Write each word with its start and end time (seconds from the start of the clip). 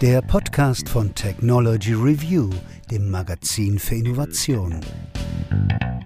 Der 0.00 0.22
Podcast 0.22 0.88
von 0.88 1.12
Technology 1.12 1.92
Review, 1.92 2.50
dem 2.88 3.10
Magazin 3.10 3.80
für 3.80 3.96
Innovation. 3.96 4.78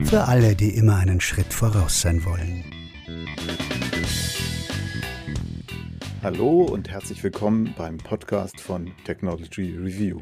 Für 0.04 0.22
alle, 0.22 0.57
die 0.57 0.71
immer 0.71 0.96
einen 0.96 1.21
Schritt 1.21 1.53
voraus 1.53 2.00
sein 2.00 2.25
wollen. 2.25 2.64
Hallo 6.23 6.62
und 6.62 6.89
herzlich 6.89 7.23
willkommen 7.23 7.75
beim 7.77 7.98
Podcast 7.98 8.62
von 8.62 8.93
Technology 9.05 9.77
Review. 9.77 10.20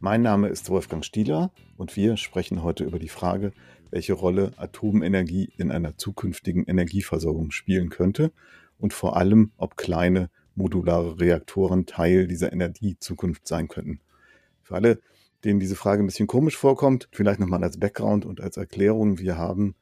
Mein 0.00 0.22
Name 0.22 0.48
ist 0.48 0.70
Wolfgang 0.70 1.04
Stieler 1.04 1.52
und 1.76 1.96
wir 1.96 2.16
sprechen 2.16 2.62
heute 2.62 2.84
über 2.84 2.98
die 2.98 3.10
Frage, 3.10 3.52
welche 3.90 4.14
Rolle 4.14 4.52
Atomenergie 4.56 5.52
in 5.58 5.70
einer 5.70 5.98
zukünftigen 5.98 6.64
Energieversorgung 6.64 7.50
spielen 7.50 7.90
könnte 7.90 8.32
und 8.78 8.94
vor 8.94 9.18
allem, 9.18 9.52
ob 9.58 9.76
kleine 9.76 10.30
modulare 10.60 11.18
Reaktoren 11.18 11.86
Teil 11.86 12.26
dieser 12.26 12.52
Energiezukunft 12.52 13.46
sein 13.48 13.68
könnten. 13.68 14.00
Für 14.62 14.76
alle, 14.76 15.00
denen 15.44 15.60
diese 15.60 15.76
Frage 15.76 16.02
ein 16.02 16.06
bisschen 16.06 16.26
komisch 16.26 16.56
vorkommt, 16.56 17.08
vielleicht 17.12 17.40
nochmal 17.40 17.64
als 17.64 17.78
Background 17.78 18.24
und 18.24 18.40
als 18.40 18.56
Erklärung, 18.56 19.18
wir 19.18 19.38
haben 19.38 19.74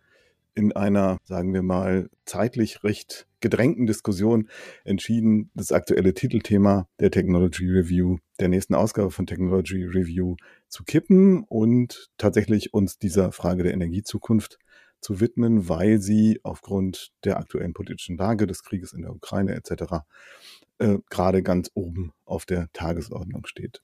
in 0.54 0.72
einer, 0.72 1.18
sagen 1.24 1.54
wir 1.54 1.62
mal, 1.62 2.10
zeitlich 2.24 2.82
recht 2.82 3.28
gedrängten 3.40 3.86
Diskussion 3.86 4.48
entschieden, 4.84 5.50
das 5.54 5.70
aktuelle 5.70 6.14
Titelthema 6.14 6.88
der 6.98 7.12
Technology 7.12 7.70
Review, 7.70 8.18
der 8.40 8.48
nächsten 8.48 8.74
Ausgabe 8.74 9.12
von 9.12 9.26
Technology 9.26 9.84
Review 9.84 10.34
zu 10.66 10.82
kippen 10.82 11.44
und 11.44 12.10
tatsächlich 12.18 12.74
uns 12.74 12.98
dieser 12.98 13.30
Frage 13.30 13.62
der 13.62 13.72
Energiezukunft 13.72 14.58
zu 15.00 15.20
widmen, 15.20 15.68
weil 15.68 16.00
sie 16.00 16.40
aufgrund 16.42 17.12
der 17.22 17.38
aktuellen 17.38 17.72
politischen 17.72 18.16
Lage 18.16 18.48
des 18.48 18.64
Krieges 18.64 18.92
in 18.92 19.02
der 19.02 19.14
Ukraine 19.14 19.54
etc. 19.54 20.02
Äh, 20.78 20.98
gerade 21.10 21.42
ganz 21.42 21.70
oben 21.74 22.12
auf 22.24 22.46
der 22.46 22.68
Tagesordnung 22.72 23.46
steht. 23.46 23.82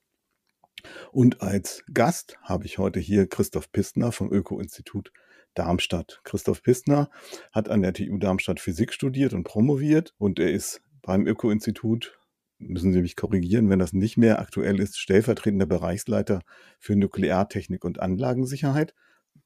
Und 1.11 1.41
als 1.41 1.83
Gast 1.93 2.37
habe 2.41 2.65
ich 2.65 2.77
heute 2.77 2.99
hier 2.99 3.27
Christoph 3.27 3.71
Pistner 3.71 4.11
vom 4.11 4.31
Öko-Institut 4.31 5.11
Darmstadt. 5.55 6.21
Christoph 6.23 6.61
Pistner 6.63 7.09
hat 7.51 7.69
an 7.69 7.81
der 7.81 7.93
TU 7.93 8.17
Darmstadt 8.17 8.59
Physik 8.59 8.93
studiert 8.93 9.33
und 9.33 9.43
promoviert 9.43 10.13
und 10.17 10.39
er 10.39 10.51
ist 10.51 10.81
beim 11.01 11.25
Öko-Institut, 11.25 12.17
müssen 12.57 12.93
Sie 12.93 13.01
mich 13.01 13.15
korrigieren, 13.15 13.69
wenn 13.69 13.79
das 13.79 13.93
nicht 13.93 14.17
mehr 14.17 14.39
aktuell 14.39 14.79
ist, 14.79 14.97
stellvertretender 14.97 15.65
Bereichsleiter 15.65 16.41
für 16.79 16.95
Nukleartechnik 16.95 17.83
und 17.83 17.99
Anlagensicherheit. 17.99 18.93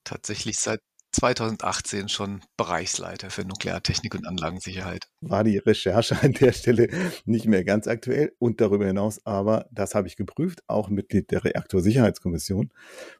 Tatsächlich 0.03 0.57
seit 0.59 0.81
2018 1.11 2.09
schon 2.09 2.41
Bereichsleiter 2.57 3.29
für 3.29 3.45
Nukleartechnik 3.45 4.15
und 4.15 4.27
Anlagensicherheit. 4.27 5.09
War 5.21 5.43
die 5.43 5.57
Recherche 5.57 6.21
an 6.21 6.33
der 6.33 6.53
Stelle 6.53 6.89
nicht 7.25 7.45
mehr 7.45 7.63
ganz 7.63 7.87
aktuell 7.87 8.33
und 8.39 8.61
darüber 8.61 8.85
hinaus 8.85 9.25
aber, 9.25 9.67
das 9.71 9.95
habe 9.95 10.07
ich 10.07 10.15
geprüft, 10.15 10.63
auch 10.67 10.89
Mitglied 10.89 11.31
der 11.31 11.43
Reaktorsicherheitskommission 11.43 12.71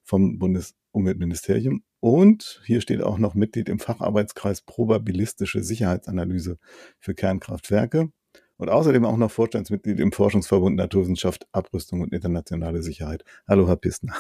vom 0.04 0.40
Bundesumweltministerium 0.40 1.84
und 2.00 2.62
hier 2.66 2.82
steht 2.82 3.02
auch 3.02 3.18
noch 3.18 3.34
Mitglied 3.34 3.70
im 3.70 3.80
Facharbeitskreis 3.80 4.62
Probabilistische 4.62 5.64
Sicherheitsanalyse 5.64 6.58
für 7.00 7.14
Kernkraftwerke 7.14 8.12
und 8.58 8.70
außerdem 8.70 9.06
auch 9.06 9.18
noch 9.18 9.32
Vorstandsmitglied 9.32 10.00
im 10.00 10.12
Forschungsverbund 10.12 10.76
Naturwissenschaft, 10.76 11.48
Abrüstung 11.52 12.02
und 12.02 12.14
internationale 12.14 12.84
Sicherheit. 12.84 13.24
Hallo, 13.48 13.68
Herr 13.68 13.78
Pistner. 13.78 14.16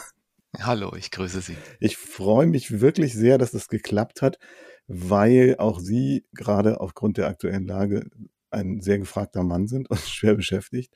Hallo, 0.58 0.94
ich 0.97 1.11
grüße 1.11 1.42
Sie. 1.42 1.55
Ich 1.80 1.97
freue 1.97 2.47
mich 2.47 2.81
wirklich 2.81 3.14
sehr, 3.14 3.38
dass 3.38 3.52
das 3.52 3.67
geklappt 3.67 4.23
hat, 4.23 4.39
weil 4.88 5.55
auch 5.59 5.80
Sie 5.80 6.25
gerade 6.33 6.81
aufgrund 6.81 7.17
der 7.17 7.28
aktuellen 7.28 7.67
Lage 7.67 8.09
ein 8.52 8.81
sehr 8.81 8.97
gefragter 8.97 9.44
Mann 9.44 9.67
sind 9.67 9.89
und 9.89 10.00
schwer 10.08 10.36
beschäftigt. 10.36 10.94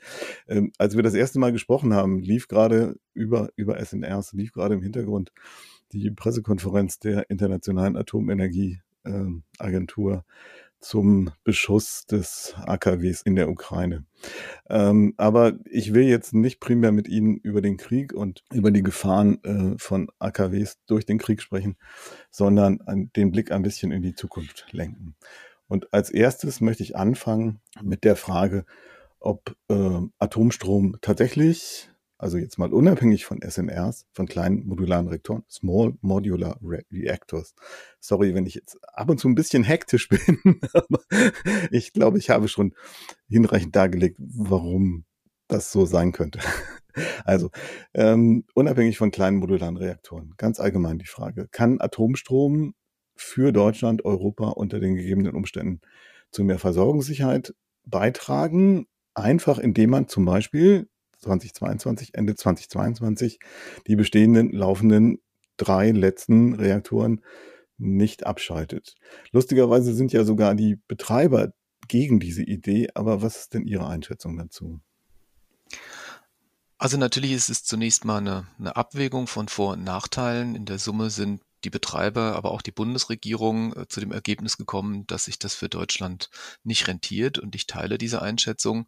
Ähm, 0.48 0.72
als 0.78 0.96
wir 0.96 1.04
das 1.04 1.14
erste 1.14 1.40
Mal 1.40 1.52
gesprochen 1.52 1.94
haben, 1.94 2.20
lief 2.20 2.48
gerade 2.48 2.96
über, 3.14 3.50
über 3.56 3.84
SNRs, 3.84 4.34
lief 4.34 4.54
gerade 4.54 4.74
im 4.74 4.81
Hintergrund 4.81 5.31
die 5.92 6.09
Pressekonferenz 6.09 6.98
der 6.98 7.30
Internationalen 7.30 7.96
Atomenergieagentur. 7.96 10.14
Äh, 10.14 10.22
zum 10.84 11.32
Beschuss 11.44 12.06
des 12.06 12.54
AKWs 12.58 13.22
in 13.22 13.36
der 13.36 13.50
Ukraine. 13.50 14.06
Ähm, 14.70 15.14
aber 15.18 15.54
ich 15.66 15.94
will 15.94 16.04
jetzt 16.04 16.34
nicht 16.34 16.60
primär 16.60 16.92
mit 16.92 17.08
Ihnen 17.08 17.38
über 17.38 17.62
den 17.62 17.78
Krieg 17.78 18.14
und 18.14 18.44
über 18.52 18.70
die 18.70 18.84
Gefahren 18.84 19.42
äh, 19.44 19.78
von 19.78 20.10
AKWs 20.20 20.78
durch 20.86 21.06
den 21.06 21.20
Krieg 21.20 21.42
sprechen, 21.42 21.78
sondern 22.30 22.82
an, 22.82 23.12
den 23.16 23.32
Blick 23.32 23.52
ein 23.52 23.62
bisschen 23.62 23.92
in 23.92 24.02
die 24.02 24.14
Zukunft 24.14 24.68
lenken. 24.72 25.16
Und 25.68 25.94
als 25.94 26.10
erstes 26.10 26.60
möchte 26.60 26.84
ich 26.84 26.98
anfangen 26.98 27.62
mit 27.82 28.04
der 28.04 28.18
Frage, 28.18 28.66
ob 29.20 29.56
äh, 29.70 30.02
Atomstrom 30.20 30.98
tatsächlich 31.02 31.90
also 32.23 32.38
jetzt 32.38 32.57
mal 32.57 32.73
unabhängig 32.73 33.25
von 33.25 33.41
SMRs, 33.41 34.06
von 34.13 34.28
kleinen 34.28 34.66
modularen 34.66 35.09
Reaktoren, 35.09 35.44
Small 35.50 35.95
Modular 36.00 36.57
Re 36.63 36.84
Reactors. 36.89 37.53
Sorry, 38.00 38.34
wenn 38.34 38.45
ich 38.45 38.56
jetzt 38.56 38.79
ab 38.94 39.09
und 39.09 39.19
zu 39.19 39.28
ein 39.28 39.35
bisschen 39.35 39.63
hektisch 39.63 40.07
bin, 40.39 40.61
aber 40.73 41.01
ich 41.69 41.91
glaube, 41.91 42.17
ich 42.17 42.29
habe 42.29 42.47
schon 42.47 42.73
hinreichend 43.28 43.75
dargelegt, 43.75 44.17
warum 44.19 45.03
das 45.47 45.72
so 45.72 45.85
sein 45.85 46.11
könnte. 46.11 46.39
Also, 47.25 47.50
ähm, 47.95 48.45
unabhängig 48.53 49.00
von 49.00 49.09
kleinen 49.09 49.38
modularen 49.38 49.78
Reaktoren, 49.78 50.35
ganz 50.38 50.59
allgemein 50.59 51.00
die 51.00 51.07
Frage, 51.07 51.47
kann 51.50 51.81
Atomstrom 51.81 52.75
für 53.16 53.51
Deutschland, 53.51 54.05
Europa 54.05 54.50
unter 54.50 54.79
den 54.79 54.94
gegebenen 54.94 55.34
Umständen 55.34 55.81
zu 56.29 56.44
mehr 56.44 56.59
Versorgungssicherheit 56.59 57.55
beitragen, 57.84 58.85
einfach 59.16 59.57
indem 59.57 59.90
man 59.90 60.07
zum 60.07 60.25
Beispiel 60.25 60.88
2022, 61.23 62.13
Ende 62.13 62.35
2022 62.35 63.39
die 63.88 63.95
bestehenden 63.95 64.51
laufenden 64.51 65.19
drei 65.57 65.91
letzten 65.91 66.53
Reaktoren 66.53 67.22
nicht 67.78 68.25
abschaltet. 68.25 68.95
Lustigerweise 69.31 69.94
sind 69.94 70.13
ja 70.13 70.23
sogar 70.23 70.56
die 70.56 70.78
Betreiber 70.88 71.53
gegen 71.88 72.19
diese 72.19 72.44
Idee, 72.44 72.89
aber 72.94 73.22
was 73.22 73.38
ist 73.38 73.53
denn 73.53 73.66
Ihre 73.66 73.88
Einschätzung 73.88 74.38
dazu? 74.38 74.79
Also 76.78 76.97
natürlich 76.97 77.31
ist 77.31 77.50
es 77.50 77.63
zunächst 77.63 78.05
mal 78.05 78.17
eine, 78.17 78.47
eine 78.59 78.75
Abwägung 78.75 79.28
von 79.28 79.47
Vor- 79.47 79.73
und 79.73 79.84
Nachteilen. 79.84 80.55
In 80.55 80.66
der 80.66 80.79
Summe 80.79 81.09
sind 81.09 81.41
die 81.63 81.69
Betreiber, 81.69 82.35
aber 82.35 82.51
auch 82.51 82.61
die 82.61 82.72
Bundesregierung 82.72 83.73
äh, 83.75 83.88
zu 83.88 84.00
dem 84.00 84.11
Ergebnis 84.11 84.57
gekommen, 84.57 85.07
dass 85.07 85.25
sich 85.25 85.40
das 85.40 85.55
für 85.55 85.69
Deutschland 85.69 86.29
nicht 86.63 86.88
rentiert 86.88 87.40
und 87.40 87.55
ich 87.55 87.67
teile 87.67 87.97
diese 87.97 88.22
Einschätzung. 88.22 88.88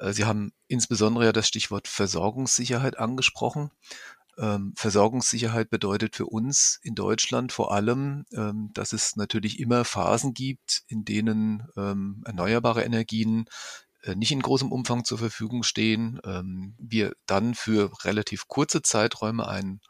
Äh, 0.00 0.12
Sie 0.12 0.24
haben 0.24 0.52
insbesondere 0.66 1.26
ja 1.26 1.32
das 1.32 1.46
Stichwort 1.46 1.86
Versorgungssicherheit 1.88 2.98
angesprochen. 2.98 3.70
Ähm, 4.38 4.72
Versorgungssicherheit 4.76 5.70
bedeutet 5.70 6.16
für 6.16 6.26
uns 6.26 6.78
in 6.82 6.94
Deutschland 6.94 7.52
vor 7.52 7.72
allem, 7.72 8.24
ähm, 8.32 8.70
dass 8.74 8.92
es 8.92 9.16
natürlich 9.16 9.60
immer 9.60 9.84
Phasen 9.84 10.34
gibt, 10.34 10.82
in 10.86 11.04
denen 11.04 11.68
ähm, 11.76 12.22
erneuerbare 12.24 12.82
Energien 12.82 13.46
äh, 14.02 14.14
nicht 14.14 14.32
in 14.32 14.40
großem 14.40 14.72
Umfang 14.72 15.04
zur 15.04 15.18
Verfügung 15.18 15.62
stehen. 15.62 16.20
Wir 16.78 17.12
dann 17.26 17.54
für 17.54 17.92
relativ 18.04 18.48
kurze 18.48 18.82
Zeiträume 18.82 19.46
einen 19.46 19.80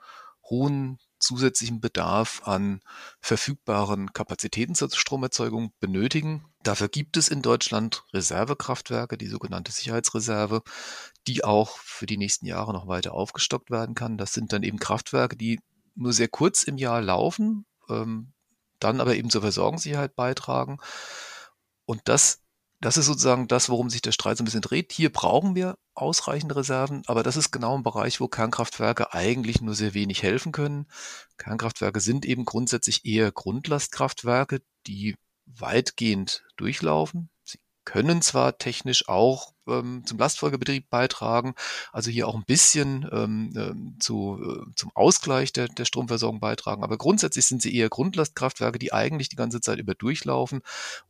hohen 0.49 0.99
zusätzlichen 1.21 1.81
Bedarf 1.81 2.43
an 2.45 2.81
verfügbaren 3.21 4.13
Kapazitäten 4.13 4.75
zur 4.75 4.91
Stromerzeugung 4.91 5.73
benötigen. 5.79 6.45
Dafür 6.63 6.89
gibt 6.89 7.17
es 7.17 7.29
in 7.29 7.43
Deutschland 7.43 8.05
Reservekraftwerke, 8.13 9.17
die 9.17 9.29
sogenannte 9.29 9.73
Sicherheitsreserve, 9.73 10.63
die 11.27 11.45
auch 11.45 11.79
für 11.79 12.07
die 12.07 12.17
nächsten 12.17 12.47
Jahre 12.47 12.73
noch 12.73 12.89
weiter 12.89 13.15
aufgestockt 13.15 13.71
werden 13.71 13.95
kann. 13.95 14.19
Das 14.19 14.33
sind 14.33 14.53
dann 14.53 14.63
eben 14.63 14.79
Kraftwerke, 14.79 15.37
die 15.37 15.61
nur 15.95 16.13
sehr 16.13 16.29
kurz 16.29 16.65
im 16.65 16.79
Jahr 16.79 17.01
laufen, 17.01 17.67
ähm, 17.89 18.33
dann 18.79 19.01
aber 19.01 19.15
eben 19.15 19.31
zur 19.31 19.43
Versorgungssicherheit 19.43 20.17
beitragen. 20.17 20.79
Und 21.85 22.03
das 22.05 22.41
das 22.81 22.97
ist 22.97 23.07
sozusagen 23.07 23.47
das, 23.47 23.69
worum 23.69 23.91
sich 23.91 24.01
der 24.01 24.13
Streit 24.13 24.39
so 24.39 24.43
ein 24.43 24.47
bisschen 24.47 24.63
dreht. 24.63 24.93
Hier 24.93 25.13
brauchen 25.13 25.55
wir 25.55 25.77
ausreichende 25.95 26.57
Reserven, 26.57 27.03
aber 27.07 27.23
das 27.23 27.37
ist 27.37 27.51
genau 27.51 27.77
ein 27.77 27.83
Bereich, 27.83 28.21
wo 28.21 28.29
Kernkraftwerke 28.29 29.13
eigentlich 29.13 29.61
nur 29.61 29.75
sehr 29.75 29.93
wenig 29.93 30.23
helfen 30.23 30.51
können. 30.51 30.87
Kernkraftwerke 31.37 32.01
sind 32.01 32.25
eben 32.25 32.45
grundsätzlich 32.45 33.05
eher 33.05 33.33
Grundlastkraftwerke, 33.33 34.63
die 34.87 35.17
weitgehend 35.45 36.45
durchlaufen. 36.57 37.29
Können 37.91 38.23
zwar 38.23 38.57
technisch 38.57 39.09
auch 39.09 39.53
ähm, 39.67 40.05
zum 40.07 40.17
Lastfolgebetrieb 40.17 40.89
beitragen, 40.91 41.55
also 41.91 42.09
hier 42.09 42.29
auch 42.29 42.37
ein 42.37 42.45
bisschen 42.45 43.05
ähm, 43.11 43.53
ähm, 43.57 43.97
zu, 43.99 44.39
äh, 44.41 44.73
zum 44.77 44.93
Ausgleich 44.95 45.53
der, 45.53 45.67
der 45.67 45.85
Stromversorgung 45.85 46.39
beitragen, 46.39 46.85
aber 46.85 46.99
grundsätzlich 46.99 47.47
sind 47.47 47.63
sie 47.63 47.75
eher 47.75 47.89
Grundlastkraftwerke, 47.89 48.79
die 48.79 48.93
eigentlich 48.93 49.29
die 49.29 49.35
ganze 49.35 49.61
Zeit 49.61 49.81
über 49.81 49.97
durchlaufen 49.97 50.61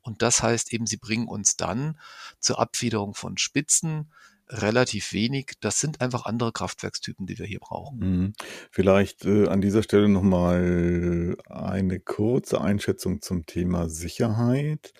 und 0.01 0.23
das 0.23 0.43
heißt 0.43 0.73
eben, 0.73 0.87
sie 0.87 0.97
bringen 0.97 1.29
uns 1.29 1.57
dann 1.57 1.99
zur 2.39 2.59
Abfederung 2.59 3.13
von 3.13 3.37
Spitzen 3.37 4.11
relativ 4.49 5.13
wenig. 5.13 5.53
Das 5.61 5.81
sind 5.81 6.01
einfach 6.01 6.25
andere 6.25 6.51
Kraftwerkstypen, 6.51 7.27
die 7.27 7.39
wir 7.39 7.47
hier 7.47 7.61
brauchen. 7.61 7.99
Mhm. 7.99 8.33
Vielleicht 8.71 9.25
äh, 9.27 9.47
an 9.49 9.61
dieser 9.61 9.83
Stelle 9.83 10.09
nochmal 10.09 11.37
eine 11.47 12.01
kurze 12.01 12.61
Einschätzung 12.61 13.21
zum 13.21 13.45
Thema 13.47 13.89
Sicherheit 13.89 14.93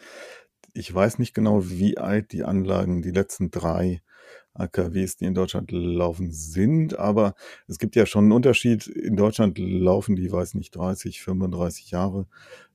ich 0.75 0.93
weiß 0.93 1.19
nicht 1.19 1.35
genau, 1.35 1.69
wie 1.69 1.99
alt 1.99 2.33
die 2.33 2.45
Anlagen, 2.45 3.03
die 3.03 3.11
letzten 3.11 3.51
drei 3.51 4.03
AKWs, 4.55 5.17
die 5.17 5.27
in 5.27 5.35
Deutschland 5.35 5.71
laufen, 5.71 6.33
sind. 6.33 6.99
Aber 6.99 7.35
es 7.69 7.79
gibt 7.79 7.97
ja 7.97 8.07
schon 8.07 8.25
einen 8.25 8.33
Unterschied. 8.33 8.87
In 8.87 9.17
Deutschland 9.17 9.59
laufen 9.59 10.17
die, 10.17 10.31
weiß 10.31 10.55
nicht, 10.55 10.75
30, 10.75 11.21
35 11.23 11.91
Jahre. 11.91 12.27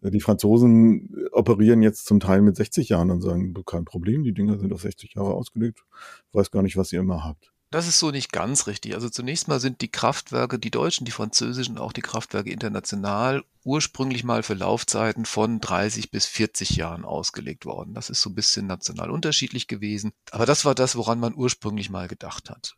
Die 0.02 0.22
Franzosen 0.22 1.28
operieren 1.32 1.82
jetzt 1.82 2.06
zum 2.06 2.20
Teil 2.20 2.42
mit 2.42 2.56
60 2.56 2.90
Jahren 2.90 3.12
und 3.12 3.22
sagen, 3.22 3.54
kein 3.66 3.86
Problem, 3.86 4.24
die 4.24 4.34
Dinger 4.34 4.58
sind 4.58 4.74
auf 4.74 4.82
60 4.82 5.16
Jahre 5.16 5.34
ausgelegt. 5.34 5.84
weiß 6.32 6.52
gar 6.52 6.64
nicht, 6.64 6.78
was 6.78 6.92
ihr 6.94 7.00
immer 7.00 7.24
habt. 7.24 7.55
Das 7.76 7.88
ist 7.88 8.00
so 8.00 8.10
nicht 8.10 8.32
ganz 8.32 8.68
richtig. 8.68 8.94
Also 8.94 9.10
zunächst 9.10 9.50
mal 9.50 9.60
sind 9.60 9.82
die 9.82 9.92
Kraftwerke, 9.92 10.58
die 10.58 10.72
deutschen, 10.72 11.04
die 11.04 11.12
französischen, 11.12 11.78
auch 11.78 11.92
die 11.92 12.00
Kraftwerke 12.00 12.50
international 12.50 13.44
ursprünglich 13.66 14.24
mal 14.24 14.44
für 14.44 14.54
Laufzeiten 14.54 15.26
von 15.26 15.60
30 15.60 16.10
bis 16.10 16.26
40 16.26 16.78
Jahren 16.78 17.04
ausgelegt 17.04 17.66
worden. 17.66 17.94
Das 17.94 18.10
ist 18.10 18.22
so 18.22 18.30
ein 18.30 18.34
bisschen 18.34 18.66
national 18.66 19.12
unterschiedlich 19.12 19.68
gewesen. 19.68 20.14
Aber 20.32 20.46
das 20.46 20.64
war 20.64 20.74
das, 20.74 20.96
woran 20.96 21.20
man 21.20 21.36
ursprünglich 21.36 21.90
mal 21.90 22.08
gedacht 22.08 22.50
hat. 22.50 22.78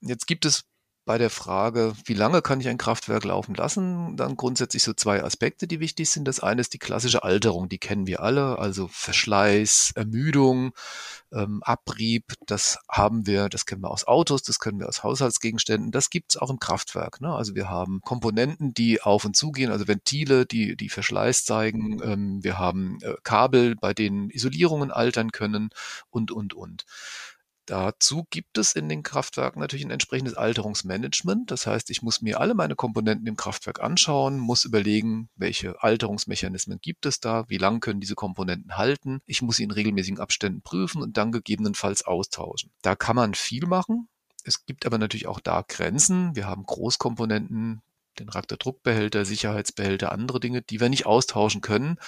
Jetzt 0.00 0.28
gibt 0.28 0.44
es 0.44 0.62
bei 1.06 1.18
der 1.18 1.30
Frage, 1.30 1.94
wie 2.04 2.14
lange 2.14 2.42
kann 2.42 2.60
ich 2.60 2.68
ein 2.68 2.78
Kraftwerk 2.78 3.24
laufen 3.24 3.54
lassen, 3.54 4.16
dann 4.16 4.36
grundsätzlich 4.36 4.82
so 4.82 4.92
zwei 4.92 5.22
Aspekte, 5.22 5.68
die 5.68 5.78
wichtig 5.78 6.10
sind. 6.10 6.26
Das 6.26 6.40
eine 6.40 6.60
ist 6.60 6.74
die 6.74 6.80
klassische 6.80 7.22
Alterung, 7.22 7.68
die 7.68 7.78
kennen 7.78 8.08
wir 8.08 8.20
alle, 8.22 8.58
also 8.58 8.88
Verschleiß, 8.88 9.92
Ermüdung, 9.94 10.72
ähm, 11.32 11.62
Abrieb, 11.62 12.34
das 12.46 12.78
haben 12.90 13.24
wir, 13.24 13.48
das 13.48 13.66
kennen 13.66 13.82
wir 13.82 13.90
aus 13.92 14.04
Autos, 14.04 14.42
das 14.42 14.58
können 14.58 14.80
wir 14.80 14.88
aus 14.88 15.04
Haushaltsgegenständen, 15.04 15.92
das 15.92 16.10
gibt's 16.10 16.36
auch 16.36 16.50
im 16.50 16.58
Kraftwerk. 16.58 17.20
Ne? 17.20 17.32
Also 17.32 17.54
wir 17.54 17.70
haben 17.70 18.00
Komponenten, 18.00 18.74
die 18.74 19.00
auf 19.00 19.24
und 19.24 19.36
zugehen, 19.36 19.70
also 19.70 19.86
Ventile, 19.86 20.44
die, 20.44 20.76
die 20.76 20.88
Verschleiß 20.88 21.44
zeigen, 21.44 22.00
ähm, 22.02 22.42
wir 22.42 22.58
haben 22.58 22.98
äh, 23.02 23.14
Kabel, 23.22 23.76
bei 23.76 23.94
denen 23.94 24.28
Isolierungen 24.30 24.90
altern 24.90 25.30
können 25.30 25.70
und, 26.10 26.32
und, 26.32 26.52
und. 26.52 26.84
Dazu 27.66 28.24
gibt 28.30 28.58
es 28.58 28.76
in 28.76 28.88
den 28.88 29.02
Kraftwerken 29.02 29.58
natürlich 29.58 29.84
ein 29.84 29.90
entsprechendes 29.90 30.36
Alterungsmanagement. 30.36 31.50
Das 31.50 31.66
heißt, 31.66 31.90
ich 31.90 32.00
muss 32.00 32.22
mir 32.22 32.38
alle 32.40 32.54
meine 32.54 32.76
Komponenten 32.76 33.26
im 33.26 33.36
Kraftwerk 33.36 33.80
anschauen, 33.80 34.38
muss 34.38 34.64
überlegen, 34.64 35.28
welche 35.34 35.82
Alterungsmechanismen 35.82 36.78
gibt 36.80 37.06
es 37.06 37.18
da, 37.18 37.44
wie 37.48 37.58
lang 37.58 37.80
können 37.80 37.98
diese 37.98 38.14
Komponenten 38.14 38.76
halten. 38.76 39.20
Ich 39.26 39.42
muss 39.42 39.56
sie 39.56 39.64
in 39.64 39.72
regelmäßigen 39.72 40.20
Abständen 40.20 40.62
prüfen 40.62 41.02
und 41.02 41.16
dann 41.16 41.32
gegebenenfalls 41.32 42.06
austauschen. 42.06 42.70
Da 42.82 42.94
kann 42.94 43.16
man 43.16 43.34
viel 43.34 43.66
machen. 43.66 44.08
Es 44.44 44.64
gibt 44.64 44.86
aber 44.86 44.98
natürlich 44.98 45.26
auch 45.26 45.40
da 45.40 45.64
Grenzen. 45.66 46.36
Wir 46.36 46.46
haben 46.46 46.62
Großkomponenten, 46.62 47.82
den 48.20 48.28
Reaktordruckbehälter, 48.28 49.24
Sicherheitsbehälter, 49.24 50.12
andere 50.12 50.38
Dinge, 50.38 50.62
die 50.62 50.78
wir 50.78 50.88
nicht 50.88 51.06
austauschen 51.06 51.62
können. 51.62 51.98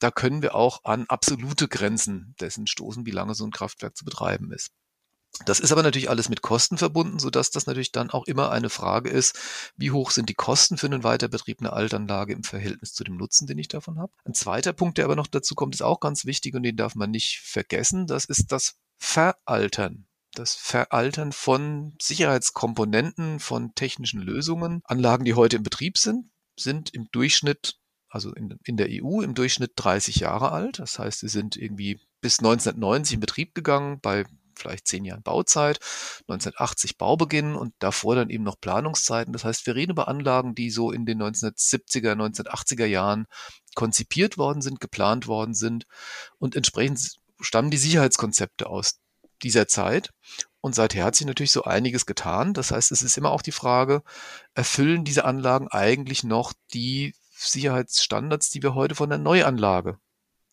Da 0.00 0.10
können 0.10 0.42
wir 0.42 0.56
auch 0.56 0.82
an 0.82 1.04
absolute 1.06 1.68
Grenzen 1.68 2.34
dessen 2.40 2.66
stoßen, 2.66 3.06
wie 3.06 3.12
lange 3.12 3.36
so 3.36 3.44
ein 3.44 3.52
Kraftwerk 3.52 3.96
zu 3.96 4.04
betreiben 4.04 4.50
ist. 4.50 4.72
Das 5.46 5.58
ist 5.58 5.72
aber 5.72 5.82
natürlich 5.82 6.10
alles 6.10 6.28
mit 6.28 6.42
Kosten 6.42 6.78
verbunden, 6.78 7.18
so 7.18 7.28
dass 7.28 7.50
das 7.50 7.66
natürlich 7.66 7.92
dann 7.92 8.10
auch 8.10 8.24
immer 8.26 8.50
eine 8.52 8.70
Frage 8.70 9.10
ist, 9.10 9.38
wie 9.76 9.90
hoch 9.90 10.10
sind 10.10 10.28
die 10.28 10.34
Kosten 10.34 10.78
für 10.78 10.86
einen 10.86 11.02
Weiterbetrieb 11.02 11.60
einer 11.60 11.72
Altanlage 11.72 12.32
im 12.32 12.44
Verhältnis 12.44 12.94
zu 12.94 13.02
dem 13.02 13.16
Nutzen, 13.16 13.46
den 13.46 13.58
ich 13.58 13.68
davon 13.68 13.98
habe. 13.98 14.12
Ein 14.24 14.34
zweiter 14.34 14.72
Punkt, 14.72 14.96
der 14.98 15.06
aber 15.06 15.16
noch 15.16 15.26
dazu 15.26 15.54
kommt, 15.54 15.74
ist 15.74 15.82
auch 15.82 16.00
ganz 16.00 16.24
wichtig 16.24 16.54
und 16.54 16.62
den 16.62 16.76
darf 16.76 16.94
man 16.94 17.10
nicht 17.10 17.40
vergessen. 17.40 18.06
Das 18.06 18.24
ist 18.24 18.52
das 18.52 18.76
Veraltern. 18.98 20.06
Das 20.34 20.54
Veraltern 20.54 21.32
von 21.32 21.94
Sicherheitskomponenten, 22.00 23.40
von 23.40 23.74
technischen 23.74 24.20
Lösungen. 24.20 24.82
Anlagen, 24.84 25.24
die 25.24 25.34
heute 25.34 25.56
im 25.56 25.62
Betrieb 25.62 25.98
sind, 25.98 26.30
sind 26.56 26.90
im 26.90 27.08
Durchschnitt 27.12 27.76
also 28.08 28.32
in, 28.32 28.56
in, 28.62 28.76
der 28.76 28.86
EU 28.90 29.22
im 29.22 29.34
Durchschnitt 29.34 29.72
30 29.74 30.16
Jahre 30.16 30.52
alt. 30.52 30.78
Das 30.78 31.00
heißt, 31.00 31.18
sie 31.18 31.28
sind 31.28 31.56
irgendwie 31.56 31.98
bis 32.20 32.38
1990 32.38 33.14
in 33.14 33.20
Betrieb 33.20 33.56
gegangen. 33.56 33.98
Bei 34.00 34.24
vielleicht 34.56 34.86
zehn 34.86 35.04
Jahren 35.04 35.22
Bauzeit, 35.22 35.78
1980 36.28 36.98
Baubeginn 36.98 37.54
und 37.54 37.74
davor 37.78 38.14
dann 38.14 38.30
eben 38.30 38.44
noch 38.44 38.60
Planungszeiten. 38.60 39.32
Das 39.32 39.44
heißt, 39.44 39.66
wir 39.66 39.74
reden 39.74 39.92
über 39.92 40.08
Anlagen, 40.08 40.54
die 40.54 40.70
so 40.70 40.90
in 40.90 41.06
den 41.06 41.22
1970er, 41.22 42.12
1980er 42.12 42.86
Jahren 42.86 43.26
konzipiert 43.74 44.38
worden 44.38 44.62
sind, 44.62 44.80
geplant 44.80 45.26
worden 45.26 45.54
sind 45.54 45.86
und 46.38 46.56
entsprechend 46.56 47.16
stammen 47.40 47.70
die 47.70 47.76
Sicherheitskonzepte 47.76 48.66
aus 48.66 49.00
dieser 49.42 49.68
Zeit. 49.68 50.10
Und 50.60 50.74
seither 50.74 51.04
hat 51.04 51.14
sich 51.14 51.26
natürlich 51.26 51.52
so 51.52 51.64
einiges 51.64 52.06
getan. 52.06 52.54
Das 52.54 52.70
heißt, 52.70 52.90
es 52.90 53.02
ist 53.02 53.18
immer 53.18 53.32
auch 53.32 53.42
die 53.42 53.52
Frage, 53.52 54.02
erfüllen 54.54 55.04
diese 55.04 55.26
Anlagen 55.26 55.68
eigentlich 55.68 56.24
noch 56.24 56.54
die 56.72 57.14
Sicherheitsstandards, 57.32 58.48
die 58.48 58.62
wir 58.62 58.74
heute 58.74 58.94
von 58.94 59.10
der 59.10 59.18
Neuanlage 59.18 59.98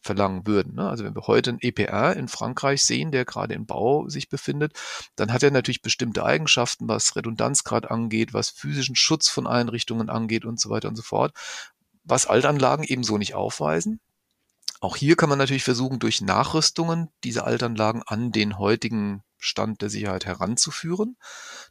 verlangen 0.01 0.45
würden. 0.47 0.75
Ne? 0.75 0.89
Also 0.89 1.03
wenn 1.03 1.15
wir 1.15 1.27
heute 1.27 1.51
einen 1.51 1.61
EPR 1.61 2.15
in 2.15 2.27
Frankreich 2.27 2.83
sehen, 2.83 3.11
der 3.11 3.25
gerade 3.25 3.53
im 3.53 3.65
Bau 3.65 4.09
sich 4.09 4.29
befindet, 4.29 4.73
dann 5.15 5.31
hat 5.31 5.43
er 5.43 5.51
natürlich 5.51 5.81
bestimmte 5.81 6.25
Eigenschaften, 6.25 6.87
was 6.87 7.15
Redundanzgrad 7.15 7.89
angeht, 7.89 8.33
was 8.33 8.49
physischen 8.49 8.95
Schutz 8.95 9.29
von 9.29 9.47
Einrichtungen 9.47 10.09
angeht 10.09 10.45
und 10.45 10.59
so 10.59 10.69
weiter 10.69 10.89
und 10.89 10.95
so 10.95 11.03
fort, 11.03 11.33
was 12.03 12.25
Altanlagen 12.25 12.83
ebenso 12.83 13.17
nicht 13.17 13.35
aufweisen. 13.35 13.99
Auch 14.79 14.95
hier 14.95 15.15
kann 15.15 15.29
man 15.29 15.37
natürlich 15.37 15.63
versuchen, 15.63 15.99
durch 15.99 16.21
Nachrüstungen 16.21 17.09
diese 17.23 17.43
Altanlagen 17.43 18.01
an 18.03 18.31
den 18.31 18.57
heutigen 18.57 19.23
Stand 19.37 19.83
der 19.83 19.91
Sicherheit 19.91 20.25
heranzuführen. 20.25 21.17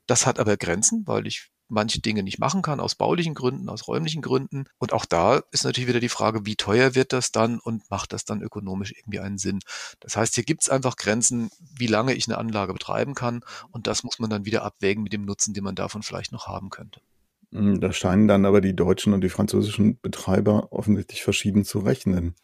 Das 0.07 0.27
hat 0.27 0.39
aber 0.39 0.57
Grenzen, 0.57 1.07
weil 1.07 1.27
ich 1.27 1.51
manche 1.71 2.01
Dinge 2.01 2.23
nicht 2.23 2.39
machen 2.39 2.63
kann, 2.63 2.81
aus 2.81 2.95
baulichen 2.95 3.35
Gründen, 3.35 3.69
aus 3.69 3.89
räumlichen 3.89 4.23
Gründen. 4.23 4.65
Und 4.79 4.93
auch 4.93 5.05
da 5.05 5.43
ist 5.51 5.65
natürlich 5.65 5.89
wieder 5.89 6.01
die 6.01 6.09
Frage, 6.09 6.47
wie 6.47 6.57
teuer 6.57 6.95
wird 6.95 7.13
das 7.13 7.33
dann 7.33 7.59
und 7.59 7.91
macht 7.91 8.13
das 8.13 8.25
dann 8.25 8.43
ökonomisch 8.43 8.93
irgendwie 8.97 9.21
einen 9.21 9.39
Sinn? 9.39 9.61
Das 10.01 10.17
heißt, 10.17 10.35
hier 10.35 10.45
gibt 10.45 10.63
es 10.63 10.69
einfach 10.69 10.97
Grenzen, 10.97 11.51
wie 11.77 11.87
lange 11.87 12.15
ich 12.15 12.29
eine 12.29 12.39
Anlage 12.39 12.73
betreiben 12.73 13.15
kann. 13.15 13.41
Und 13.71 13.87
das 13.87 14.03
muss 14.03 14.19
man 14.19 14.31
dann 14.31 14.45
wieder 14.45 14.63
abwägen 14.63 15.03
mit 15.03 15.13
dem 15.13 15.25
Nutzen, 15.25 15.55
den 15.55 15.65
man 15.65 15.75
davon 15.75 16.03
vielleicht 16.03 16.33
noch 16.33 16.47
haben 16.47 16.71
könnte. 16.71 17.01
Hm, 17.53 17.81
da 17.81 17.93
scheinen 17.93 18.29
dann 18.29 18.45
aber 18.45 18.61
die 18.61 18.77
deutschen 18.77 19.13
und 19.13 19.23
die 19.23 19.29
französischen 19.29 19.99
Betreiber 20.01 20.73
offensichtlich 20.73 21.23
verschieden 21.23 21.65
zu 21.65 21.81
rechnen. 21.81 22.35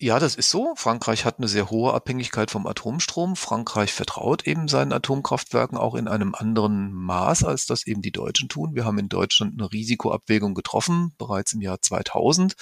Ja, 0.00 0.20
das 0.20 0.36
ist 0.36 0.50
so. 0.50 0.74
Frankreich 0.76 1.24
hat 1.24 1.38
eine 1.38 1.48
sehr 1.48 1.70
hohe 1.70 1.92
Abhängigkeit 1.92 2.52
vom 2.52 2.68
Atomstrom. 2.68 3.34
Frankreich 3.34 3.92
vertraut 3.92 4.46
eben 4.46 4.68
seinen 4.68 4.92
Atomkraftwerken 4.92 5.76
auch 5.76 5.96
in 5.96 6.06
einem 6.06 6.36
anderen 6.36 6.92
Maß, 6.92 7.42
als 7.42 7.66
das 7.66 7.84
eben 7.84 8.00
die 8.00 8.12
Deutschen 8.12 8.48
tun. 8.48 8.76
Wir 8.76 8.84
haben 8.84 8.98
in 9.00 9.08
Deutschland 9.08 9.54
eine 9.58 9.72
Risikoabwägung 9.72 10.54
getroffen, 10.54 11.14
bereits 11.18 11.52
im 11.52 11.62
Jahr 11.62 11.82
2000, 11.82 12.54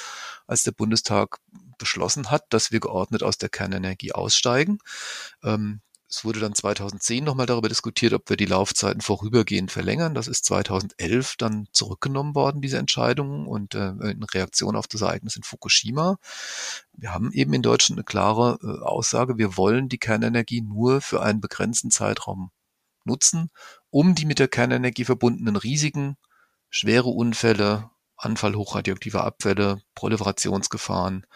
als 0.46 0.62
der 0.62 0.72
Bundestag 0.72 1.40
beschlossen 1.76 2.30
hat, 2.30 2.46
dass 2.48 2.72
wir 2.72 2.80
geordnet 2.80 3.22
aus 3.22 3.36
der 3.36 3.50
Kernenergie 3.50 4.12
aussteigen. 4.12 4.78
Ähm, 5.44 5.82
es 6.08 6.24
wurde 6.24 6.38
dann 6.38 6.54
2010 6.54 7.24
nochmal 7.24 7.46
darüber 7.46 7.68
diskutiert, 7.68 8.12
ob 8.12 8.30
wir 8.30 8.36
die 8.36 8.46
Laufzeiten 8.46 9.00
vorübergehend 9.00 9.72
verlängern. 9.72 10.14
Das 10.14 10.28
ist 10.28 10.44
2011 10.44 11.34
dann 11.36 11.66
zurückgenommen 11.72 12.36
worden, 12.36 12.60
diese 12.60 12.78
Entscheidung, 12.78 13.46
und 13.46 13.74
äh, 13.74 13.88
in 13.88 14.22
Reaktion 14.22 14.76
auf 14.76 14.86
das 14.86 15.00
Ereignis 15.00 15.34
in 15.36 15.42
Fukushima. 15.42 16.18
Wir 16.92 17.12
haben 17.12 17.32
eben 17.32 17.52
in 17.54 17.62
Deutschland 17.62 17.98
eine 17.98 18.04
klare 18.04 18.58
äh, 18.62 18.84
Aussage, 18.84 19.36
wir 19.36 19.56
wollen 19.56 19.88
die 19.88 19.98
Kernenergie 19.98 20.62
nur 20.62 21.00
für 21.00 21.22
einen 21.22 21.40
begrenzten 21.40 21.90
Zeitraum 21.90 22.50
nutzen, 23.04 23.50
um 23.90 24.14
die 24.14 24.26
mit 24.26 24.38
der 24.38 24.48
Kernenergie 24.48 25.04
verbundenen 25.04 25.56
Risiken, 25.56 26.16
schwere 26.70 27.08
Unfälle, 27.08 27.90
Anfall 28.16 28.54
hochradioaktiver 28.54 29.24
Abfälle, 29.24 29.82
Proliferationsgefahren, 29.94 31.26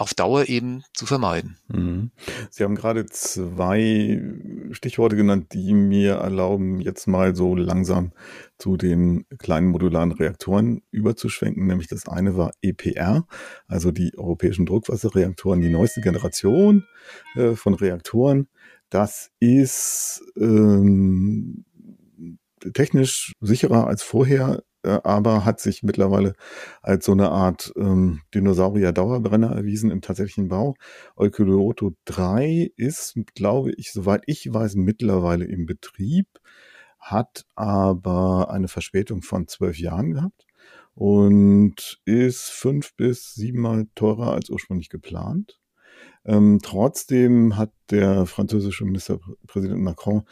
auf 0.00 0.14
Dauer 0.14 0.48
eben 0.48 0.82
zu 0.94 1.04
vermeiden. 1.04 1.58
Mhm. 1.68 2.10
Sie 2.48 2.64
haben 2.64 2.74
gerade 2.74 3.04
zwei 3.04 4.22
Stichworte 4.70 5.14
genannt, 5.14 5.48
die 5.52 5.74
mir 5.74 6.14
erlauben, 6.14 6.80
jetzt 6.80 7.06
mal 7.06 7.36
so 7.36 7.54
langsam 7.54 8.12
zu 8.56 8.78
den 8.78 9.26
kleinen 9.38 9.68
modularen 9.68 10.12
Reaktoren 10.12 10.80
überzuschwenken. 10.90 11.66
Nämlich 11.66 11.86
das 11.86 12.08
eine 12.08 12.34
war 12.34 12.52
EPR, 12.62 13.26
also 13.68 13.90
die 13.90 14.16
europäischen 14.16 14.64
Druckwasserreaktoren, 14.64 15.60
die 15.60 15.68
neueste 15.68 16.00
Generation 16.00 16.84
äh, 17.34 17.52
von 17.52 17.74
Reaktoren. 17.74 18.48
Das 18.88 19.30
ist 19.38 20.22
ähm, 20.38 21.66
technisch 22.72 23.32
sicherer 23.40 23.86
als 23.86 24.02
vorher 24.02 24.62
aber 25.04 25.44
hat 25.44 25.60
sich 25.60 25.82
mittlerweile 25.82 26.34
als 26.82 27.04
so 27.06 27.12
eine 27.12 27.30
Art 27.30 27.72
ähm, 27.76 28.22
Dinosaurier-Dauerbrenner 28.34 29.54
erwiesen 29.54 29.90
im 29.90 30.00
tatsächlichen 30.00 30.48
Bau. 30.48 30.74
Olkiluoto 31.16 31.92
3 32.06 32.72
ist, 32.76 33.18
glaube 33.34 33.72
ich, 33.76 33.92
soweit 33.92 34.22
ich 34.26 34.52
weiß, 34.52 34.74
mittlerweile 34.76 35.44
im 35.44 35.66
Betrieb, 35.66 36.26
hat 36.98 37.44
aber 37.54 38.50
eine 38.50 38.68
Verspätung 38.68 39.22
von 39.22 39.48
zwölf 39.48 39.78
Jahren 39.78 40.12
gehabt 40.12 40.46
und 40.94 42.00
ist 42.04 42.50
fünf 42.50 42.94
bis 42.96 43.34
siebenmal 43.34 43.86
teurer 43.94 44.32
als 44.32 44.50
ursprünglich 44.50 44.90
geplant. 44.90 45.59
Ähm, 46.24 46.58
trotzdem 46.62 47.56
hat 47.56 47.72
der 47.90 48.26
französische 48.26 48.84
Ministerpräsident 48.84 49.80
Macron 49.80 50.22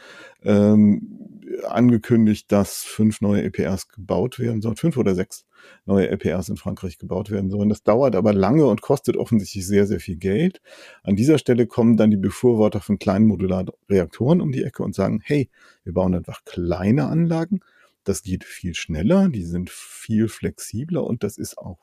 ähm, 0.43 1.41
angekündigt, 1.67 2.51
dass 2.51 2.83
fünf 2.83 3.21
neue 3.21 3.43
EPRs 3.43 3.89
gebaut 3.89 4.39
werden 4.39 4.61
sollen, 4.61 4.75
fünf 4.75 4.97
oder 4.97 5.15
sechs 5.15 5.45
neue 5.85 6.09
EPRs 6.09 6.49
in 6.49 6.57
Frankreich 6.57 6.99
gebaut 6.99 7.31
werden 7.31 7.49
sollen. 7.49 7.69
Das 7.69 7.83
dauert 7.83 8.15
aber 8.15 8.33
lange 8.33 8.65
und 8.65 8.81
kostet 8.81 9.17
offensichtlich 9.17 9.65
sehr, 9.65 9.87
sehr 9.87 9.99
viel 9.99 10.17
Geld. 10.17 10.61
An 11.03 11.15
dieser 11.15 11.37
Stelle 11.37 11.67
kommen 11.67 11.97
dann 11.97 12.11
die 12.11 12.17
Befürworter 12.17 12.81
von 12.81 12.99
kleinen 12.99 13.25
Modularreaktoren 13.27 14.41
um 14.41 14.51
die 14.51 14.63
Ecke 14.63 14.83
und 14.83 14.95
sagen, 14.95 15.21
hey, 15.23 15.49
wir 15.83 15.93
bauen 15.93 16.15
einfach 16.15 16.45
kleine 16.45 17.07
Anlagen. 17.07 17.61
Das 18.03 18.23
geht 18.23 18.43
viel 18.43 18.75
schneller, 18.75 19.27
die 19.29 19.43
sind 19.43 19.69
viel 19.69 20.29
flexibler 20.29 21.03
und 21.03 21.23
das 21.23 21.37
ist 21.37 21.57
auch 21.57 21.79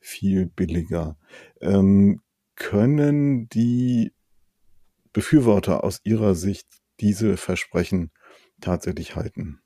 viel 0.00 0.46
billiger. 0.46 1.16
Ähm, 1.60 2.20
können 2.56 3.48
die 3.48 4.12
Befürworter 5.12 5.84
aus 5.84 6.00
ihrer 6.04 6.34
Sicht 6.34 6.66
diese 7.00 7.36
Versprechen 7.36 8.10
tatsächlich 8.60 9.16
halten? 9.16 9.60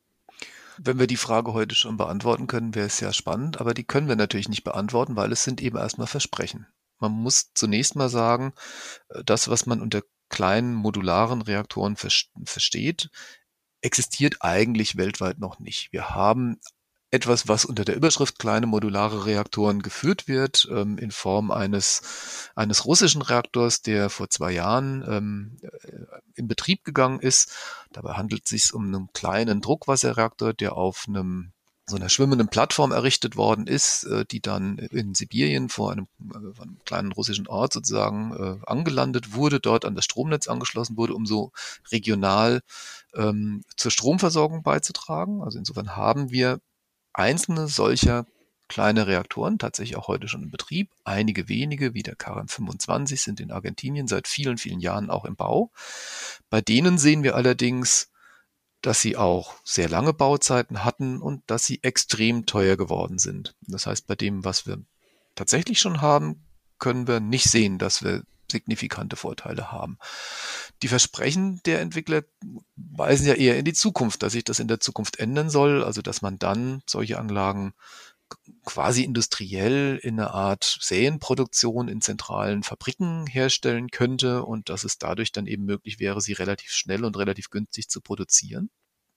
Wenn 0.78 0.98
wir 0.98 1.06
die 1.08 1.16
Frage 1.16 1.54
heute 1.54 1.74
schon 1.74 1.96
beantworten 1.96 2.46
können, 2.46 2.74
wäre 2.74 2.86
es 2.86 2.98
sehr 2.98 3.12
spannend, 3.12 3.60
aber 3.60 3.74
die 3.74 3.84
können 3.84 4.08
wir 4.08 4.16
natürlich 4.16 4.48
nicht 4.48 4.62
beantworten, 4.62 5.16
weil 5.16 5.32
es 5.32 5.42
sind 5.42 5.60
eben 5.60 5.76
erstmal 5.76 6.06
Versprechen. 6.06 6.66
Man 7.00 7.12
muss 7.12 7.52
zunächst 7.54 7.96
mal 7.96 8.08
sagen, 8.08 8.52
äh, 9.08 9.24
das, 9.24 9.48
was 9.48 9.66
man 9.66 9.80
unter 9.80 10.02
kleinen 10.28 10.74
modularen 10.74 11.42
Reaktoren 11.42 11.96
versteht, 11.96 13.10
existiert 13.80 14.36
eigentlich 14.40 14.96
weltweit 14.96 15.38
noch 15.38 15.58
nicht. 15.58 15.92
Wir 15.92 16.10
haben 16.10 16.60
etwas, 17.10 17.48
was 17.48 17.64
unter 17.64 17.84
der 17.84 17.96
Überschrift 17.96 18.38
kleine 18.38 18.66
modulare 18.66 19.24
Reaktoren 19.24 19.80
geführt 19.80 20.28
wird, 20.28 20.68
ähm, 20.70 20.98
in 20.98 21.10
Form 21.10 21.50
eines, 21.50 22.50
eines 22.54 22.84
russischen 22.84 23.22
Reaktors, 23.22 23.82
der 23.82 24.10
vor 24.10 24.28
zwei 24.28 24.52
Jahren 24.52 25.04
ähm, 25.08 25.56
äh, 25.62 25.68
in 26.34 26.48
Betrieb 26.48 26.84
gegangen 26.84 27.20
ist. 27.20 27.52
Dabei 27.92 28.14
handelt 28.14 28.44
es 28.44 28.50
sich 28.50 28.74
um 28.74 28.86
einen 28.86 29.08
kleinen 29.12 29.60
Druckwasserreaktor, 29.60 30.52
der 30.52 30.74
auf 30.76 31.06
einem 31.08 31.52
so 31.88 31.96
einer 31.96 32.08
schwimmenden 32.08 32.48
Plattform 32.48 32.92
errichtet 32.92 33.36
worden 33.36 33.66
ist, 33.66 34.04
äh, 34.04 34.24
die 34.26 34.40
dann 34.40 34.78
in 34.78 35.14
Sibirien 35.14 35.68
vor 35.68 35.92
einem, 35.92 36.06
äh, 36.20 36.60
einem 36.60 36.78
kleinen 36.84 37.12
russischen 37.12 37.46
Ort 37.46 37.72
sozusagen 37.72 38.32
äh, 38.32 38.66
angelandet 38.66 39.34
wurde, 39.34 39.60
dort 39.60 39.84
an 39.84 39.94
das 39.94 40.04
Stromnetz 40.04 40.48
angeschlossen 40.48 40.96
wurde, 40.96 41.14
um 41.14 41.24
so 41.24 41.52
regional 41.90 42.60
ähm, 43.14 43.62
zur 43.76 43.90
Stromversorgung 43.90 44.62
beizutragen. 44.62 45.42
Also 45.42 45.58
insofern 45.58 45.96
haben 45.96 46.30
wir 46.30 46.60
einzelne 47.18 47.68
solcher 47.68 48.26
kleine 48.68 49.06
Reaktoren 49.06 49.58
tatsächlich 49.58 49.96
auch 49.96 50.08
heute 50.08 50.28
schon 50.28 50.42
in 50.42 50.50
Betrieb. 50.50 50.90
Einige 51.04 51.48
wenige, 51.48 51.94
wie 51.94 52.02
der 52.02 52.16
KRM25, 52.16 53.16
sind 53.16 53.40
in 53.40 53.50
Argentinien 53.50 54.06
seit 54.06 54.28
vielen, 54.28 54.58
vielen 54.58 54.80
Jahren 54.80 55.10
auch 55.10 55.24
im 55.24 55.36
Bau. 55.36 55.72
Bei 56.50 56.60
denen 56.60 56.98
sehen 56.98 57.22
wir 57.22 57.34
allerdings, 57.34 58.10
dass 58.82 59.00
sie 59.00 59.16
auch 59.16 59.54
sehr 59.64 59.88
lange 59.88 60.12
Bauzeiten 60.12 60.84
hatten 60.84 61.20
und 61.20 61.42
dass 61.46 61.64
sie 61.64 61.82
extrem 61.82 62.46
teuer 62.46 62.76
geworden 62.76 63.18
sind. 63.18 63.56
Das 63.62 63.86
heißt, 63.86 64.06
bei 64.06 64.14
dem, 64.14 64.44
was 64.44 64.66
wir 64.66 64.78
tatsächlich 65.34 65.80
schon 65.80 66.00
haben, 66.00 66.44
können 66.78 67.08
wir 67.08 67.20
nicht 67.20 67.50
sehen, 67.50 67.78
dass 67.78 68.04
wir 68.04 68.22
signifikante 68.50 69.16
Vorteile 69.16 69.72
haben. 69.72 69.98
Die 70.82 70.88
Versprechen 70.88 71.60
der 71.64 71.80
Entwickler 71.80 72.22
weisen 72.76 73.26
ja 73.26 73.34
eher 73.34 73.58
in 73.58 73.64
die 73.64 73.72
Zukunft, 73.72 74.22
dass 74.22 74.32
sich 74.32 74.44
das 74.44 74.60
in 74.60 74.68
der 74.68 74.80
Zukunft 74.80 75.18
ändern 75.18 75.50
soll, 75.50 75.84
also 75.84 76.02
dass 76.02 76.22
man 76.22 76.38
dann 76.38 76.82
solche 76.86 77.18
Anlagen 77.18 77.74
quasi 78.64 79.02
industriell 79.04 79.98
in 80.02 80.20
einer 80.20 80.34
Art 80.34 80.78
Säenproduktion 80.80 81.88
in 81.88 82.00
zentralen 82.00 82.62
Fabriken 82.62 83.26
herstellen 83.26 83.90
könnte 83.90 84.44
und 84.44 84.68
dass 84.68 84.84
es 84.84 84.98
dadurch 84.98 85.32
dann 85.32 85.46
eben 85.46 85.64
möglich 85.64 85.98
wäre, 85.98 86.20
sie 86.20 86.34
relativ 86.34 86.70
schnell 86.70 87.04
und 87.04 87.16
relativ 87.16 87.50
günstig 87.50 87.88
zu 87.88 88.00
produzieren. 88.00 88.70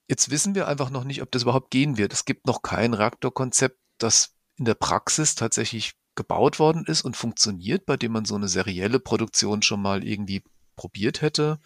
Jetzt 0.07 0.29
wissen 0.29 0.55
wir 0.55 0.67
einfach 0.67 0.89
noch 0.89 1.03
nicht, 1.03 1.21
ob 1.21 1.31
das 1.31 1.43
überhaupt 1.43 1.71
gehen 1.71 1.97
wird. 1.97 2.13
Es 2.13 2.25
gibt 2.25 2.47
noch 2.47 2.61
kein 2.61 2.93
Reaktorkonzept, 2.93 3.77
das 3.97 4.35
in 4.57 4.65
der 4.65 4.75
Praxis 4.75 5.35
tatsächlich 5.35 5.93
gebaut 6.15 6.60
worden 6.60 6.86
ist 6.86 7.03
und 7.03 7.18
funktioniert, 7.18 7.86
bei 7.86 7.98
dem 7.98 8.12
man 8.12 8.25
so 8.25 8.36
eine 8.36 8.48
serielle 8.48 9.00
Produktion 9.00 9.62
schon 9.62 9.82
mal 9.82 10.03
irgendwie 10.03 10.44
probiert 10.75 11.22
hätte. 11.22 11.60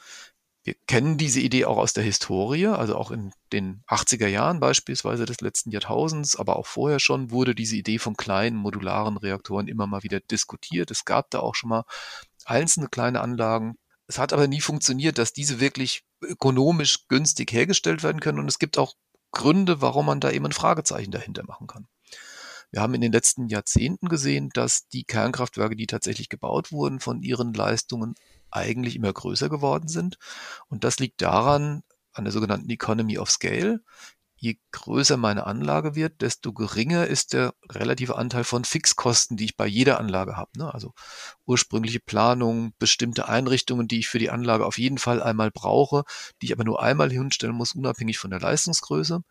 Wir 0.64 0.75
kennen 0.88 1.18
diese 1.18 1.40
Idee 1.42 1.66
auch 1.66 1.78
aus 1.78 1.94
der 1.94 2.04
Historie, 2.04 2.66
also 2.68 2.96
auch 2.96 3.12
in 3.12 3.32
den 3.54 3.84
80er 3.88 4.28
Jahren 4.28 4.60
beispielsweise 4.60 5.25
des 5.25 5.42
letzten 5.42 5.70
Jahrtausends, 5.70 6.36
aber 6.36 6.56
auch 6.56 6.66
vorher 6.66 7.00
schon 7.00 7.30
wurde 7.30 7.54
diese 7.54 7.75
Idee 7.75 8.00
von 8.00 8.18
kleinen 8.18 8.56
modularen 8.58 9.18
Reaktoren 9.18 9.68
immer 9.68 9.86
mal 9.86 10.02
wieder 10.02 10.20
diskutiert. 10.20 10.90
Es 10.90 11.06
gab 11.06 11.30
da 11.30 11.40
auch 11.40 11.54
schon 11.54 11.70
mal 11.70 11.86
einzelne 12.46 12.88
kleine 12.88 13.22
Anlagen. 13.22 13.78
Es 14.08 14.18
hat 14.18 14.34
aber 14.34 14.48
nie 14.48 14.62
funktioniert, 14.62 15.20
dass 15.20 15.34
diese 15.34 15.60
wirklich 15.60 16.04
ökonomisch 16.22 17.08
günstig 17.08 17.52
hergestellt 17.52 18.02
werden 18.02 18.20
können. 18.20 18.40
Und 18.40 18.48
es 18.48 18.60
gibt 18.60 18.80
auch 18.80 18.96
Gründe, 19.32 19.82
warum 19.82 20.08
man 20.08 20.20
da 20.20 20.32
eben 20.32 20.46
ein 20.46 20.52
Fragezeichen 20.52 21.12
dahinter 21.12 21.44
machen 21.46 21.68
kann. 21.68 21.88
Wir 22.72 22.81
haben 22.81 22.93
in 22.93 23.01
den 23.01 23.12
letzten 23.12 23.48
Jahrzehnten 23.48 24.10
gesehen, 24.10 24.50
dass 24.53 24.88
die 24.88 25.03
Kernkraftwerke, 25.03 25.75
die 25.75 25.88
tatsächlich 25.88 26.29
gebaut 26.29 26.72
wurden, 26.72 27.00
von 27.00 27.22
ihren 27.22 27.53
Leistungen 27.53 28.15
eigentlich 28.51 28.95
immer 28.95 29.13
größer 29.13 29.50
geworden 29.50 29.88
sind. 29.88 30.17
Und 30.67 30.84
das 30.84 31.00
liegt 31.00 31.22
daran, 31.22 31.84
an 32.13 32.24
der 32.24 32.34
sogenannten 32.34 32.69
Economy 32.69 33.17
of 33.17 33.29
Scale. 33.29 33.81
Je 34.38 34.57
größer 34.72 35.17
meine 35.17 35.48
Anlage 35.48 35.95
wird, 35.95 36.22
desto 36.22 36.53
geringer 36.53 37.07
ist 37.07 37.34
der 37.34 37.53
relative 37.69 38.17
Anteil 38.17 38.43
von 38.43 38.65
Fixkosten, 38.65 39.38
die 39.38 39.45
ich 39.45 39.57
bei 39.57 39.65
jeder 39.65 40.00
Anlage 40.00 40.36
habe. 40.36 40.51
Ne? 40.57 40.74
Also 40.74 40.93
ursprüngliche 41.45 42.00
Planung, 42.00 42.74
bestimmte 42.77 43.29
Einrichtungen, 43.29 43.88
die 43.88 44.00
ich 44.00 44.07
für 44.07 44.19
die 44.19 44.29
Anlage 44.29 44.65
auf 44.65 44.77
jeden 44.77 44.98
Fall 44.98 45.24
einmal 45.24 45.51
brauche, 45.51 46.03
die 46.41 46.48
ich 46.48 46.53
aber 46.53 46.65
nur 46.65 46.81
einmal 46.81 47.12
hinstellen 47.12 47.55
muss, 47.55 47.74
unabhängig 47.74 48.17
von 48.17 48.29
der 48.29 48.41
Leistungsgröße 48.41 49.24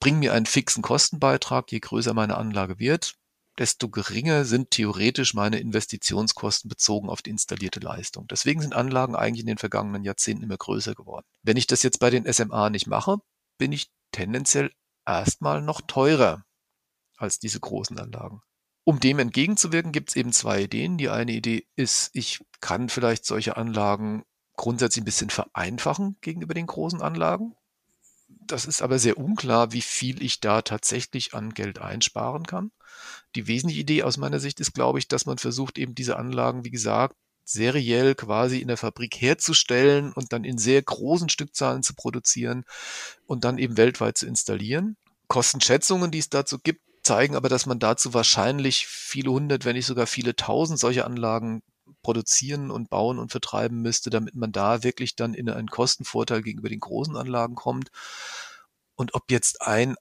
bringen 0.00 0.20
mir 0.20 0.32
einen 0.32 0.46
fixen 0.46 0.82
Kostenbeitrag, 0.82 1.70
je 1.72 1.80
größer 1.80 2.14
meine 2.14 2.36
Anlage 2.36 2.78
wird, 2.78 3.14
desto 3.58 3.88
geringer 3.88 4.44
sind 4.44 4.70
theoretisch 4.70 5.34
meine 5.34 5.58
Investitionskosten 5.58 6.68
bezogen 6.68 7.08
auf 7.08 7.22
die 7.22 7.30
installierte 7.30 7.80
Leistung. 7.80 8.26
Deswegen 8.28 8.60
sind 8.60 8.74
Anlagen 8.74 9.16
eigentlich 9.16 9.40
in 9.40 9.48
den 9.48 9.58
vergangenen 9.58 10.04
Jahrzehnten 10.04 10.44
immer 10.44 10.56
größer 10.56 10.94
geworden. 10.94 11.26
Wenn 11.42 11.56
ich 11.56 11.66
das 11.66 11.82
jetzt 11.82 11.98
bei 11.98 12.10
den 12.10 12.32
SMA 12.32 12.70
nicht 12.70 12.86
mache, 12.86 13.18
bin 13.58 13.72
ich 13.72 13.90
tendenziell 14.12 14.72
erstmal 15.04 15.60
noch 15.60 15.80
teurer 15.80 16.44
als 17.16 17.40
diese 17.40 17.58
großen 17.58 17.98
Anlagen. 17.98 18.40
Um 18.84 19.00
dem 19.00 19.18
entgegenzuwirken, 19.18 19.92
gibt 19.92 20.10
es 20.10 20.16
eben 20.16 20.32
zwei 20.32 20.62
Ideen. 20.62 20.96
Die 20.96 21.10
eine 21.10 21.32
Idee 21.32 21.66
ist, 21.76 22.10
ich 22.14 22.40
kann 22.60 22.88
vielleicht 22.88 23.26
solche 23.26 23.56
Anlagen 23.56 24.24
grundsätzlich 24.56 25.02
ein 25.02 25.04
bisschen 25.04 25.30
vereinfachen 25.30 26.16
gegenüber 26.20 26.54
den 26.54 26.66
großen 26.66 27.02
Anlagen. 27.02 27.54
Das 28.48 28.64
ist 28.64 28.80
aber 28.80 28.98
sehr 28.98 29.18
unklar, 29.18 29.72
wie 29.72 29.82
viel 29.82 30.22
ich 30.22 30.40
da 30.40 30.62
tatsächlich 30.62 31.34
an 31.34 31.50
Geld 31.52 31.78
einsparen 31.78 32.46
kann. 32.46 32.72
Die 33.34 33.46
wesentliche 33.46 33.82
Idee 33.82 34.02
aus 34.02 34.16
meiner 34.16 34.40
Sicht 34.40 34.58
ist, 34.58 34.72
glaube 34.72 34.98
ich, 34.98 35.06
dass 35.06 35.26
man 35.26 35.36
versucht, 35.36 35.78
eben 35.78 35.94
diese 35.94 36.16
Anlagen, 36.16 36.64
wie 36.64 36.70
gesagt, 36.70 37.14
seriell 37.44 38.14
quasi 38.14 38.58
in 38.58 38.68
der 38.68 38.78
Fabrik 38.78 39.16
herzustellen 39.16 40.12
und 40.12 40.32
dann 40.32 40.44
in 40.44 40.56
sehr 40.56 40.82
großen 40.82 41.28
Stückzahlen 41.28 41.82
zu 41.82 41.94
produzieren 41.94 42.64
und 43.26 43.44
dann 43.44 43.58
eben 43.58 43.76
weltweit 43.76 44.16
zu 44.16 44.26
installieren. 44.26 44.96
Kostenschätzungen, 45.28 46.10
die 46.10 46.18
es 46.18 46.30
dazu 46.30 46.58
gibt, 46.58 46.80
zeigen 47.02 47.36
aber, 47.36 47.50
dass 47.50 47.66
man 47.66 47.78
dazu 47.78 48.14
wahrscheinlich 48.14 48.86
viele 48.86 49.30
hundert, 49.30 49.66
wenn 49.66 49.76
nicht 49.76 49.86
sogar 49.86 50.06
viele 50.06 50.36
tausend 50.36 50.78
solche 50.78 51.04
Anlagen 51.04 51.62
produzieren 52.08 52.70
und 52.70 52.88
bauen 52.88 53.18
und 53.18 53.32
vertreiben 53.32 53.82
müsste, 53.82 54.08
damit 54.08 54.34
man 54.34 54.50
da 54.50 54.82
wirklich 54.82 55.14
dann 55.14 55.34
in 55.34 55.50
einen 55.50 55.68
Kostenvorteil 55.68 56.40
gegenüber 56.40 56.70
den 56.70 56.80
großen 56.80 57.18
Anlagen 57.18 57.54
kommt. 57.54 57.90
Und 58.94 59.14
ob 59.14 59.30
jetzt 59.30 59.60
ein 59.60 59.94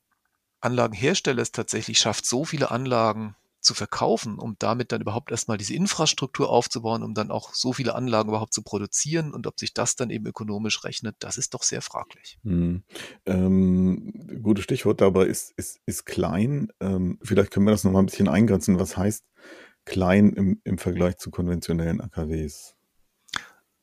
Anlagenhersteller 0.61 1.41
es 1.41 1.51
tatsächlich 1.51 1.99
schafft, 1.99 2.25
so 2.25 2.45
viele 2.45 2.71
Anlagen 2.71 3.35
zu 3.59 3.73
verkaufen, 3.73 4.39
um 4.39 4.55
damit 4.57 4.93
dann 4.93 5.01
überhaupt 5.01 5.31
erstmal 5.31 5.57
diese 5.57 5.73
Infrastruktur 5.73 6.49
aufzubauen, 6.49 7.03
um 7.03 7.13
dann 7.13 7.29
auch 7.29 7.53
so 7.53 7.73
viele 7.73 7.93
Anlagen 7.93 8.29
überhaupt 8.29 8.53
zu 8.53 8.61
produzieren 8.61 9.33
und 9.33 9.45
ob 9.45 9.59
sich 9.59 9.73
das 9.73 9.97
dann 9.97 10.09
eben 10.09 10.27
ökonomisch 10.27 10.85
rechnet, 10.85 11.17
das 11.19 11.35
ist 11.37 11.55
doch 11.55 11.63
sehr 11.63 11.81
fraglich. 11.81 12.39
Hm. 12.43 12.83
Ähm, 13.25 14.13
gutes 14.41 14.63
Stichwort 14.63 15.01
dabei 15.01 15.25
ist, 15.25 15.51
ist, 15.57 15.81
ist 15.85 16.05
klein. 16.05 16.69
Ähm, 16.79 17.19
vielleicht 17.21 17.51
können 17.51 17.65
wir 17.65 17.71
das 17.71 17.83
nochmal 17.83 18.03
ein 18.03 18.05
bisschen 18.05 18.29
eingrenzen. 18.29 18.79
Was 18.79 18.95
heißt 18.95 19.25
klein 19.87 20.31
im, 20.33 20.61
im 20.63 20.77
Vergleich 20.77 21.17
zu 21.17 21.31
konventionellen 21.31 22.01
AKWs? 22.01 22.77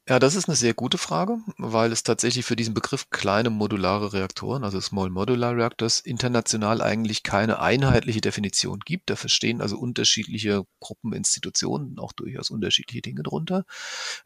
Ja, 0.06 0.18
das 0.18 0.34
ist 0.34 0.50
eine 0.50 0.56
sehr 0.56 0.75
gute 0.75 0.99
Frage, 0.99 1.38
weil 1.56 1.90
es 1.90 2.02
tatsächlich 2.02 2.44
für 2.44 2.56
diesen 2.56 2.75
Begriff 2.75 3.08
kleine 3.08 3.49
modulare 3.49 4.12
Reaktoren, 4.12 4.62
also 4.62 4.78
Small 4.78 5.08
Modular 5.08 5.56
Reactors, 5.56 6.00
international 6.00 6.82
eigentlich 6.82 7.23
keine 7.23 7.58
einheitliche 7.58 8.20
Definition 8.20 8.80
gibt. 8.80 9.08
Da 9.08 9.16
verstehen 9.16 9.62
also 9.62 9.78
unterschiedliche 9.78 10.64
Gruppen, 10.78 11.14
Institutionen 11.14 11.99
auch 11.99 12.12
durchaus 12.12 12.50
unterschiedliche 12.50 13.00
Dinge 13.00 13.23
drunter. 13.23 13.64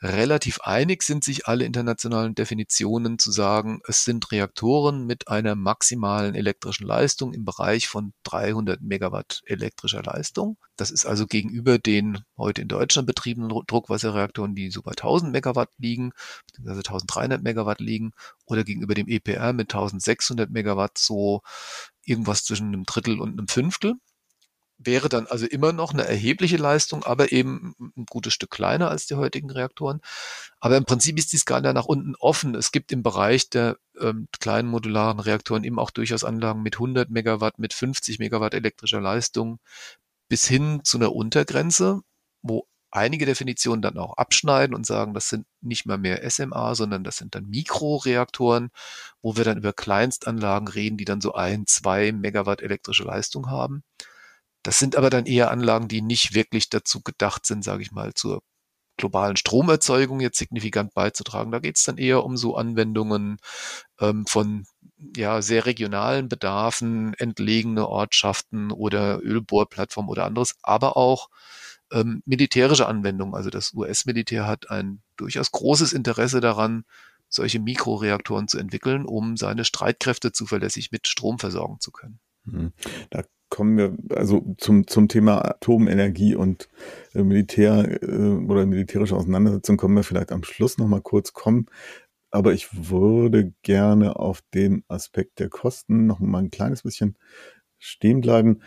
Relativ 0.03 0.59
einig 0.63 1.05
sind 1.05 1.23
sich 1.23 1.47
alle 1.47 1.65
internationalen 1.65 2.35
Definitionen 2.35 3.21
zu 3.21 3.31
sagen, 3.31 3.81
es 3.87 4.03
sind 4.05 4.33
Reaktoren 4.33 5.07
mit 5.07 5.29
einer 5.29 5.55
maximalen 5.55 6.35
elektrischen 6.35 6.89
Leistung 6.89 7.33
im 7.33 7.45
Bereich 7.45 7.87
von 7.87 8.15
300 8.25 8.83
Megawatt 8.83 9.43
elektrischer 9.47 10.03
Leistung. 10.03 10.59
Das 10.79 10.93
ist 10.93 11.05
also 11.05 11.27
gegenüber 11.27 11.79
den 11.79 12.25
heute 12.37 12.63
in 12.63 12.69
Deutschland 12.69 13.07
betriebenen 13.07 13.51
Druckwasserreaktoren, 13.67 14.55
die 14.55 14.71
so 14.71 14.81
bei 14.83 14.93
1000 14.93 15.33
Megawatt 15.33 15.71
liegen, 15.77 16.13
beziehungsweise 16.47 16.79
1300 16.79 17.43
Megawatt 17.43 17.81
liegen, 17.81 18.13
oder 18.47 18.63
gegenüber 18.65 18.95
dem 18.95 19.09
EPR 19.09 19.53
mit 19.53 19.75
1600 19.75 20.51
Megawatt 20.51 20.97
so 20.97 21.43
irgendwas 22.05 22.45
zwischen 22.45 22.69
einem 22.69 22.85
Drittel 22.85 23.21
und 23.21 23.33
einem 23.33 23.49
Fünftel 23.49 23.97
wäre 24.79 25.09
dann 25.09 25.27
also 25.27 25.45
immer 25.47 25.73
noch 25.73 25.93
eine 25.93 26.07
erhebliche 26.07 26.57
Leistung, 26.57 27.03
aber 27.03 27.33
eben 27.33 27.75
ein 27.97 28.07
gutes 28.07 28.33
Stück 28.33 28.51
kleiner 28.51 28.89
als 28.91 29.07
die 29.07 29.17
heutigen 29.17 29.51
Reaktoren. 29.51 30.01
Aber 30.61 30.77
im 30.77 30.85
Prinzip 30.85 31.19
ist 31.19 31.33
die 31.33 31.37
Skala 31.37 31.73
nach 31.73 31.87
unten 31.87 32.15
offen. 32.21 32.55
Es 32.55 32.71
gibt 32.71 32.93
im 32.93 33.03
Bereich 33.03 33.51
der 33.51 33.77
ähm, 34.01 34.29
kleinen 34.39 34.69
modularen 34.69 35.19
Reaktoren 35.19 35.65
eben 35.65 35.81
auch 35.81 35.91
durchaus 35.91 36.23
Anlagen 36.23 36.63
mit 36.63 36.77
100 36.77 37.11
Megawatt, 37.11 37.59
mit 37.59 37.75
50 37.75 38.21
Megawatt 38.21 38.55
elektrischer 38.55 39.01
Leistung 39.01 39.59
bis 40.29 40.47
hin 40.47 40.81
zu 40.85 40.99
einer 40.99 41.15
Untergrenze, 41.15 42.01
wo 42.43 42.67
einige 42.91 43.27
Definitionen 43.27 43.83
dann 43.83 43.99
auch 43.99 44.17
abschneiden 44.17 44.75
und 44.75 44.87
sagen, 44.87 45.15
das 45.15 45.29
sind 45.29 45.47
nicht 45.61 45.87
mal 45.87 45.99
mehr 45.99 46.29
SMA, 46.31 46.75
sondern 46.75 47.05
das 47.05 47.17
sind 47.17 47.35
dann 47.35 47.47
Mikroreaktoren, 47.49 48.71
wo 49.23 49.37
wir 49.37 49.45
dann 49.45 49.59
über 49.59 49.73
Kleinstanlagen 49.73 50.69
reden, 50.69 50.97
die 50.97 51.05
dann 51.05 51.21
so 51.21 51.35
ein, 51.35 51.67
zwei 51.67 52.13
Megawatt 52.13 52.63
elektrische 52.63 53.05
Leistung 53.05 53.51
haben. 53.51 53.83
Das 54.63 54.79
sind 54.79 54.97
aber 54.97 55.11
dann 55.11 55.27
eher 55.27 55.51
Anlagen, 55.51 55.89
die 55.89 56.03
nicht 56.03 56.35
wirklich 56.35 56.69
dazu 56.71 57.03
gedacht 57.03 57.47
sind, 57.47 57.65
sage 57.65 57.83
ich 57.83 57.93
mal, 57.93 58.15
zur 58.15 58.43
globalen 58.99 59.37
Stromerzeugung 59.37 60.21
jetzt 60.21 60.39
signifikant 60.39 60.93
beizutragen. 60.93 61.51
Da 61.51 61.61
geht 61.61 61.77
es 61.77 61.85
dann 61.85 61.97
eher 61.97 62.25
um 62.25 62.37
so 62.37 62.57
Anwendungen 62.57 63.39
ähm, 64.01 64.27
von 64.27 64.67
ja, 65.17 65.41
sehr 65.43 65.65
regionalen 65.65 66.29
Bedarfen, 66.29 67.15
entlegene 67.15 67.89
Ortschaften 67.89 68.73
oder 68.73 69.21
Ölbohrplattformen 69.23 70.11
oder 70.11 70.27
anderes, 70.27 70.57
aber 70.63 70.97
auch 70.97 71.29
ähm, 71.93 72.23
militärische 72.27 72.87
Anwendungen. 72.87 73.35
Also 73.35 73.51
das 73.51 73.73
US-Militär 73.75 74.47
hat 74.47 74.71
ein 74.71 75.01
durchaus 75.17 75.53
großes 75.53 75.93
Interesse 75.93 76.41
daran, 76.41 76.85
solche 77.29 77.61
Mikroreaktoren 77.61 78.49
zu 78.49 78.59
entwickeln, 78.59 79.05
um 79.05 79.37
seine 79.37 79.65
Streitkräfte 79.65 80.33
zuverlässig 80.33 80.91
mit 80.91 81.07
Strom 81.09 81.39
versorgen 81.39 81.79
zu 81.81 81.93
können. 81.93 82.19
Hm. 82.45 82.73
Da 83.11 83.23
kommen 83.49 83.77
wir 83.77 83.97
also 84.17 84.55
zum, 84.59 84.87
zum 84.87 85.09
Thema 85.09 85.45
Atomenergie 85.45 86.35
und 86.35 86.69
äh, 87.15 87.23
Militär 87.23 88.03
äh, 88.03 88.07
oder 88.07 88.67
militärische 88.67 89.17
Auseinandersetzung 89.17 89.77
kommen 89.77 89.97
wir 89.97 90.05
vielleicht 90.05 90.33
am 90.33 90.45
Schluss 90.45 90.79
nochmal 90.79 91.03
kurz 91.03 91.33
kommen. 91.33 91.67
Aber 92.31 92.53
ich 92.53 92.69
würde 92.91 93.55
gerne 93.63 94.17
auf 94.17 94.43
den 94.55 94.85
Aspekt 94.89 95.39
der 95.39 95.49
Kosten 95.49 96.07
noch 96.07 96.21
mal 96.21 96.39
ein 96.39 96.51
kleines 96.51 96.83
bisschen 96.83 97.17
stehen 97.79 98.21
bleiben. 98.21 98.61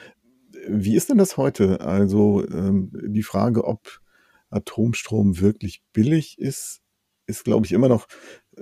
Wie 0.67 0.95
ist 0.95 1.09
denn 1.09 1.17
das 1.17 1.38
heute? 1.38 1.81
Also 1.81 2.47
ähm, 2.47 2.91
die 2.93 3.23
Frage, 3.23 3.65
ob 3.65 4.01
Atomstrom 4.50 5.39
wirklich 5.39 5.83
billig 5.93 6.39
ist, 6.39 6.81
ist, 7.27 7.45
glaube 7.45 7.65
ich, 7.65 7.71
immer 7.71 7.88
noch, 7.88 8.07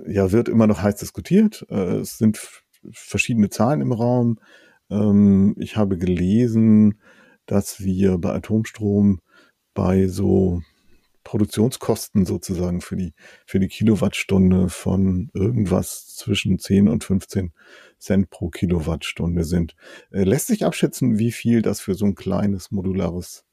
ja, 0.06 0.32
wird 0.32 0.48
immer 0.48 0.66
noch 0.66 0.82
heiß 0.82 0.96
diskutiert. 0.96 1.66
Äh, 1.70 1.98
es 1.98 2.18
sind 2.18 2.62
verschiedene 2.92 3.50
Zahlen 3.50 3.80
im 3.80 3.92
Raum. 3.92 4.38
Ähm, 4.90 5.54
ich 5.58 5.76
habe 5.76 5.98
gelesen, 5.98 7.00
dass 7.46 7.80
wir 7.80 8.18
bei 8.18 8.32
Atomstrom 8.32 9.20
bei 9.74 10.08
so 10.08 10.62
Produktionskosten 11.24 12.24
sozusagen 12.24 12.80
für 12.80 12.96
die, 12.96 13.14
für 13.46 13.60
die 13.60 13.68
Kilowattstunde 13.68 14.68
von 14.68 15.30
irgendwas 15.34 16.14
zwischen 16.16 16.58
10 16.58 16.88
und 16.88 17.04
15 17.04 17.52
Cent 17.98 18.30
pro 18.30 18.48
Kilowattstunde 18.48 19.44
sind. 19.44 19.76
Äh, 20.10 20.24
lässt 20.24 20.46
sich 20.46 20.64
abschätzen, 20.64 21.18
wie 21.18 21.32
viel 21.32 21.62
das 21.62 21.80
für 21.80 21.94
so 21.94 22.06
ein 22.06 22.14
kleines 22.14 22.70
modulares 22.70 23.44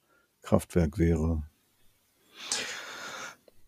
Kraftwerk 0.41 0.97
wäre? 0.97 1.43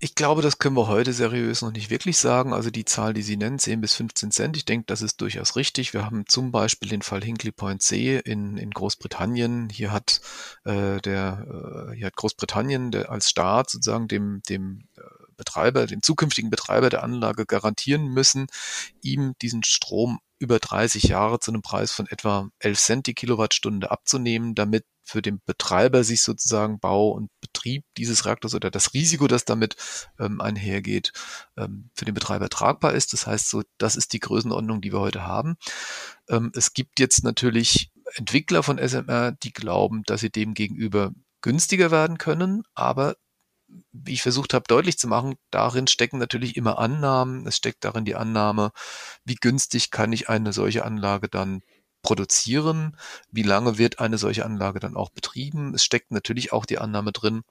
Ich 0.01 0.15
glaube, 0.15 0.41
das 0.41 0.59
können 0.59 0.77
wir 0.77 0.87
heute 0.87 1.11
seriös 1.11 1.61
noch 1.61 1.73
nicht 1.73 1.89
wirklich 1.89 2.17
sagen. 2.17 2.53
Also 2.53 2.69
die 2.69 2.85
Zahl, 2.85 3.13
die 3.13 3.21
Sie 3.21 3.35
nennen, 3.35 3.59
10 3.59 3.81
bis 3.81 3.95
15 3.95 4.31
Cent, 4.31 4.55
ich 4.55 4.63
denke, 4.63 4.85
das 4.85 5.01
ist 5.01 5.19
durchaus 5.19 5.57
richtig. 5.57 5.93
Wir 5.93 6.05
haben 6.05 6.25
zum 6.25 6.51
Beispiel 6.53 6.87
den 6.87 7.01
Fall 7.01 7.21
Hinkley 7.21 7.51
Point 7.51 7.81
C 7.81 8.17
in, 8.19 8.55
in 8.55 8.71
Großbritannien. 8.71 9.67
Hier 9.69 9.91
hat 9.91 10.21
äh, 10.63 11.01
der, 11.01 11.89
äh, 11.91 11.95
hier 11.97 12.05
hat 12.05 12.15
Großbritannien 12.15 12.91
der, 12.91 13.11
als 13.11 13.29
Staat 13.29 13.71
sozusagen 13.71 14.07
dem, 14.07 14.41
dem 14.47 14.87
äh, 14.95 15.01
Betreiber, 15.35 15.85
dem 15.85 16.01
zukünftigen 16.01 16.49
Betreiber 16.49 16.89
der 16.89 17.03
Anlage 17.03 17.45
garantieren 17.45 18.05
müssen, 18.05 18.47
ihm 19.01 19.33
diesen 19.41 19.63
Strom 19.63 20.19
über 20.39 20.59
30 20.59 21.03
Jahre 21.03 21.39
zu 21.39 21.51
einem 21.51 21.61
Preis 21.61 21.91
von 21.91 22.07
etwa 22.07 22.49
11 22.59 22.79
Cent 22.79 23.07
die 23.07 23.13
Kilowattstunde 23.13 23.91
abzunehmen, 23.91 24.55
damit 24.55 24.85
für 25.03 25.21
den 25.21 25.41
Betreiber 25.45 26.03
sich 26.03 26.21
sozusagen 26.21 26.79
Bau 26.79 27.09
und 27.09 27.29
Betrieb 27.41 27.83
dieses 27.97 28.25
Reaktors 28.25 28.55
oder 28.55 28.71
das 28.71 28.93
Risiko, 28.93 29.27
das 29.27 29.43
damit 29.43 29.75
ähm, 30.19 30.39
einhergeht, 30.39 31.11
ähm, 31.57 31.89
für 31.95 32.05
den 32.05 32.13
Betreiber 32.13 32.49
tragbar 32.49 32.93
ist. 32.93 33.13
Das 33.13 33.27
heißt, 33.27 33.49
so, 33.49 33.63
das 33.77 33.95
ist 33.95 34.13
die 34.13 34.19
Größenordnung, 34.19 34.81
die 34.81 34.93
wir 34.93 34.99
heute 34.99 35.25
haben. 35.25 35.57
Ähm, 36.29 36.51
es 36.55 36.73
gibt 36.73 36.99
jetzt 36.99 37.23
natürlich 37.23 37.91
Entwickler 38.15 38.63
von 38.63 38.77
SMR, 38.77 39.31
die 39.31 39.51
glauben, 39.51 40.03
dass 40.03 40.21
sie 40.21 40.29
dem 40.29 40.53
gegenüber 40.53 41.11
günstiger 41.41 41.91
werden 41.91 42.17
können, 42.17 42.63
aber 42.73 43.15
wie 43.91 44.13
ich 44.13 44.21
versucht 44.21 44.53
habe 44.53 44.65
deutlich 44.67 44.97
zu 44.97 45.07
machen, 45.07 45.35
darin 45.51 45.87
stecken 45.87 46.17
natürlich 46.17 46.55
immer 46.57 46.79
Annahmen. 46.79 47.45
Es 47.47 47.57
steckt 47.57 47.83
darin 47.83 48.05
die 48.05 48.15
Annahme, 48.15 48.71
wie 49.25 49.35
günstig 49.35 49.91
kann 49.91 50.11
ich 50.11 50.29
eine 50.29 50.53
solche 50.53 50.85
Anlage 50.85 51.29
dann 51.29 51.61
produzieren, 52.01 52.97
wie 53.31 53.43
lange 53.43 53.77
wird 53.77 53.99
eine 53.99 54.17
solche 54.17 54.45
Anlage 54.45 54.79
dann 54.79 54.95
auch 54.95 55.09
betrieben. 55.09 55.73
Es 55.73 55.83
steckt 55.83 56.11
natürlich 56.11 56.53
auch 56.53 56.65
die 56.65 56.79
Annahme 56.79 57.11
drin, 57.11 57.43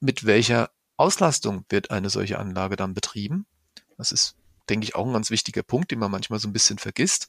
mit 0.00 0.24
welcher 0.24 0.70
Auslastung 0.96 1.64
wird 1.68 1.90
eine 1.90 2.10
solche 2.10 2.38
Anlage 2.38 2.76
dann 2.76 2.94
betrieben. 2.94 3.46
Das 3.98 4.12
ist, 4.12 4.36
denke 4.68 4.84
ich, 4.84 4.94
auch 4.94 5.06
ein 5.06 5.12
ganz 5.12 5.30
wichtiger 5.30 5.62
Punkt, 5.62 5.90
den 5.90 5.98
man 5.98 6.10
manchmal 6.10 6.38
so 6.38 6.48
ein 6.48 6.52
bisschen 6.52 6.78
vergisst. 6.78 7.28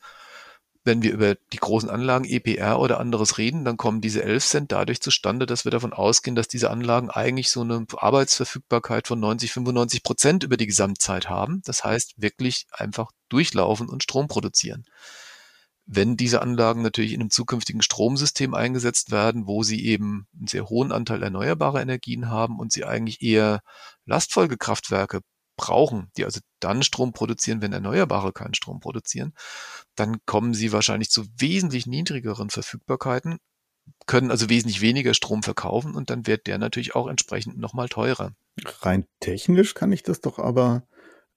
Wenn 0.88 1.02
wir 1.02 1.12
über 1.12 1.36
die 1.52 1.58
großen 1.58 1.90
Anlagen 1.90 2.24
EPR 2.24 2.80
oder 2.80 3.02
anderes 3.02 3.38
reden, 3.38 3.66
dann 3.66 3.76
kommen 3.76 4.00
diese 4.00 4.24
11 4.24 4.46
Cent 4.46 4.72
dadurch 4.72 5.02
zustande, 5.02 5.46
dass 5.46 5.66
wir 5.66 5.72
davon 5.72 5.92
ausgehen, 5.92 6.34
dass 6.34 6.48
diese 6.48 6.72
Anlagen 6.72 7.10
eigentlich 7.10 7.50
so 7.50 7.60
eine 7.60 7.86
Arbeitsverfügbarkeit 7.98 9.06
von 9.06 9.20
90, 9.20 9.52
95 9.52 10.02
Prozent 10.02 10.44
über 10.46 10.56
die 10.56 10.66
Gesamtzeit 10.66 11.28
haben. 11.28 11.62
Das 11.66 11.84
heißt, 11.84 12.14
wirklich 12.16 12.68
einfach 12.72 13.12
durchlaufen 13.28 13.90
und 13.90 14.02
Strom 14.02 14.30
produzieren 14.30 14.86
wenn 15.90 16.18
diese 16.18 16.42
Anlagen 16.42 16.82
natürlich 16.82 17.14
in 17.14 17.22
einem 17.22 17.30
zukünftigen 17.30 17.82
Stromsystem 17.82 18.54
eingesetzt 18.54 19.10
werden, 19.10 19.48
wo 19.48 19.64
sie 19.64 19.86
eben 19.86 20.28
einen 20.38 20.48
sehr 20.48 20.66
hohen 20.68 20.92
Anteil 20.92 21.24
erneuerbarer 21.24 21.82
Energien 21.82 22.30
haben 22.30 22.60
und 22.60 22.74
sie 22.74 22.84
eigentlich 22.84 23.22
eher 23.22 23.62
Lastfolgekraftwerke 24.06 25.22
brauchen, 25.58 26.10
die 26.16 26.24
also 26.24 26.40
dann 26.60 26.84
Strom 26.84 27.12
produzieren, 27.12 27.62
wenn 27.62 27.74
Erneuerbare 27.74 28.32
keinen 28.32 28.54
Strom 28.54 28.80
produzieren, 28.80 29.34
dann 29.96 30.18
kommen 30.26 30.54
sie 30.54 30.72
wahrscheinlich 30.72 31.10
zu 31.10 31.26
wesentlich 31.38 31.88
niedrigeren 31.88 32.50
Verfügbarkeiten, 32.50 33.40
können 34.06 34.32
also 34.32 34.50
wesentlich 34.50 34.82
weniger 34.82 35.14
Strom 35.14 35.44
verkaufen 35.44 35.96
und 35.96 36.10
dann 36.10 36.28
wird 36.28 36.48
der 36.48 36.58
natürlich 36.58 36.96
auch 36.96 37.08
entsprechend 37.08 37.58
nochmal 37.58 37.90
teurer. 37.90 38.32
Rein 38.82 39.06
technisch 39.20 39.74
kann 39.74 39.92
ich 39.92 40.04
das 40.04 40.22
doch 40.22 40.40
aber 40.40 40.88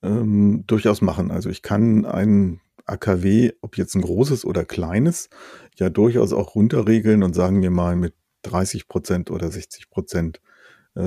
ähm, 0.03 0.65
durchaus 0.67 1.01
machen. 1.01 1.31
Also 1.31 1.51
ich 1.51 1.63
kann 1.63 2.07
einen 2.07 2.61
AKW, 2.87 3.53
ob 3.61 3.77
jetzt 3.77 3.95
ein 3.95 4.03
großes 4.03 4.45
oder 4.45 4.65
kleines, 4.65 5.31
ja 5.77 5.91
durchaus 5.91 6.33
auch 6.33 6.55
runterregeln 6.55 7.23
und 7.23 7.35
sagen 7.35 7.63
wir 7.63 7.71
mal 7.71 7.97
mit 7.97 8.15
30 8.43 8.89
Prozent 8.89 9.31
oder 9.31 9.51
60 9.51 9.91
Prozent 9.91 10.41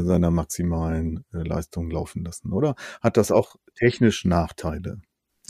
seiner 0.01 0.31
maximalen 0.31 1.25
äh, 1.33 1.37
Leistung 1.37 1.91
laufen 1.91 2.23
lassen, 2.23 2.51
oder? 2.51 2.75
Hat 3.01 3.17
das 3.17 3.31
auch 3.31 3.55
technisch 3.75 4.25
Nachteile? 4.25 5.01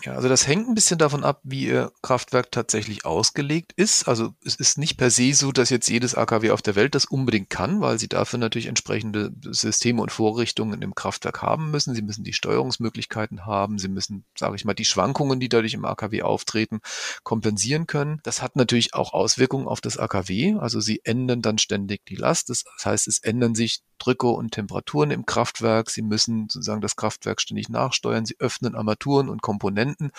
Ja, 0.01 0.15
also 0.15 0.27
das 0.27 0.47
hängt 0.47 0.67
ein 0.67 0.75
bisschen 0.75 0.97
davon 0.97 1.23
ab, 1.23 1.39
wie 1.43 1.67
Ihr 1.67 1.93
Kraftwerk 2.01 2.51
tatsächlich 2.51 3.05
ausgelegt 3.05 3.71
ist. 3.77 4.05
Also 4.07 4.33
es 4.43 4.55
ist 4.55 4.77
nicht 4.77 4.97
per 4.97 5.09
se 5.09 5.33
so, 5.33 5.53
dass 5.53 5.69
jetzt 5.69 5.87
jedes 5.87 6.13
AKW 6.13 6.51
auf 6.51 6.61
der 6.61 6.75
Welt 6.75 6.93
das 6.93 7.05
unbedingt 7.05 7.49
kann, 7.49 7.79
weil 7.79 7.97
Sie 7.99 8.09
dafür 8.09 8.37
natürlich 8.37 8.65
entsprechende 8.65 9.31
Systeme 9.51 10.01
und 10.01 10.11
Vorrichtungen 10.11 10.81
im 10.81 10.93
Kraftwerk 10.93 11.41
haben 11.41 11.71
müssen. 11.71 11.95
Sie 11.95 12.01
müssen 12.01 12.25
die 12.25 12.33
Steuerungsmöglichkeiten 12.33 13.45
haben. 13.45 13.77
Sie 13.77 13.87
müssen, 13.87 14.25
sage 14.37 14.57
ich 14.57 14.65
mal, 14.65 14.73
die 14.73 14.83
Schwankungen, 14.83 15.39
die 15.39 15.47
dadurch 15.47 15.73
im 15.73 15.85
AKW 15.85 16.23
auftreten, 16.23 16.81
kompensieren 17.23 17.87
können. 17.87 18.19
Das 18.23 18.41
hat 18.41 18.57
natürlich 18.57 18.95
auch 18.95 19.13
Auswirkungen 19.13 19.67
auf 19.67 19.79
das 19.79 19.97
AKW. 19.97 20.55
Also 20.55 20.81
Sie 20.81 21.01
ändern 21.05 21.41
dann 21.41 21.59
ständig 21.59 22.03
die 22.07 22.15
Last. 22.15 22.49
Das 22.49 22.65
heißt, 22.83 23.07
es 23.07 23.19
ändern 23.19 23.55
sich 23.55 23.83
Drücke 24.03 24.27
und 24.27 24.51
Temperaturen 24.51 25.11
im 25.11 25.25
Kraftwerk. 25.25 25.89
Sie 25.89 26.01
müssen 26.01 26.49
sozusagen 26.49 26.81
das 26.81 26.95
Kraftwerk 26.95 27.39
ständig 27.39 27.69
nachsteuern. 27.69 28.25
Sie 28.25 28.35
öffnen 28.39 28.75
Armaturen 28.75 29.29
und 29.29 29.41
Komponenten. 29.41 30.11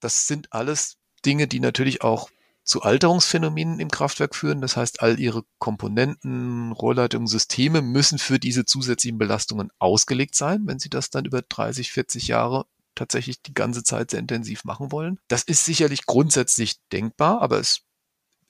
Das 0.00 0.26
sind 0.26 0.52
alles 0.52 0.96
Dinge, 1.24 1.46
die 1.46 1.60
natürlich 1.60 2.02
auch 2.02 2.28
zu 2.64 2.82
Alterungsphänomenen 2.82 3.80
im 3.80 3.90
Kraftwerk 3.90 4.34
führen. 4.34 4.60
Das 4.60 4.76
heißt, 4.76 5.00
all 5.00 5.18
ihre 5.18 5.44
Komponenten, 5.58 6.72
Rohrleitungssysteme 6.72 7.82
müssen 7.82 8.18
für 8.18 8.38
diese 8.38 8.64
zusätzlichen 8.64 9.18
Belastungen 9.18 9.70
ausgelegt 9.78 10.34
sein, 10.34 10.66
wenn 10.66 10.78
sie 10.78 10.90
das 10.90 11.10
dann 11.10 11.24
über 11.24 11.42
30, 11.42 11.92
40 11.92 12.28
Jahre 12.28 12.66
tatsächlich 12.94 13.40
die 13.42 13.54
ganze 13.54 13.84
Zeit 13.84 14.10
sehr 14.10 14.20
intensiv 14.20 14.64
machen 14.64 14.92
wollen. 14.92 15.18
Das 15.28 15.44
ist 15.44 15.64
sicherlich 15.64 16.04
grundsätzlich 16.04 16.76
denkbar, 16.92 17.40
aber 17.40 17.58
es 17.58 17.82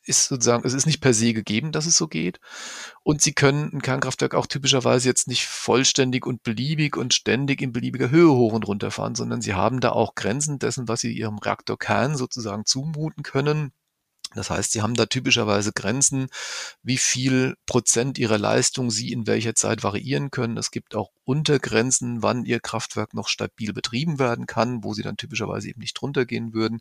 ist 0.08 0.26
sozusagen, 0.26 0.66
es 0.66 0.74
ist 0.74 0.86
nicht 0.86 1.00
per 1.00 1.14
se 1.14 1.32
gegeben, 1.32 1.72
dass 1.72 1.86
es 1.86 1.96
so 1.96 2.08
geht. 2.08 2.40
Und 3.02 3.22
sie 3.22 3.32
können 3.32 3.70
ein 3.72 3.82
Kernkraftwerk 3.82 4.34
auch 4.34 4.46
typischerweise 4.46 5.08
jetzt 5.08 5.28
nicht 5.28 5.46
vollständig 5.46 6.26
und 6.26 6.42
beliebig 6.42 6.96
und 6.96 7.14
ständig 7.14 7.62
in 7.62 7.72
beliebiger 7.72 8.10
Höhe 8.10 8.30
hoch 8.30 8.52
und 8.52 8.66
runter 8.66 8.90
fahren, 8.90 9.14
sondern 9.14 9.40
sie 9.40 9.54
haben 9.54 9.80
da 9.80 9.90
auch 9.92 10.14
Grenzen 10.14 10.58
dessen, 10.58 10.88
was 10.88 11.00
sie 11.00 11.12
ihrem 11.12 11.38
Reaktorkern 11.38 12.16
sozusagen 12.16 12.64
zumuten 12.64 13.22
können. 13.22 13.72
Das 14.34 14.50
heißt, 14.50 14.72
sie 14.72 14.82
haben 14.82 14.94
da 14.94 15.06
typischerweise 15.06 15.72
Grenzen, 15.72 16.28
wie 16.82 16.98
viel 16.98 17.56
Prozent 17.66 18.18
ihrer 18.18 18.38
Leistung 18.38 18.90
sie 18.90 19.12
in 19.12 19.26
welcher 19.26 19.54
Zeit 19.54 19.82
variieren 19.82 20.30
können. 20.30 20.58
Es 20.58 20.70
gibt 20.70 20.94
auch 20.94 21.10
Untergrenzen, 21.24 22.22
wann 22.22 22.44
ihr 22.44 22.60
Kraftwerk 22.60 23.14
noch 23.14 23.28
stabil 23.28 23.72
betrieben 23.72 24.18
werden 24.18 24.46
kann, 24.46 24.84
wo 24.84 24.92
sie 24.92 25.02
dann 25.02 25.16
typischerweise 25.16 25.68
eben 25.68 25.80
nicht 25.80 25.94
drunter 25.94 26.26
gehen 26.26 26.52
würden. 26.52 26.80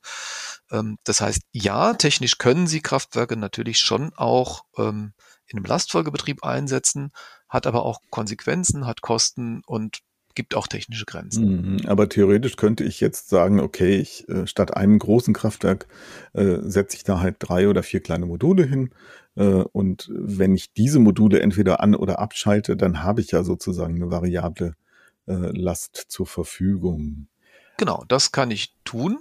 Ähm, 0.71 0.97
das 1.05 1.21
heißt, 1.21 1.41
ja, 1.51 1.93
technisch 1.93 2.37
können 2.37 2.67
sie 2.67 2.81
Kraftwerke 2.81 3.37
natürlich 3.37 3.79
schon 3.79 4.13
auch 4.15 4.65
ähm, 4.77 5.13
in 5.45 5.57
einem 5.57 5.65
Lastfolgebetrieb 5.65 6.43
einsetzen, 6.43 7.11
hat 7.47 7.65
aber 7.65 7.83
auch 7.83 8.01
Konsequenzen, 8.09 8.85
hat 8.85 9.01
Kosten 9.01 9.61
und 9.65 9.99
gibt 10.37 10.55
auch 10.55 10.67
technische 10.67 11.05
Grenzen. 11.05 11.79
Mhm, 11.79 11.87
aber 11.87 12.07
theoretisch 12.07 12.55
könnte 12.55 12.83
ich 12.83 13.01
jetzt 13.01 13.27
sagen, 13.27 13.59
okay, 13.59 13.97
ich, 13.97 14.29
äh, 14.29 14.47
statt 14.47 14.77
einem 14.77 14.99
großen 14.99 15.33
Kraftwerk 15.33 15.87
äh, 16.33 16.59
setze 16.61 16.95
ich 16.95 17.03
da 17.03 17.19
halt 17.19 17.37
drei 17.39 17.67
oder 17.67 17.83
vier 17.83 17.99
kleine 17.99 18.27
Module 18.27 18.63
hin. 18.63 18.91
Äh, 19.35 19.43
und 19.43 20.09
wenn 20.13 20.55
ich 20.55 20.71
diese 20.73 20.99
Module 20.99 21.41
entweder 21.41 21.81
an 21.81 21.95
oder 21.95 22.19
abschalte, 22.19 22.77
dann 22.77 23.03
habe 23.03 23.19
ich 23.19 23.31
ja 23.31 23.43
sozusagen 23.43 23.95
eine 23.95 24.11
variable 24.11 24.75
äh, 25.25 25.33
Last 25.33 26.05
zur 26.07 26.27
Verfügung. 26.27 27.27
Genau, 27.77 28.05
das 28.07 28.31
kann 28.31 28.51
ich 28.51 28.75
tun 28.85 29.17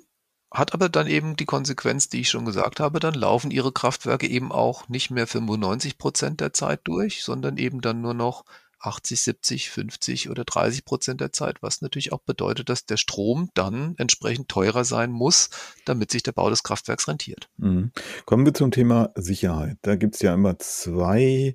hat 0.53 0.75
aber 0.75 0.89
dann 0.89 1.07
eben 1.07 1.37
die 1.37 1.45
Konsequenz, 1.45 2.09
die 2.09 2.21
ich 2.21 2.31
schon 2.31 2.45
gesagt 2.45 2.81
habe, 2.81 3.01
dann 3.01 3.15
laufen 3.15 3.51
ihre 3.51 3.73
Kraftwerke 3.73 4.27
eben 4.27 4.53
auch 4.53 4.89
nicht 4.89 5.11
mehr 5.11 5.27
95 5.27 5.99
Prozent 5.99 6.41
der 6.41 6.53
Zeit 6.53 6.81
durch, 6.85 7.25
sondern 7.25 7.59
eben 7.59 7.81
dann 7.81 8.01
nur 8.01 8.15
noch 8.15 8.45
80, 8.87 9.21
70, 9.21 9.71
50 9.71 10.31
oder 10.31 10.45
30 10.45 10.85
Prozent 10.85 11.21
der 11.21 11.33
Zeit, 11.33 11.63
was 11.63 11.83
natürlich 11.83 12.13
auch 12.13 12.21
bedeutet, 12.21 12.69
dass 12.69 12.87
der 12.87 12.97
Strom 12.97 13.51
dann 13.55 13.95
entsprechend 13.99 14.49
teurer 14.49 14.85
sein 14.85 15.11
muss, 15.11 15.51
damit 15.85 16.11
sich 16.11 16.23
der 16.23 16.33
Bau 16.33 16.51
des 16.51 16.63
Kraftwerks 16.63 17.09
rentiert. 17.09 17.49
Mhm. 17.57 17.91
Kommen 18.25 18.47
wir 18.47 18.55
zum 18.55 18.71
Thema 18.71 19.11
Sicherheit. 19.17 19.79
Da 19.83 19.97
gibt 19.97 20.15
es 20.15 20.23
ja 20.23 20.35
immer 20.35 20.59
zwei 20.59 21.55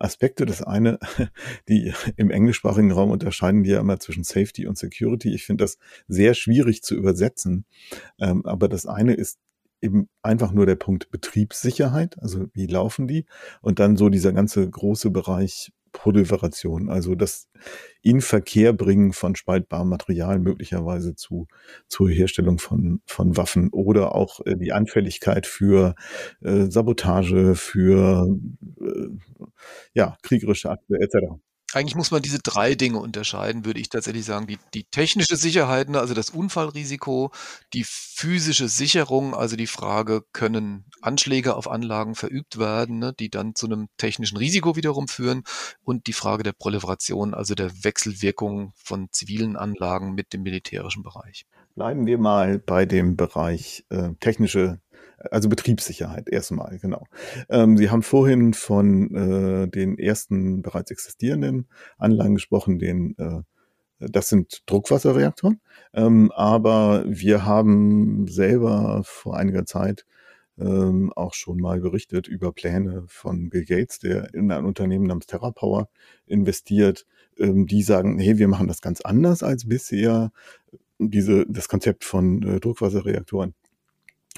Aspekte. 0.00 0.46
Das 0.46 0.62
eine, 0.62 0.98
die 1.68 1.92
im 2.16 2.30
englischsprachigen 2.30 2.92
Raum 2.92 3.10
unterscheiden 3.10 3.62
die 3.62 3.70
ja 3.70 3.80
immer 3.80 4.00
zwischen 4.00 4.24
Safety 4.24 4.66
und 4.66 4.78
Security. 4.78 5.34
Ich 5.34 5.44
finde 5.44 5.64
das 5.64 5.78
sehr 6.08 6.34
schwierig 6.34 6.82
zu 6.82 6.94
übersetzen. 6.94 7.66
Ähm, 8.18 8.44
aber 8.46 8.68
das 8.68 8.86
eine 8.86 9.14
ist 9.14 9.38
eben 9.82 10.08
einfach 10.22 10.52
nur 10.52 10.66
der 10.66 10.76
Punkt 10.76 11.10
Betriebssicherheit, 11.10 12.18
also 12.20 12.48
wie 12.52 12.66
laufen 12.66 13.08
die? 13.08 13.24
Und 13.62 13.78
dann 13.78 13.96
so 13.96 14.08
dieser 14.08 14.32
ganze 14.32 14.68
große 14.68 15.10
Bereich 15.10 15.72
Proliferation, 15.92 16.88
also 16.88 17.14
das 17.14 17.48
in 18.02 18.20
Verkehr 18.20 18.72
bringen 18.72 19.12
von 19.12 19.36
spaltbarem 19.36 19.88
Material 19.88 20.38
möglicherweise 20.38 21.14
zu 21.14 21.46
zur 21.88 22.10
Herstellung 22.10 22.58
von 22.58 23.00
von 23.06 23.36
Waffen 23.36 23.70
oder 23.70 24.14
auch 24.14 24.40
äh, 24.46 24.56
die 24.56 24.72
Anfälligkeit 24.72 25.46
für 25.46 25.94
äh, 26.42 26.66
Sabotage, 26.70 27.54
für 27.54 28.26
äh, 28.80 29.08
ja 29.94 30.16
kriegerische 30.22 30.70
Akte 30.70 30.96
etc 31.00 31.40
eigentlich 31.72 31.94
muss 31.94 32.10
man 32.10 32.22
diese 32.22 32.40
drei 32.40 32.74
Dinge 32.74 32.98
unterscheiden, 32.98 33.64
würde 33.64 33.80
ich 33.80 33.88
tatsächlich 33.88 34.24
sagen. 34.24 34.46
Die, 34.46 34.58
die 34.74 34.84
technische 34.84 35.36
Sicherheit, 35.36 35.88
ne, 35.88 36.00
also 36.00 36.14
das 36.14 36.30
Unfallrisiko, 36.30 37.30
die 37.72 37.84
physische 37.86 38.68
Sicherung, 38.68 39.34
also 39.34 39.56
die 39.56 39.66
Frage, 39.66 40.22
können 40.32 40.84
Anschläge 41.00 41.54
auf 41.54 41.70
Anlagen 41.70 42.14
verübt 42.14 42.58
werden, 42.58 42.98
ne, 42.98 43.12
die 43.18 43.30
dann 43.30 43.54
zu 43.54 43.66
einem 43.66 43.88
technischen 43.98 44.36
Risiko 44.36 44.76
wiederum 44.76 45.08
führen 45.08 45.44
und 45.84 46.06
die 46.06 46.12
Frage 46.12 46.42
der 46.42 46.52
Proliferation, 46.52 47.34
also 47.34 47.54
der 47.54 47.70
Wechselwirkung 47.84 48.72
von 48.76 49.08
zivilen 49.12 49.56
Anlagen 49.56 50.14
mit 50.14 50.32
dem 50.32 50.42
militärischen 50.42 51.02
Bereich. 51.02 51.46
Bleiben 51.76 52.06
wir 52.06 52.18
mal 52.18 52.58
bei 52.58 52.84
dem 52.84 53.16
Bereich 53.16 53.84
äh, 53.90 54.10
technische 54.18 54.80
also 55.30 55.48
Betriebssicherheit 55.48 56.28
erstmal, 56.28 56.78
genau. 56.78 57.06
Ähm, 57.48 57.76
Sie 57.76 57.90
haben 57.90 58.02
vorhin 58.02 58.54
von 58.54 59.14
äh, 59.14 59.68
den 59.68 59.98
ersten 59.98 60.62
bereits 60.62 60.90
existierenden 60.90 61.68
Anlagen 61.98 62.34
gesprochen, 62.34 62.78
den 62.78 63.16
äh, 63.18 63.42
das 64.00 64.28
sind 64.30 64.62
Druckwasserreaktoren. 64.66 65.60
Ähm, 65.92 66.32
aber 66.34 67.04
wir 67.06 67.44
haben 67.44 68.26
selber 68.28 69.02
vor 69.04 69.36
einiger 69.36 69.66
Zeit 69.66 70.06
ähm, 70.58 71.12
auch 71.14 71.34
schon 71.34 71.58
mal 71.58 71.80
berichtet 71.80 72.28
über 72.28 72.52
Pläne 72.52 73.04
von 73.08 73.50
Bill 73.50 73.64
Gates, 73.64 73.98
der 73.98 74.32
in 74.34 74.50
ein 74.50 74.64
Unternehmen 74.64 75.06
namens 75.06 75.26
TerraPower 75.26 75.88
investiert. 76.26 77.06
Ähm, 77.38 77.66
die 77.66 77.82
sagen, 77.82 78.18
hey, 78.18 78.38
wir 78.38 78.48
machen 78.48 78.68
das 78.68 78.80
ganz 78.80 79.00
anders 79.00 79.42
als 79.42 79.68
bisher. 79.68 80.32
Diese, 80.98 81.46
das 81.48 81.68
Konzept 81.68 82.04
von 82.04 82.42
äh, 82.42 82.60
Druckwasserreaktoren 82.60 83.54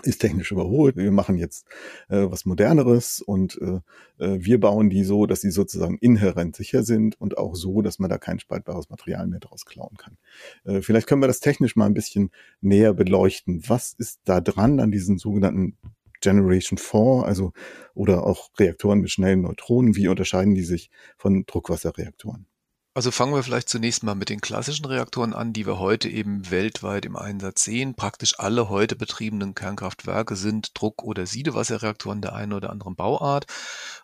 ist 0.06 0.20
technisch 0.20 0.52
überholt. 0.52 0.96
Wir 0.96 1.10
machen 1.12 1.36
jetzt 1.36 1.66
äh, 2.08 2.26
was 2.28 2.44
Moderneres 2.44 3.20
und 3.20 3.58
äh, 3.60 3.80
äh, 4.24 4.38
wir 4.44 4.60
bauen 4.60 4.90
die 4.90 5.04
so, 5.04 5.26
dass 5.26 5.40
sie 5.40 5.50
sozusagen 5.50 5.98
inhärent 5.98 6.56
sicher 6.56 6.82
sind 6.82 7.20
und 7.20 7.38
auch 7.38 7.54
so, 7.54 7.82
dass 7.82 7.98
man 7.98 8.10
da 8.10 8.18
kein 8.18 8.38
spaltbares 8.38 8.90
Material 8.90 9.26
mehr 9.26 9.40
draus 9.40 9.64
klauen 9.64 9.96
kann. 9.96 10.16
Äh, 10.64 10.82
vielleicht 10.82 11.06
können 11.06 11.22
wir 11.22 11.28
das 11.28 11.40
technisch 11.40 11.76
mal 11.76 11.86
ein 11.86 11.94
bisschen 11.94 12.30
näher 12.60 12.94
beleuchten. 12.94 13.62
Was 13.68 13.92
ist 13.92 14.20
da 14.24 14.40
dran 14.40 14.80
an 14.80 14.90
diesen 14.90 15.18
sogenannten 15.18 15.76
Generation 16.20 16.78
4, 16.78 17.24
also 17.24 17.52
oder 17.94 18.24
auch 18.24 18.50
Reaktoren 18.58 19.00
mit 19.00 19.10
schnellen 19.10 19.42
Neutronen? 19.42 19.96
Wie 19.96 20.08
unterscheiden 20.08 20.54
die 20.54 20.62
sich 20.62 20.90
von 21.16 21.44
Druckwasserreaktoren? 21.46 22.46
Also 22.94 23.10
fangen 23.10 23.34
wir 23.34 23.42
vielleicht 23.42 23.70
zunächst 23.70 24.02
mal 24.02 24.14
mit 24.14 24.28
den 24.28 24.42
klassischen 24.42 24.84
Reaktoren 24.84 25.32
an, 25.32 25.54
die 25.54 25.64
wir 25.66 25.78
heute 25.78 26.10
eben 26.10 26.50
weltweit 26.50 27.06
im 27.06 27.16
Einsatz 27.16 27.64
sehen. 27.64 27.94
Praktisch 27.94 28.38
alle 28.38 28.68
heute 28.68 28.96
betriebenen 28.96 29.54
Kernkraftwerke 29.54 30.36
sind 30.36 30.78
Druck- 30.78 31.02
oder 31.02 31.24
Siedewasserreaktoren 31.26 32.20
der 32.20 32.34
einen 32.34 32.52
oder 32.52 32.68
anderen 32.68 32.94
Bauart. 32.94 33.46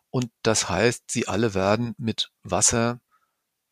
Und 0.09 0.31
das 0.43 0.71
heißt, 0.71 1.11
sie 1.11 1.29
alle 1.29 1.53
werden 1.53 1.95
mit 1.99 2.31
Wasser 2.45 3.01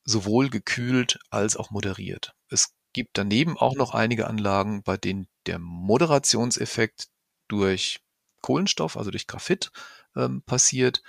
sowohl 0.05 0.51
gekühlt 0.51 1.19
als 1.31 1.57
auch 1.57 1.71
moderiert. 1.71 2.35
Es 2.51 2.75
gibt 2.93 3.17
daneben 3.17 3.57
auch 3.57 3.75
noch 3.75 3.95
einige 3.95 4.27
Anlagen, 4.27 4.83
bei 4.83 4.99
denen 4.99 5.29
der 5.47 5.59
Moderationseffekt 5.59 7.09
durch 7.49 8.01
Kohlenstoff, 8.43 8.99
also 8.99 9.11
durch 9.11 9.27
Graphit, 9.27 9.73
ähm, 10.15 10.43
passiert 10.43 11.03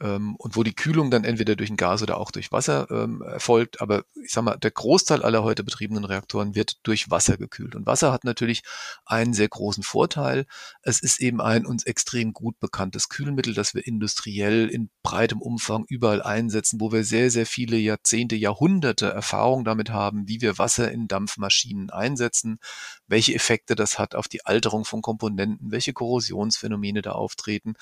ähm, 0.00 0.34
und 0.36 0.56
wo 0.56 0.62
die 0.62 0.74
Kühlung 0.74 1.10
dann 1.10 1.24
entweder 1.24 1.56
durch 1.56 1.70
ein 1.70 1.76
Gas 1.76 2.02
oder 2.02 2.18
auch 2.18 2.30
durch 2.30 2.52
Wasser 2.52 2.88
ähm, 2.90 3.22
erfolgt. 3.22 3.80
Aber 3.80 4.04
ich 4.22 4.32
sag 4.32 4.44
mal, 4.44 4.56
der 4.56 4.70
Großteil 4.70 5.22
aller 5.22 5.44
heute 5.44 5.64
betriebenen 5.64 6.04
Reaktoren 6.04 6.54
wird 6.54 6.78
durch 6.86 7.10
Wasser 7.10 7.36
gekühlt. 7.36 7.74
Und 7.74 7.86
Wasser 7.86 8.12
hat 8.12 8.24
natürlich 8.24 8.62
einen 9.06 9.34
sehr 9.34 9.48
großen 9.48 9.82
Vorteil. 9.82 10.46
Es 10.82 11.00
ist 11.00 11.20
eben 11.20 11.40
ein 11.40 11.66
uns 11.66 11.84
extrem 11.84 12.32
gut 12.32 12.58
bekanntes 12.58 13.08
Kühlmittel, 13.08 13.54
das 13.54 13.74
wir 13.74 13.86
industriell 13.86 14.68
in 14.68 14.90
breitem 15.02 15.40
Umfang 15.40 15.84
überall 15.88 16.22
einsetzen, 16.22 16.80
wo 16.80 16.92
wir 16.92 17.04
sehr, 17.04 17.30
sehr 17.30 17.46
viele 17.46 17.76
Jahrzehnte, 17.76 18.36
Jahrhunderte 18.36 19.06
Erfahrung 19.06 19.64
damit 19.64 19.90
haben, 19.90 20.28
wie 20.28 20.40
wir 20.40 20.58
Wasser 20.58 20.90
in 20.90 21.08
Dampfmaschinen 21.08 21.90
einsetzen, 21.90 22.58
welche 23.06 23.34
Effekte 23.34 23.74
das 23.74 23.98
hat 23.98 24.14
auf 24.14 24.28
die 24.28 24.44
Alterung 24.44 24.84
von 24.84 25.02
Komponenten, 25.02 25.70
welche 25.70 25.92
Korrosionsphänomene 25.92 27.02
da 27.02 27.12
auftreten, 27.12 27.74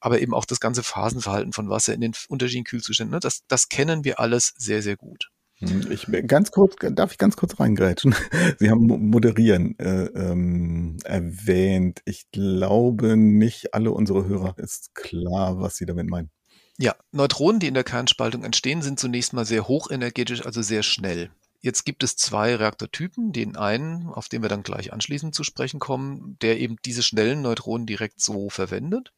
aber 0.00 0.20
eben 0.20 0.34
auch 0.34 0.44
das 0.44 0.60
ganze 0.60 0.82
Phasenverhalten 0.82 1.49
von 1.52 1.68
Wasser 1.68 1.94
in 1.94 2.00
den 2.00 2.12
unterschiedlichen 2.28 2.64
Kühlzuständen. 2.64 3.14
Ne? 3.14 3.20
Das, 3.20 3.42
das 3.48 3.68
kennen 3.68 4.04
wir 4.04 4.20
alles 4.20 4.54
sehr, 4.56 4.82
sehr 4.82 4.96
gut. 4.96 5.30
Hm, 5.58 5.90
ich 5.90 6.06
ganz 6.26 6.50
kurz, 6.50 6.76
darf 6.80 7.12
ich 7.12 7.18
ganz 7.18 7.36
kurz 7.36 7.60
reingrätschen? 7.60 8.14
Sie 8.58 8.70
haben 8.70 8.86
moderieren 8.86 9.78
äh, 9.78 10.06
ähm, 10.06 10.96
erwähnt. 11.04 12.00
Ich 12.06 12.30
glaube, 12.32 13.16
nicht 13.16 13.74
alle 13.74 13.92
unsere 13.92 14.26
Hörer 14.26 14.54
ist 14.58 14.94
klar, 14.94 15.60
was 15.60 15.76
Sie 15.76 15.86
damit 15.86 16.08
meinen. 16.08 16.30
Ja, 16.78 16.96
Neutronen, 17.12 17.60
die 17.60 17.66
in 17.66 17.74
der 17.74 17.84
Kernspaltung 17.84 18.42
entstehen, 18.42 18.80
sind 18.80 18.98
zunächst 18.98 19.34
mal 19.34 19.44
sehr 19.44 19.68
hochenergetisch, 19.68 20.46
also 20.46 20.62
sehr 20.62 20.82
schnell. 20.82 21.30
Jetzt 21.62 21.84
gibt 21.84 22.02
es 22.02 22.16
zwei 22.16 22.54
Reaktortypen. 22.56 23.32
Den 23.32 23.56
einen, 23.56 24.08
auf 24.08 24.30
den 24.30 24.40
wir 24.40 24.48
dann 24.48 24.62
gleich 24.62 24.92
anschließend 24.94 25.34
zu 25.34 25.44
sprechen 25.44 25.78
kommen, 25.78 26.38
der 26.40 26.58
eben 26.58 26.76
diese 26.86 27.02
schnellen 27.02 27.42
Neutronen 27.42 27.86
direkt 27.86 28.22
so 28.22 28.48
verwendet. 28.48 29.12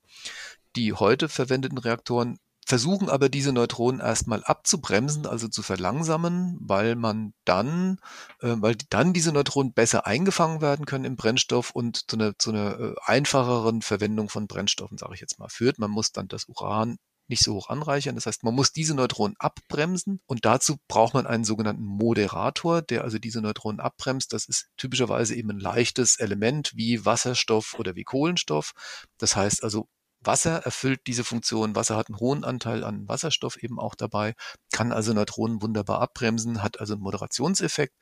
Die 0.77 0.93
heute 0.93 1.29
verwendeten 1.29 1.79
Reaktoren 1.79 2.39
versuchen 2.65 3.09
aber 3.09 3.29
diese 3.29 3.53
Neutronen 3.53 4.01
erstmal 4.01 4.45
abzubremsen, 4.45 5.27
also 5.27 5.49
zu 5.49 5.63
verlangsamen, 5.63 6.57
weil 6.61 6.95
man 6.97 7.35
dann, 7.45 7.99
äh, 8.41 8.55
weil 8.57 8.77
dann 8.89 9.13
diese 9.13 9.33
Neutronen 9.33 9.73
besser 9.73 10.07
eingefangen 10.07 10.61
werden 10.61 10.87
können 10.87 11.05
im 11.05 11.17
Brennstoff 11.17 11.71
und 11.71 12.09
zu 12.11 12.17
einer, 12.17 12.39
zu 12.39 12.51
einer 12.51 12.79
äh, 12.79 12.95
einfacheren 13.05 13.83
Verwendung 13.83 14.29
von 14.29 14.47
Brennstoffen, 14.47 14.97
sage 14.97 15.15
ich 15.15 15.21
jetzt 15.21 15.39
mal, 15.39 15.49
führt. 15.49 15.79
Man 15.79 15.91
muss 15.91 16.13
dann 16.13 16.29
das 16.29 16.45
Uran 16.49 16.99
nicht 17.29 17.43
so 17.43 17.55
hoch 17.55 17.69
anreichern. 17.69 18.15
Das 18.15 18.27
heißt, 18.27 18.45
man 18.45 18.55
muss 18.55 18.73
diese 18.73 18.95
Neutronen 18.95 19.37
abbremsen 19.39 20.21
und 20.27 20.45
dazu 20.45 20.77
braucht 20.89 21.15
man 21.15 21.27
einen 21.27 21.45
sogenannten 21.45 21.85
Moderator, 21.85 22.83
der 22.83 23.05
also 23.05 23.19
diese 23.19 23.41
Neutronen 23.41 23.81
abbremst. 23.81 24.33
Das 24.33 24.45
ist 24.47 24.69
typischerweise 24.77 25.35
eben 25.35 25.51
ein 25.51 25.59
leichtes 25.59 26.17
Element 26.17 26.73
wie 26.75 27.05
Wasserstoff 27.05 27.75
oder 27.79 27.97
wie 27.97 28.05
Kohlenstoff. 28.05 28.73
Das 29.19 29.37
heißt 29.37 29.65
also, 29.65 29.89
Wasser 30.25 30.59
erfüllt 30.65 31.01
diese 31.07 31.25
Funktion. 31.25 31.75
Wasser 31.75 31.97
hat 31.97 32.09
einen 32.09 32.19
hohen 32.19 32.45
Anteil 32.45 32.85
an 32.85 33.09
Wasserstoff 33.09 33.63
eben 33.63 33.79
auch 33.79 33.95
dabei, 33.95 34.35
kann 34.73 34.93
also 34.93 35.13
Neutronen 35.13 35.63
wunderbar 35.63 36.01
abbremsen, 36.01 36.63
hat 36.63 36.81
also 36.81 36.95
einen 36.95 37.03
Moderationseffekt 37.03 37.95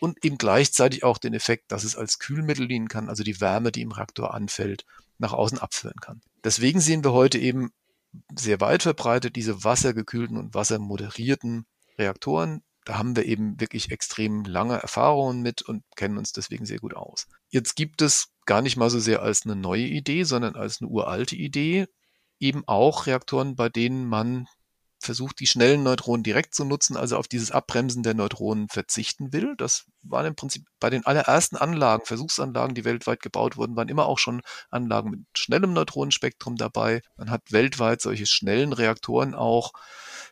und 0.00 0.24
eben 0.24 0.38
gleichzeitig 0.38 1.04
auch 1.04 1.18
den 1.18 1.34
Effekt, 1.34 1.72
dass 1.72 1.84
es 1.84 1.96
als 1.96 2.18
Kühlmittel 2.18 2.68
dienen 2.68 2.88
kann, 2.88 3.08
also 3.08 3.22
die 3.22 3.40
Wärme, 3.40 3.72
die 3.72 3.82
im 3.82 3.92
Reaktor 3.92 4.34
anfällt, 4.34 4.84
nach 5.18 5.32
außen 5.32 5.58
abführen 5.58 6.00
kann. 6.00 6.20
Deswegen 6.44 6.80
sehen 6.80 7.04
wir 7.04 7.12
heute 7.12 7.38
eben 7.38 7.70
sehr 8.34 8.60
weit 8.60 8.82
verbreitet 8.82 9.36
diese 9.36 9.64
wassergekühlten 9.64 10.36
und 10.36 10.54
wassermoderierten 10.54 11.66
Reaktoren. 11.98 12.62
Da 12.84 12.98
haben 12.98 13.16
wir 13.16 13.24
eben 13.24 13.60
wirklich 13.60 13.90
extrem 13.90 14.44
lange 14.44 14.80
Erfahrungen 14.80 15.42
mit 15.42 15.62
und 15.62 15.82
kennen 15.96 16.18
uns 16.18 16.32
deswegen 16.32 16.66
sehr 16.66 16.78
gut 16.78 16.94
aus. 16.94 17.26
Jetzt 17.48 17.74
gibt 17.74 18.00
es 18.00 18.28
gar 18.46 18.62
nicht 18.62 18.76
mal 18.76 18.90
so 18.90 18.98
sehr 18.98 19.22
als 19.22 19.44
eine 19.44 19.56
neue 19.56 19.86
Idee, 19.86 20.24
sondern 20.24 20.56
als 20.56 20.80
eine 20.80 20.90
uralte 20.90 21.36
Idee 21.36 21.86
eben 22.38 22.64
auch 22.66 23.06
Reaktoren, 23.06 23.56
bei 23.56 23.68
denen 23.68 24.06
man 24.06 24.46
versucht, 24.98 25.40
die 25.40 25.46
schnellen 25.46 25.82
Neutronen 25.82 26.22
direkt 26.22 26.54
zu 26.54 26.64
nutzen, 26.64 26.96
also 26.96 27.16
auf 27.16 27.28
dieses 27.28 27.50
Abbremsen 27.50 28.02
der 28.02 28.14
Neutronen 28.14 28.68
verzichten 28.68 29.32
will. 29.32 29.54
Das 29.56 29.84
waren 30.02 30.26
im 30.26 30.34
Prinzip 30.34 30.66
bei 30.80 30.90
den 30.90 31.04
allerersten 31.04 31.56
Anlagen, 31.56 32.06
Versuchsanlagen, 32.06 32.74
die 32.74 32.84
weltweit 32.84 33.20
gebaut 33.20 33.56
wurden, 33.56 33.76
waren 33.76 33.88
immer 33.88 34.06
auch 34.06 34.18
schon 34.18 34.42
Anlagen 34.70 35.10
mit 35.10 35.20
schnellem 35.36 35.72
Neutronenspektrum 35.72 36.56
dabei. 36.56 37.02
Man 37.16 37.30
hat 37.30 37.52
weltweit 37.52 38.00
solche 38.00 38.26
schnellen 38.26 38.72
Reaktoren 38.72 39.34
auch 39.34 39.72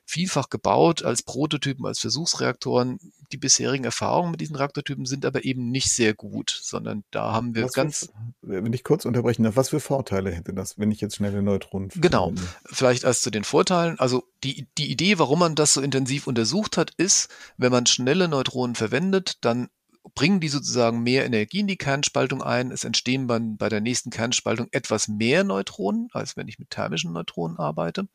vielfach 0.04 0.48
gebaut 0.50 1.04
als 1.04 1.22
Prototypen, 1.22 1.86
als 1.86 1.98
Versuchsreaktoren. 2.00 2.98
Die 3.32 3.36
bisherigen 3.36 3.84
Erfahrungen 3.84 4.30
mit 4.30 4.40
diesen 4.40 4.56
Reaktortypen 4.56 5.06
sind 5.06 5.24
aber 5.24 5.44
eben 5.44 5.70
nicht 5.70 5.90
sehr 5.90 6.14
gut, 6.14 6.56
sondern 6.62 7.04
da 7.10 7.32
haben 7.32 7.54
wir 7.54 7.64
was 7.64 7.72
ganz. 7.72 8.12
Für, 8.40 8.62
wenn 8.62 8.72
ich 8.72 8.84
kurz 8.84 9.04
unterbrechen 9.04 9.44
darf, 9.44 9.56
was 9.56 9.70
für 9.70 9.80
Vorteile 9.80 10.30
hätte 10.30 10.52
das, 10.52 10.78
wenn 10.78 10.90
ich 10.90 11.00
jetzt 11.00 11.16
schnelle 11.16 11.42
Neutronen 11.42 11.90
Genau. 11.94 12.32
Vielleicht 12.66 13.04
erst 13.04 13.22
zu 13.22 13.30
den 13.30 13.44
Vorteilen. 13.44 13.98
Also 13.98 14.24
die, 14.44 14.66
die 14.78 14.90
Idee, 14.90 15.18
warum 15.18 15.38
man 15.38 15.54
das 15.54 15.74
so 15.74 15.80
intensiv 15.80 16.26
untersucht 16.26 16.76
hat, 16.76 16.92
ist, 16.96 17.28
wenn 17.56 17.72
man 17.72 17.86
schnelle 17.86 18.28
Neutronen 18.28 18.74
verwendet, 18.74 19.38
dann 19.40 19.68
bringen 20.14 20.40
die 20.40 20.48
sozusagen 20.48 21.02
mehr 21.02 21.24
Energie 21.24 21.60
in 21.60 21.66
die 21.66 21.78
Kernspaltung 21.78 22.42
ein. 22.42 22.70
Es 22.70 22.84
entstehen 22.84 23.26
dann 23.26 23.56
bei 23.56 23.68
der 23.68 23.80
nächsten 23.80 24.10
Kernspaltung 24.10 24.68
etwas 24.70 25.08
mehr 25.08 25.44
Neutronen, 25.44 26.08
als 26.12 26.36
wenn 26.36 26.48
ich 26.48 26.58
mit 26.58 26.70
thermischen 26.70 27.12
Neutronen 27.12 27.58
arbeite. 27.58 28.08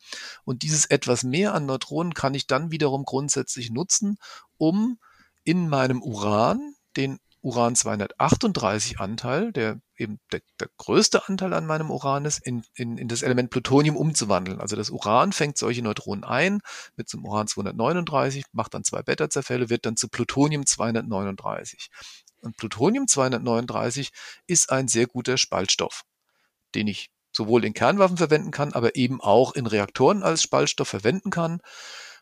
Und 0.46 0.62
dieses 0.62 0.86
etwas 0.86 1.24
mehr 1.24 1.54
an 1.54 1.66
Neutronen 1.66 2.14
kann 2.14 2.36
ich 2.36 2.46
dann 2.46 2.72
wiederum 2.72 3.06
grundsätzlich 3.06 3.72
nutzen, 3.72 4.18
um 4.58 5.00
in 5.44 5.68
meinem 5.68 6.04
Uran 6.04 6.76
den 6.96 7.20
Uran-238-Anteil, 7.42 9.54
der 9.54 9.80
eben 9.96 10.20
der, 10.32 10.42
der, 10.60 10.70
größte 10.78 11.28
Anteil 11.28 11.54
an 11.54 11.66
meinem 11.66 11.90
Uran 11.90 12.26
ist, 12.26 12.40
in, 12.40 12.64
in, 12.74 12.98
in 12.98 13.08
das 13.08 13.22
Element 13.22 13.50
Plutonium 13.50 13.96
umzuwandeln. 13.96 14.60
Also 14.60 14.76
das 14.76 14.90
Uran 14.90 15.32
fängt 15.32 15.58
solche 15.58 15.82
Neutronen 15.82 16.24
ein 16.24 16.60
mit 16.96 17.08
zum 17.08 17.26
Uran-239, 17.26 18.46
macht 18.52 18.74
dann 18.74 18.84
zwei 18.84 19.04
Beta-Zerfälle, 19.04 19.70
wird 19.70 19.86
dann 19.86 19.96
zu 19.96 20.10
Plutonium-239. 20.10 21.88
Und 22.42 22.58
Plutonium-239 22.58 24.10
ist 24.48 24.72
ein 24.72 24.88
sehr 24.88 25.08
guter 25.08 25.38
Spaltstoff, 25.38 26.04
den 26.76 26.88
ich 26.88 27.10
sowohl 27.32 27.64
in 27.64 27.74
Kernwaffen 27.74 28.18
verwenden 28.18 28.52
kann, 28.52 28.74
aber 28.74 28.96
eben 28.96 29.22
auch 29.22 29.54
in 29.54 29.66
Reaktoren 29.66 30.24
als 30.24 30.44
Spaltstoff 30.44 30.90
verwenden 30.90 31.30
kann 31.30 31.62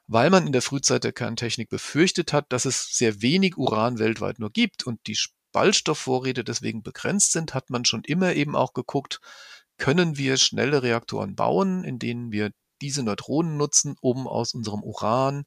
weil 0.08 0.30
man 0.30 0.48
in 0.48 0.54
der 0.54 0.62
Frühzeit 0.62 1.04
der 1.04 1.12
Kerntechnik 1.12 1.70
befürchtet 1.70 2.34
hat, 2.34 2.52
dass 2.52 2.66
es 2.66 2.98
sehr 2.98 3.22
wenig 3.22 3.58
Uran 3.58 4.00
weltweit 4.00 4.40
nur 4.40 4.52
gibt 4.52 4.86
und 4.86 5.06
die 5.08 5.16
Spaltstoffvorräte 5.16 6.44
deswegen 6.44 6.82
begrenzt 6.82 7.34
sind, 7.34 7.54
hat 7.54 7.70
man 7.70 7.86
schon 7.86 8.04
immer 8.04 8.34
eben 8.34 8.56
auch 8.56 8.74
geguckt, 8.74 9.20
können 9.78 10.18
wir 10.18 10.38
schnelle 10.38 10.82
Reaktoren 10.82 11.36
bauen, 11.36 11.84
in 11.84 12.00
denen 12.00 12.32
wir 12.32 12.52
diese 12.82 13.04
Neutronen 13.04 13.58
nutzen, 13.58 13.96
um 14.02 14.28
aus 14.28 14.54
unserem 14.54 14.82
Uran 14.82 15.46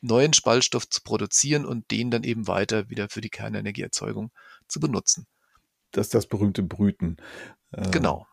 neuen 0.00 0.34
Spaltstoff 0.34 0.88
zu 0.88 1.02
produzieren 1.02 1.64
und 1.64 1.90
den 1.90 2.10
dann 2.10 2.22
eben 2.22 2.46
weiter 2.46 2.90
wieder 2.90 3.08
für 3.08 3.20
die 3.20 3.30
Kernenergieerzeugung 3.30 4.30
zu 4.68 4.78
benutzen. 4.78 5.26
Das 5.90 6.06
ist 6.06 6.14
das 6.14 6.26
berühmte 6.26 6.62
Brüten. 6.62 7.16
Genau. 7.90 8.26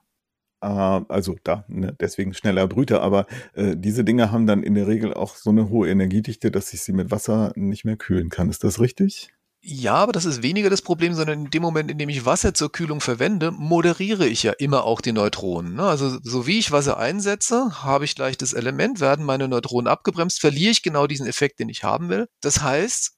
Äh, 0.63 1.05
also 1.09 1.35
da, 1.43 1.65
ne, 1.67 1.95
deswegen 1.99 2.33
schneller 2.33 2.67
Brüter, 2.67 3.01
aber 3.01 3.27
äh, 3.53 3.75
diese 3.75 4.03
Dinge 4.03 4.31
haben 4.31 4.47
dann 4.47 4.63
in 4.63 4.75
der 4.75 4.87
Regel 4.87 5.13
auch 5.13 5.35
so 5.35 5.49
eine 5.49 5.69
hohe 5.69 5.89
Energiedichte, 5.89 6.51
dass 6.51 6.73
ich 6.73 6.81
sie 6.81 6.93
mit 6.93 7.11
Wasser 7.11 7.51
nicht 7.55 7.85
mehr 7.85 7.97
kühlen 7.97 8.29
kann. 8.29 8.49
Ist 8.49 8.63
das 8.63 8.79
richtig? 8.79 9.29
Ja, 9.65 9.95
aber 9.95 10.11
das 10.11 10.25
ist 10.25 10.43
weniger 10.43 10.69
das 10.69 10.81
Problem, 10.81 11.13
sondern 11.13 11.45
in 11.45 11.49
dem 11.49 11.61
Moment, 11.61 11.89
in 11.89 11.97
dem 11.97 12.09
ich 12.09 12.25
Wasser 12.25 12.53
zur 12.53 12.69
Kühlung 12.69 12.99
verwende, 12.99 13.51
moderiere 13.51 14.27
ich 14.27 14.43
ja 14.43 14.51
immer 14.51 14.83
auch 14.83 14.99
die 14.99 15.13
Neutronen. 15.13 15.75
Ne? 15.75 15.83
Also 15.83 16.19
so 16.21 16.45
wie 16.47 16.59
ich 16.59 16.73
Wasser 16.73 16.97
einsetze, 16.97 17.81
habe 17.81 18.03
ich 18.03 18.15
gleich 18.15 18.37
das 18.37 18.51
Element, 18.51 18.99
werden 18.99 19.25
meine 19.25 19.47
Neutronen 19.47 19.87
abgebremst, 19.87 20.41
verliere 20.41 20.71
ich 20.71 20.83
genau 20.83 21.07
diesen 21.07 21.27
Effekt, 21.27 21.59
den 21.59 21.69
ich 21.69 21.85
haben 21.85 22.09
will. 22.09 22.27
Das 22.41 22.61
heißt, 22.61 23.13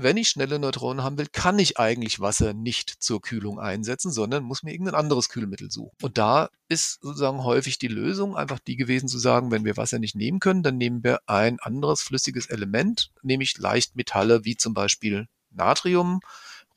wenn 0.00 0.16
ich 0.16 0.28
schnelle 0.28 0.60
Neutronen 0.60 1.02
haben 1.02 1.18
will, 1.18 1.26
kann 1.26 1.58
ich 1.58 1.78
eigentlich 1.78 2.20
Wasser 2.20 2.54
nicht 2.54 2.88
zur 3.02 3.20
Kühlung 3.20 3.58
einsetzen, 3.58 4.12
sondern 4.12 4.44
muss 4.44 4.62
mir 4.62 4.70
irgendein 4.70 4.94
anderes 4.94 5.28
Kühlmittel 5.28 5.72
suchen. 5.72 5.96
Und 6.00 6.18
da 6.18 6.50
ist 6.68 7.00
sozusagen 7.02 7.42
häufig 7.42 7.78
die 7.78 7.88
Lösung 7.88 8.36
einfach 8.36 8.60
die 8.60 8.76
gewesen 8.76 9.08
zu 9.08 9.18
sagen, 9.18 9.50
wenn 9.50 9.64
wir 9.64 9.76
Wasser 9.76 9.98
nicht 9.98 10.14
nehmen 10.14 10.38
können, 10.38 10.62
dann 10.62 10.76
nehmen 10.76 11.02
wir 11.02 11.20
ein 11.26 11.58
anderes 11.58 12.00
flüssiges 12.00 12.46
Element, 12.46 13.10
nämlich 13.22 13.58
Leichtmetalle 13.58 14.44
wie 14.44 14.56
zum 14.56 14.72
Beispiel 14.72 15.26
Natrium. 15.50 16.20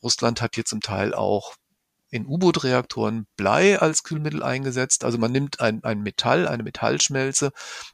Russland 0.01 0.41
hat 0.41 0.55
hier 0.55 0.65
zum 0.65 0.81
Teil 0.81 1.13
auch 1.13 1.55
in 2.11 2.27
U-Boot-Reaktoren 2.27 3.25
Blei 3.37 3.79
als 3.79 4.03
Kühlmittel 4.03 4.43
eingesetzt. 4.43 5.03
Also 5.03 5.17
man 5.17 5.31
nimmt 5.31 5.59
ein, 5.59 5.83
ein 5.83 6.01
Metall, 6.01 6.47
eine 6.47 6.63
Metallschmelze, 6.63 7.51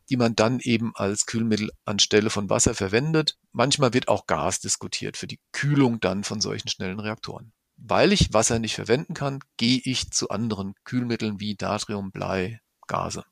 die 0.09 0.17
man 0.17 0.35
dann 0.35 0.59
eben 0.59 0.91
als 0.95 1.25
Kühlmittel 1.25 1.69
anstelle 1.85 2.29
von 2.29 2.49
Wasser 2.49 2.73
verwendet. 2.73 3.37
Manchmal 3.51 3.93
wird 3.93 4.07
auch 4.07 4.25
Gas 4.25 4.59
diskutiert 4.59 5.15
für 5.15 5.27
die 5.27 5.39
Kühlung 5.51 5.99
dann 5.99 6.23
von 6.23 6.41
solchen 6.41 6.67
schnellen 6.67 6.99
Reaktoren. 6.99 7.53
Weil 7.77 8.11
ich 8.11 8.33
Wasser 8.33 8.57
nicht 8.59 8.75
verwenden 8.75 9.13
kann, 9.13 9.39
gehe 9.55 9.79
ich 9.83 10.11
zu 10.11 10.29
anderen 10.29 10.73
Kühlmitteln 10.83 11.39
wie 11.39 11.55
Natrium, 11.61 12.11
Blei, 12.11 12.59
Gase. 12.87 13.23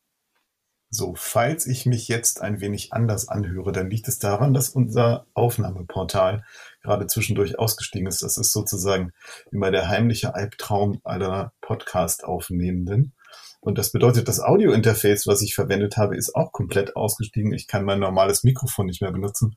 So, 0.89 1.13
falls 1.17 1.65
ich 1.67 1.85
mich 1.85 2.07
jetzt 2.07 2.41
ein 2.41 2.61
wenig 2.61 2.93
anders 2.93 3.27
anhöre, 3.27 3.71
dann 3.71 3.89
liegt 3.89 4.07
es 4.07 4.19
daran, 4.19 4.53
dass 4.53 4.69
unser 4.69 5.25
Aufnahmeportal 5.33 6.43
gerade 6.81 7.07
zwischendurch 7.07 7.59
ausgestiegen 7.59 8.07
ist. 8.07 8.21
Das 8.21 8.37
ist 8.37 8.53
sozusagen 8.53 9.11
immer 9.51 9.71
der 9.71 9.89
heimliche 9.89 10.35
Albtraum 10.35 11.01
aller 11.03 11.53
Podcast-Aufnehmenden. 11.61 13.13
Und 13.59 13.77
das 13.79 13.91
bedeutet, 13.91 14.27
das 14.27 14.39
Audio-Interface, 14.39 15.25
was 15.25 15.41
ich 15.41 15.55
verwendet 15.55 15.97
habe, 15.97 16.15
ist 16.15 16.35
auch 16.35 16.51
komplett 16.51 16.95
ausgestiegen. 16.95 17.51
Ich 17.51 17.67
kann 17.67 17.83
mein 17.83 17.99
normales 17.99 18.43
Mikrofon 18.43 18.85
nicht 18.85 19.01
mehr 19.01 19.11
benutzen, 19.11 19.55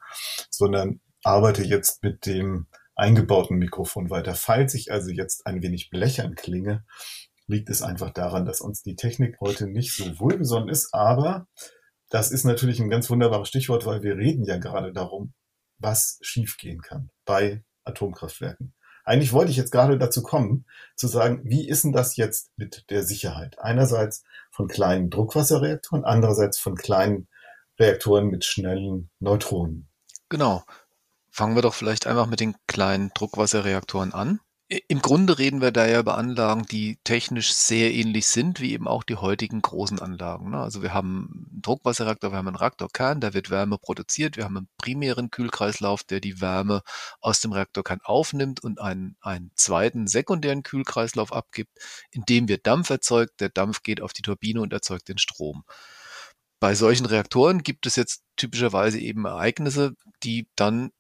sondern 0.51 1.01
arbeite 1.23 1.63
jetzt 1.63 2.03
mit 2.03 2.25
dem 2.25 2.67
eingebauten 2.97 3.59
Mikrofon 3.59 4.11
weiter. 4.11 4.35
Falls 4.35 4.75
ich 4.75 4.91
also 4.91 5.11
jetzt 5.11 5.47
ein 5.47 5.63
wenig 5.63 5.91
blechern 5.91 6.35
klinge, 6.35 6.85
liegt 7.49 7.71
es 7.71 7.83
einfach 7.83 8.11
daran, 8.11 8.45
dass 8.45 8.61
uns 8.61 8.83
die 8.83 8.95
Technik 8.95 9.41
heute 9.41 9.67
nicht 9.67 9.97
so 9.97 10.21
wohlgesonnen 10.21 10.69
ist. 10.69 10.95
Aber 10.95 11.49
das 12.11 12.31
ist 12.31 12.45
natürlich 12.45 12.79
ein 12.79 12.91
ganz 12.91 13.11
wunderbares 13.11 13.49
Stichwort, 13.49 13.85
weil 13.87 14.03
wir 14.03 14.17
reden 14.17 14.45
ja 14.45 14.59
gerade 14.59 14.93
darum, 14.93 15.33
was 15.79 16.19
schiefgehen 16.21 16.81
kann 16.83 17.11
bei 17.25 17.65
Atomkraftwerken. 17.85 18.75
Eigentlich 19.05 19.33
wollte 19.33 19.51
ich 19.51 19.57
jetzt 19.57 19.73
gerade 19.73 19.97
dazu 19.97 20.23
kommen, 20.23 20.67
zu 20.95 21.09
sagen, 21.09 21.41
wie 21.45 21.67
ist 21.67 21.85
denn 21.85 21.93
das 21.93 22.17
jetzt 22.17 22.51
mit 22.57 22.85
der 22.91 23.03
Sicherheit? 23.03 23.59
Einerseits 23.59 24.23
von 24.51 24.69
kleinen 24.69 25.09
Druckwasserreaktoren, 25.09 26.05
andererseits 26.05 26.59
von 26.59 26.77
kleinen 26.77 27.27
Reaktoren 27.79 28.27
mit 28.27 28.45
schnellen 28.45 29.09
Neutronen. 29.19 29.89
Genau. 30.29 30.63
Fangen 31.31 31.55
wir 31.55 31.63
doch 31.63 31.75
vielleicht 31.75 32.07
einfach 32.07 32.27
mit 32.27 32.41
den 32.41 32.55
kleinen 32.67 33.11
Druckwasserreaktoren 33.15 34.13
an. 34.13 34.41
Im 34.71 35.01
Grunde 35.01 35.39
reden 35.39 35.63
wir 35.63 35.71
da 35.71 35.87
ja 35.87 36.01
über 36.01 36.19
Anlagen, 36.19 36.67
die 36.67 36.99
technisch 37.03 37.55
sehr 37.55 37.91
ähnlich 37.95 38.27
sind, 38.27 38.61
wie 38.61 38.73
eben 38.73 38.87
auch 38.87 39.03
die 39.03 39.17
heutigen 39.17 39.63
großen 39.63 39.99
Anlagen. 39.99 40.51
Ne? 40.51 40.61
Also 40.61 40.83
wir 40.83 40.93
haben 40.93 41.47
einen 41.51 41.63
Druckwasserreaktor, 41.63 42.33
wir 42.33 42.37
haben 42.37 42.49
einen 42.49 42.57
Reaktorkern, 42.57 43.23
da 43.23 43.33
wird 43.33 43.49
Wärme 43.49 43.79
produziert, 43.79 44.37
wir 44.37 44.45
haben 44.45 44.59
einen 44.59 44.69
primären 44.77 45.31
Kühlkreislauf, 45.31 46.05
der 46.05 46.21
die 46.21 46.43
Wärme 46.43 46.83
aus 47.23 47.41
dem 47.41 47.53
Reaktorkern 47.53 48.01
aufnimmt 48.05 48.63
und 48.63 48.79
einen, 48.79 49.17
einen 49.23 49.53
zweiten 49.55 50.07
sekundären 50.07 50.63
Kühlkreislauf 50.63 51.33
abgibt, 51.33 51.73
in 52.11 52.25
dem 52.29 52.47
wird 52.49 52.67
Dampf 52.67 52.91
erzeugt, 52.91 53.41
der 53.41 53.49
Dampf 53.49 53.83
geht 53.83 54.03
auf 54.03 54.13
die 54.13 54.23
Turbine 54.23 54.61
und 54.61 54.75
erzeugt 54.75 55.09
den 55.09 55.17
Strom. 55.17 55.65
Bei 56.61 56.75
solchen 56.75 57.07
Reaktoren 57.07 57.63
gibt 57.63 57.87
es 57.87 57.97
jetzt 57.97 58.23
typischerweise 58.37 58.99
eben 58.99 59.25
Ereignisse, 59.25 59.95
die 60.23 60.47
dann 60.57 60.91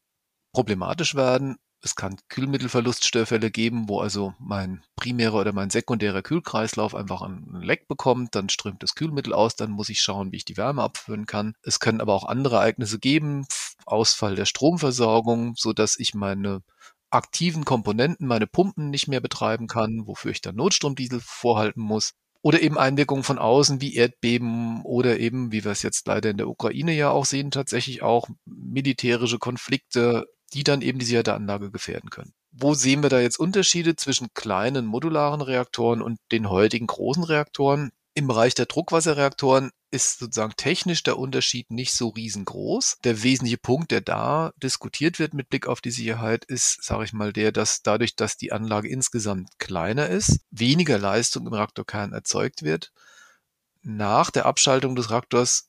problematisch 0.54 1.14
werden, 1.14 1.58
es 1.88 1.94
kann 1.96 2.16
Kühlmittelverluststörfälle 2.28 3.50
geben, 3.50 3.88
wo 3.88 4.00
also 4.00 4.34
mein 4.38 4.82
primärer 4.96 5.40
oder 5.40 5.52
mein 5.54 5.70
sekundärer 5.70 6.20
Kühlkreislauf 6.22 6.94
einfach 6.94 7.22
ein 7.22 7.62
Leck 7.62 7.88
bekommt, 7.88 8.34
dann 8.34 8.50
strömt 8.50 8.82
das 8.82 8.94
Kühlmittel 8.94 9.32
aus, 9.32 9.56
dann 9.56 9.70
muss 9.70 9.88
ich 9.88 10.02
schauen, 10.02 10.30
wie 10.30 10.36
ich 10.36 10.44
die 10.44 10.58
Wärme 10.58 10.82
abführen 10.82 11.24
kann. 11.24 11.54
Es 11.62 11.80
können 11.80 12.02
aber 12.02 12.12
auch 12.12 12.24
andere 12.24 12.56
Ereignisse 12.56 12.98
geben, 12.98 13.46
Ausfall 13.86 14.34
der 14.34 14.44
Stromversorgung, 14.44 15.54
so 15.56 15.72
dass 15.72 15.98
ich 15.98 16.14
meine 16.14 16.62
aktiven 17.10 17.64
Komponenten, 17.64 18.26
meine 18.26 18.46
Pumpen 18.46 18.90
nicht 18.90 19.08
mehr 19.08 19.20
betreiben 19.20 19.66
kann, 19.66 20.06
wofür 20.06 20.30
ich 20.30 20.42
dann 20.42 20.56
Notstromdiesel 20.56 21.20
vorhalten 21.22 21.80
muss. 21.80 22.12
oder 22.42 22.60
eben 22.62 22.78
Einwirkungen 22.78 23.24
von 23.24 23.38
außen 23.38 23.80
wie 23.80 23.94
Erdbeben 23.96 24.82
oder 24.82 25.18
eben, 25.18 25.50
wie 25.52 25.64
wir 25.64 25.72
es 25.72 25.82
jetzt 25.82 26.06
leider 26.06 26.30
in 26.30 26.36
der 26.36 26.48
Ukraine 26.48 26.92
ja 26.92 27.10
auch 27.10 27.24
sehen, 27.24 27.50
tatsächlich 27.50 28.02
auch 28.02 28.28
militärische 28.44 29.38
Konflikte, 29.38 30.26
die 30.52 30.64
dann 30.64 30.82
eben 30.82 30.98
die 30.98 31.04
Sicherheit 31.04 31.26
der 31.26 31.34
Anlage 31.34 31.70
gefährden 31.70 32.10
können. 32.10 32.32
Wo 32.50 32.74
sehen 32.74 33.02
wir 33.02 33.10
da 33.10 33.20
jetzt 33.20 33.38
Unterschiede 33.38 33.96
zwischen 33.96 34.28
kleinen 34.34 34.86
modularen 34.86 35.42
Reaktoren 35.42 36.02
und 36.02 36.18
den 36.32 36.48
heutigen 36.48 36.86
großen 36.86 37.24
Reaktoren? 37.24 37.90
Im 38.14 38.26
Bereich 38.26 38.54
der 38.54 38.66
Druckwasserreaktoren 38.66 39.70
ist 39.90 40.18
sozusagen 40.18 40.54
technisch 40.56 41.02
der 41.02 41.18
Unterschied 41.18 41.70
nicht 41.70 41.92
so 41.92 42.08
riesengroß. 42.08 42.98
Der 43.04 43.22
wesentliche 43.22 43.58
Punkt, 43.58 43.90
der 43.90 44.00
da 44.00 44.52
diskutiert 44.62 45.18
wird 45.18 45.34
mit 45.34 45.48
Blick 45.48 45.66
auf 45.66 45.80
die 45.80 45.90
Sicherheit, 45.90 46.44
ist, 46.44 46.82
sage 46.82 47.04
ich 47.04 47.12
mal, 47.12 47.32
der, 47.32 47.52
dass 47.52 47.82
dadurch, 47.82 48.16
dass 48.16 48.36
die 48.36 48.52
Anlage 48.52 48.88
insgesamt 48.88 49.50
kleiner 49.58 50.08
ist, 50.08 50.40
weniger 50.50 50.98
Leistung 50.98 51.46
im 51.46 51.52
Reaktorkern 51.52 52.12
erzeugt 52.12 52.62
wird. 52.62 52.92
Nach 53.82 54.30
der 54.30 54.46
Abschaltung 54.46 54.96
des 54.96 55.10
Reaktors 55.10 55.67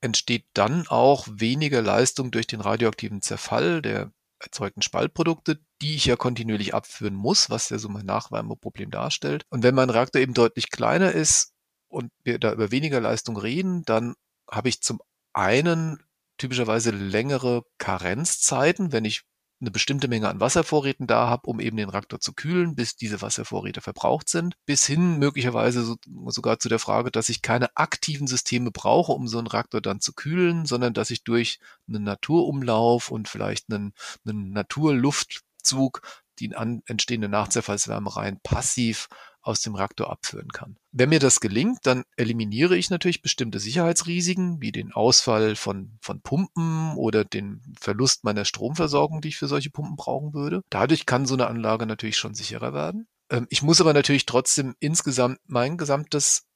entsteht 0.00 0.44
dann 0.54 0.86
auch 0.88 1.26
weniger 1.30 1.82
Leistung 1.82 2.30
durch 2.30 2.46
den 2.46 2.60
radioaktiven 2.60 3.22
Zerfall 3.22 3.82
der 3.82 4.12
erzeugten 4.38 4.82
Spaltprodukte, 4.82 5.60
die 5.80 5.94
ich 5.94 6.04
ja 6.06 6.16
kontinuierlich 6.16 6.74
abführen 6.74 7.14
muss, 7.14 7.48
was 7.48 7.70
ja 7.70 7.78
so 7.78 7.88
mein 7.88 8.06
Nachwärmeproblem 8.06 8.90
darstellt. 8.90 9.44
Und 9.48 9.62
wenn 9.62 9.74
mein 9.74 9.90
Reaktor 9.90 10.20
eben 10.20 10.34
deutlich 10.34 10.70
kleiner 10.70 11.12
ist, 11.12 11.52
und 11.88 12.12
wir 12.24 12.38
da 12.38 12.52
über 12.52 12.70
weniger 12.70 13.00
Leistung 13.00 13.36
reden, 13.36 13.82
dann 13.84 14.14
habe 14.50 14.68
ich 14.68 14.82
zum 14.82 15.00
einen 15.32 16.02
typischerweise 16.38 16.90
längere 16.90 17.62
Karenzzeiten, 17.78 18.92
wenn 18.92 19.04
ich 19.04 19.22
eine 19.60 19.70
bestimmte 19.70 20.08
Menge 20.08 20.28
an 20.28 20.40
Wasservorräten 20.40 21.06
da 21.06 21.28
habe, 21.28 21.48
um 21.48 21.60
eben 21.60 21.76
den 21.76 21.88
Reaktor 21.88 22.20
zu 22.20 22.34
kühlen, 22.34 22.74
bis 22.74 22.96
diese 22.96 23.22
Wasservorräte 23.22 23.80
verbraucht 23.80 24.28
sind, 24.28 24.54
bis 24.66 24.86
hin 24.86 25.18
möglicherweise 25.18 25.82
so, 25.82 25.96
sogar 26.26 26.58
zu 26.58 26.68
der 26.68 26.78
Frage, 26.78 27.10
dass 27.10 27.30
ich 27.30 27.40
keine 27.42 27.74
aktiven 27.76 28.26
Systeme 28.26 28.70
brauche, 28.70 29.12
um 29.12 29.28
so 29.28 29.38
einen 29.38 29.46
Reaktor 29.46 29.80
dann 29.80 30.00
zu 30.00 30.12
kühlen, 30.12 30.66
sondern 30.66 30.92
dass 30.92 31.10
ich 31.10 31.24
durch 31.24 31.58
einen 31.88 32.04
Naturumlauf 32.04 33.10
und 33.10 33.28
vielleicht 33.28 33.72
einen, 33.72 33.94
einen 34.26 34.50
Naturluftzug 34.50 36.02
die 36.38 36.52
entstehende 36.86 37.28
Nachzerfallswärme 37.28 38.14
rein 38.14 38.40
passiv 38.42 39.08
aus 39.46 39.60
dem 39.60 39.74
Reaktor 39.74 40.10
abführen 40.10 40.48
kann. 40.48 40.76
Wenn 40.92 41.08
mir 41.08 41.20
das 41.20 41.40
gelingt, 41.40 41.80
dann 41.84 42.04
eliminiere 42.16 42.76
ich 42.76 42.90
natürlich 42.90 43.22
bestimmte 43.22 43.58
Sicherheitsrisiken, 43.60 44.60
wie 44.60 44.72
den 44.72 44.92
Ausfall 44.92 45.56
von, 45.56 45.98
von 46.00 46.20
Pumpen 46.20 46.94
oder 46.96 47.24
den 47.24 47.62
Verlust 47.78 48.24
meiner 48.24 48.44
Stromversorgung, 48.44 49.20
die 49.20 49.28
ich 49.28 49.36
für 49.36 49.48
solche 49.48 49.70
Pumpen 49.70 49.96
brauchen 49.96 50.34
würde. 50.34 50.62
Dadurch 50.70 51.06
kann 51.06 51.26
so 51.26 51.34
eine 51.34 51.46
Anlage 51.46 51.86
natürlich 51.86 52.16
schon 52.16 52.34
sicherer 52.34 52.72
werden. 52.72 53.06
Ähm, 53.30 53.46
ich 53.50 53.62
muss 53.62 53.80
aber 53.80 53.92
natürlich 53.92 54.26
trotzdem 54.26 54.74
insgesamt 54.80 55.38
mein 55.46 55.76
gesamtes 55.76 56.46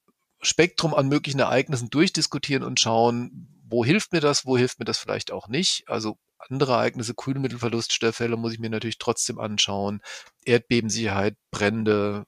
Spektrum 0.42 0.94
an 0.94 1.08
möglichen 1.08 1.40
Ereignissen 1.40 1.90
durchdiskutieren 1.90 2.64
und 2.64 2.80
schauen, 2.80 3.48
wo 3.68 3.84
hilft 3.84 4.12
mir 4.12 4.20
das, 4.20 4.46
wo 4.46 4.56
hilft 4.56 4.78
mir 4.78 4.84
das 4.84 4.98
vielleicht 4.98 5.32
auch 5.32 5.48
nicht. 5.48 5.84
Also 5.86 6.18
andere 6.38 6.72
Ereignisse, 6.72 7.14
Kühlmittelverlust, 7.14 7.92
Störfälle 7.92 8.36
muss 8.36 8.52
ich 8.52 8.58
mir 8.58 8.70
natürlich 8.70 8.98
trotzdem 8.98 9.38
anschauen. 9.38 10.00
Erdbebensicherheit, 10.44 11.36
Brände, 11.50 12.24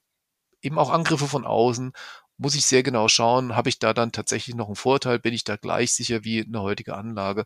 eben 0.63 0.79
auch 0.79 0.91
Angriffe 0.91 1.27
von 1.27 1.45
außen, 1.45 1.93
muss 2.39 2.55
ich 2.55 2.67
sehr 2.67 2.83
genau 2.83 3.09
schauen, 3.09 3.55
habe 3.55 3.69
ich 3.69 3.79
da 3.79 3.93
dann 3.93 4.13
tatsächlich 4.13 4.57
noch 4.57 4.67
einen 4.67 4.77
Vorteil, 4.77 5.19
bin 5.19 5.35
ich 5.35 5.45
da 5.45 5.57
gleich 5.57 5.93
sicher 5.93 6.25
wie 6.25 6.43
eine 6.43 6.63
heutige 6.63 6.97
Anlage. 6.97 7.45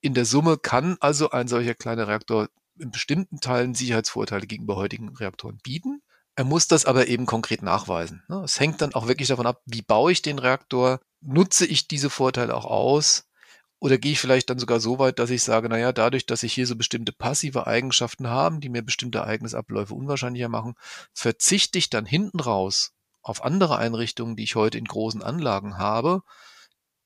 In 0.00 0.14
der 0.14 0.24
Summe 0.24 0.58
kann 0.58 0.96
also 1.00 1.30
ein 1.30 1.48
solcher 1.48 1.74
kleiner 1.74 2.08
Reaktor 2.08 2.48
in 2.78 2.90
bestimmten 2.90 3.40
Teilen 3.40 3.74
Sicherheitsvorteile 3.74 4.46
gegenüber 4.46 4.76
heutigen 4.76 5.16
Reaktoren 5.16 5.58
bieten. 5.62 6.02
Er 6.36 6.44
muss 6.44 6.66
das 6.66 6.84
aber 6.84 7.06
eben 7.06 7.26
konkret 7.26 7.62
nachweisen. 7.62 8.22
Ne? 8.28 8.42
Es 8.44 8.58
hängt 8.58 8.80
dann 8.80 8.94
auch 8.94 9.06
wirklich 9.06 9.28
davon 9.28 9.46
ab, 9.46 9.62
wie 9.66 9.82
baue 9.82 10.12
ich 10.12 10.22
den 10.22 10.38
Reaktor, 10.38 11.00
nutze 11.20 11.64
ich 11.64 11.88
diese 11.88 12.10
Vorteile 12.10 12.54
auch 12.54 12.64
aus 12.64 13.28
oder 13.84 13.98
gehe 13.98 14.12
ich 14.12 14.20
vielleicht 14.20 14.48
dann 14.48 14.58
sogar 14.58 14.80
so 14.80 14.98
weit, 14.98 15.18
dass 15.18 15.28
ich 15.28 15.42
sage, 15.42 15.68
naja, 15.68 15.92
dadurch, 15.92 16.24
dass 16.24 16.42
ich 16.42 16.54
hier 16.54 16.66
so 16.66 16.74
bestimmte 16.74 17.12
passive 17.12 17.66
Eigenschaften 17.66 18.28
haben, 18.28 18.62
die 18.62 18.70
mir 18.70 18.80
bestimmte 18.80 19.18
Ereignisabläufe 19.18 19.92
unwahrscheinlicher 19.92 20.48
machen, 20.48 20.72
verzichte 21.12 21.76
ich 21.76 21.90
dann 21.90 22.06
hinten 22.06 22.40
raus 22.40 22.94
auf 23.20 23.44
andere 23.44 23.76
Einrichtungen, 23.76 24.36
die 24.36 24.44
ich 24.44 24.54
heute 24.54 24.78
in 24.78 24.86
großen 24.86 25.22
Anlagen 25.22 25.76
habe, 25.76 26.22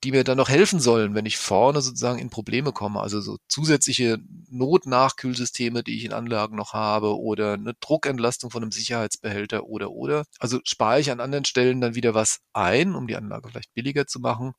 die 0.05 0.11
mir 0.11 0.23
dann 0.23 0.37
noch 0.37 0.47
helfen 0.47 0.79
sollen, 0.79 1.15
wenn 1.15 1.25
ich 1.25 1.37
vorne 1.37 1.81
sozusagen 1.81 2.17
in 2.17 2.29
Probleme 2.29 2.71
komme. 2.71 3.01
Also 3.01 3.19
so 3.19 3.39
zusätzliche 3.49 4.19
Notnachkühlsysteme, 4.49 5.83
die 5.83 5.97
ich 5.97 6.05
in 6.05 6.13
Anlagen 6.13 6.55
noch 6.55 6.71
habe 6.71 7.19
oder 7.19 7.55
eine 7.55 7.73
Druckentlastung 7.81 8.51
von 8.51 8.63
einem 8.63 8.71
Sicherheitsbehälter 8.71 9.65
oder 9.65 9.91
oder. 9.91 10.23
Also 10.39 10.61
spare 10.63 11.01
ich 11.01 11.11
an 11.11 11.19
anderen 11.19 11.43
Stellen 11.43 11.81
dann 11.81 11.95
wieder 11.95 12.13
was 12.13 12.39
ein, 12.53 12.95
um 12.95 13.05
die 13.05 13.17
Anlage 13.17 13.49
vielleicht 13.49 13.73
billiger 13.73 14.07
zu 14.07 14.21
machen 14.21 14.53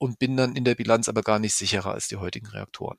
und 0.00 0.18
bin 0.18 0.36
dann 0.36 0.56
in 0.56 0.64
der 0.64 0.74
Bilanz 0.74 1.08
aber 1.08 1.22
gar 1.22 1.38
nicht 1.38 1.54
sicherer 1.54 1.92
als 1.92 2.08
die 2.08 2.16
heutigen 2.16 2.46
Reaktoren. 2.46 2.98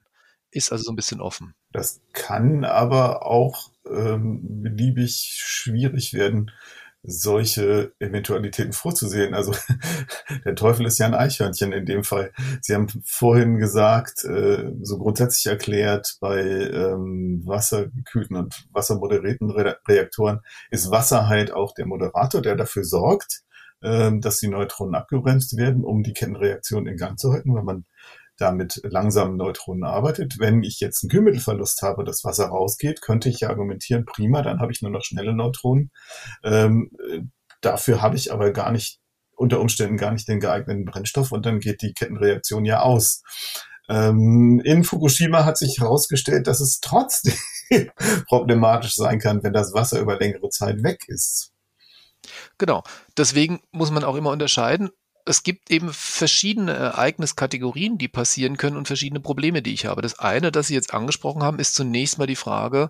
Ist 0.51 0.71
also 0.71 0.83
so 0.83 0.91
ein 0.91 0.95
bisschen 0.95 1.19
offen. 1.19 1.55
Das 1.71 2.01
kann 2.13 2.63
aber 2.63 3.25
auch 3.25 3.71
ähm, 3.89 4.41
beliebig 4.61 5.33
schwierig 5.37 6.13
werden, 6.13 6.51
solche 7.03 7.93
Eventualitäten 7.97 8.73
vorzusehen. 8.73 9.33
Also 9.33 9.55
der 10.45 10.53
Teufel 10.53 10.85
ist 10.85 10.99
ja 10.99 11.07
ein 11.07 11.15
Eichhörnchen 11.15 11.71
in 11.71 11.87
dem 11.87 12.03
Fall. 12.03 12.31
Sie 12.61 12.75
haben 12.75 12.87
vorhin 13.03 13.57
gesagt, 13.57 14.23
äh, 14.23 14.71
so 14.83 14.99
grundsätzlich 14.99 15.47
erklärt, 15.47 16.17
bei 16.19 16.41
ähm, 16.41 17.41
wassergekühlten 17.45 18.35
und 18.35 18.67
wassermoderierten 18.71 19.49
Re 19.49 19.79
Reaktoren 19.87 20.41
ist 20.69 20.91
Wasser 20.91 21.27
halt 21.27 21.51
auch 21.51 21.73
der 21.73 21.87
Moderator, 21.87 22.41
der 22.41 22.55
dafür 22.55 22.83
sorgt, 22.83 23.41
dass 23.81 24.37
die 24.37 24.47
Neutronen 24.47 24.93
abgebremst 24.93 25.57
werden, 25.57 25.83
um 25.83 26.03
die 26.03 26.13
Kettenreaktion 26.13 26.85
in 26.85 26.97
Gang 26.97 27.17
zu 27.17 27.33
halten, 27.33 27.55
weil 27.55 27.63
man 27.63 27.85
da 28.41 28.51
mit 28.51 28.81
langsamen 28.83 29.37
Neutronen 29.37 29.83
arbeitet. 29.83 30.39
Wenn 30.39 30.63
ich 30.63 30.79
jetzt 30.79 31.03
einen 31.03 31.09
Kühlmittelverlust 31.09 31.81
habe, 31.83 32.03
das 32.03 32.23
Wasser 32.23 32.47
rausgeht, 32.47 33.01
könnte 33.01 33.29
ich 33.29 33.41
ja 33.41 33.49
argumentieren, 33.49 34.05
prima, 34.05 34.41
dann 34.41 34.59
habe 34.59 34.71
ich 34.71 34.81
nur 34.81 34.91
noch 34.91 35.03
schnelle 35.03 35.33
Neutronen. 35.33 35.91
Ähm, 36.43 36.91
dafür 37.61 38.01
habe 38.01 38.15
ich 38.15 38.33
aber 38.33 38.51
gar 38.51 38.71
nicht, 38.71 38.99
unter 39.35 39.59
Umständen 39.59 39.97
gar 39.97 40.11
nicht 40.11 40.27
den 40.27 40.39
geeigneten 40.39 40.85
Brennstoff 40.85 41.31
und 41.31 41.45
dann 41.45 41.59
geht 41.59 41.81
die 41.81 41.93
Kettenreaktion 41.93 42.65
ja 42.65 42.81
aus. 42.81 43.23
Ähm, 43.89 44.61
in 44.63 44.83
Fukushima 44.83 45.45
hat 45.45 45.57
sich 45.57 45.79
herausgestellt, 45.79 46.47
dass 46.47 46.61
es 46.61 46.79
trotzdem 46.79 47.33
problematisch 48.27 48.95
sein 48.95 49.19
kann, 49.19 49.43
wenn 49.43 49.53
das 49.53 49.73
Wasser 49.73 49.99
über 49.99 50.19
längere 50.19 50.49
Zeit 50.49 50.83
weg 50.83 51.05
ist. 51.07 51.50
Genau. 52.57 52.83
Deswegen 53.17 53.61
muss 53.71 53.91
man 53.91 54.03
auch 54.03 54.15
immer 54.15 54.31
unterscheiden. 54.31 54.89
Es 55.25 55.43
gibt 55.43 55.69
eben 55.69 55.93
verschiedene 55.93 56.73
Ereigniskategorien, 56.73 57.97
die 57.97 58.07
passieren 58.07 58.57
können 58.57 58.77
und 58.77 58.87
verschiedene 58.87 59.19
Probleme, 59.19 59.61
die 59.61 59.73
ich 59.73 59.85
habe. 59.85 60.01
Das 60.01 60.17
eine, 60.17 60.51
das 60.51 60.67
Sie 60.67 60.73
jetzt 60.73 60.93
angesprochen 60.93 61.43
haben, 61.43 61.59
ist 61.59 61.75
zunächst 61.75 62.17
mal 62.17 62.27
die 62.27 62.35
Frage 62.35 62.89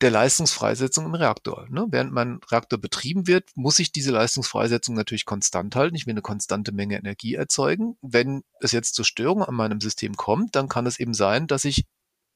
der 0.00 0.10
Leistungsfreisetzung 0.10 1.06
im 1.06 1.14
Reaktor. 1.14 1.66
Ne? 1.70 1.86
Während 1.88 2.12
mein 2.12 2.40
Reaktor 2.50 2.78
betrieben 2.78 3.26
wird, 3.26 3.48
muss 3.54 3.78
ich 3.78 3.92
diese 3.92 4.10
Leistungsfreisetzung 4.10 4.94
natürlich 4.94 5.24
konstant 5.24 5.74
halten. 5.76 5.94
Ich 5.94 6.06
will 6.06 6.12
eine 6.12 6.22
konstante 6.22 6.72
Menge 6.72 6.98
Energie 6.98 7.34
erzeugen. 7.34 7.96
Wenn 8.02 8.42
es 8.60 8.72
jetzt 8.72 8.94
zur 8.94 9.04
Störung 9.04 9.42
an 9.42 9.54
meinem 9.54 9.80
System 9.80 10.16
kommt, 10.16 10.56
dann 10.56 10.68
kann 10.68 10.86
es 10.86 10.98
eben 10.98 11.14
sein, 11.14 11.46
dass 11.46 11.64
ich 11.64 11.84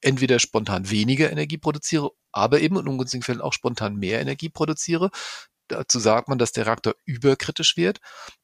entweder 0.01 0.39
spontan 0.39 0.89
weniger 0.91 1.31
Energie 1.31 1.59
produziere, 1.59 2.13
aber 2.33 2.61
eben 2.61 2.79
in 2.79 2.87
ungünstigen 2.87 3.25
Fällen 3.25 3.41
auch 3.41 3.53
spontan 3.53 3.97
mehr 3.97 4.21
Energie 4.21 4.49
produziere 4.49 5.11
dazu 5.69 5.99
sagt 5.99 6.29
man, 6.29 6.39
dass 6.39 6.53
der 6.53 6.67
Reaktor 6.67 6.95
überkritisch 7.05 7.77
wird, 7.77 8.01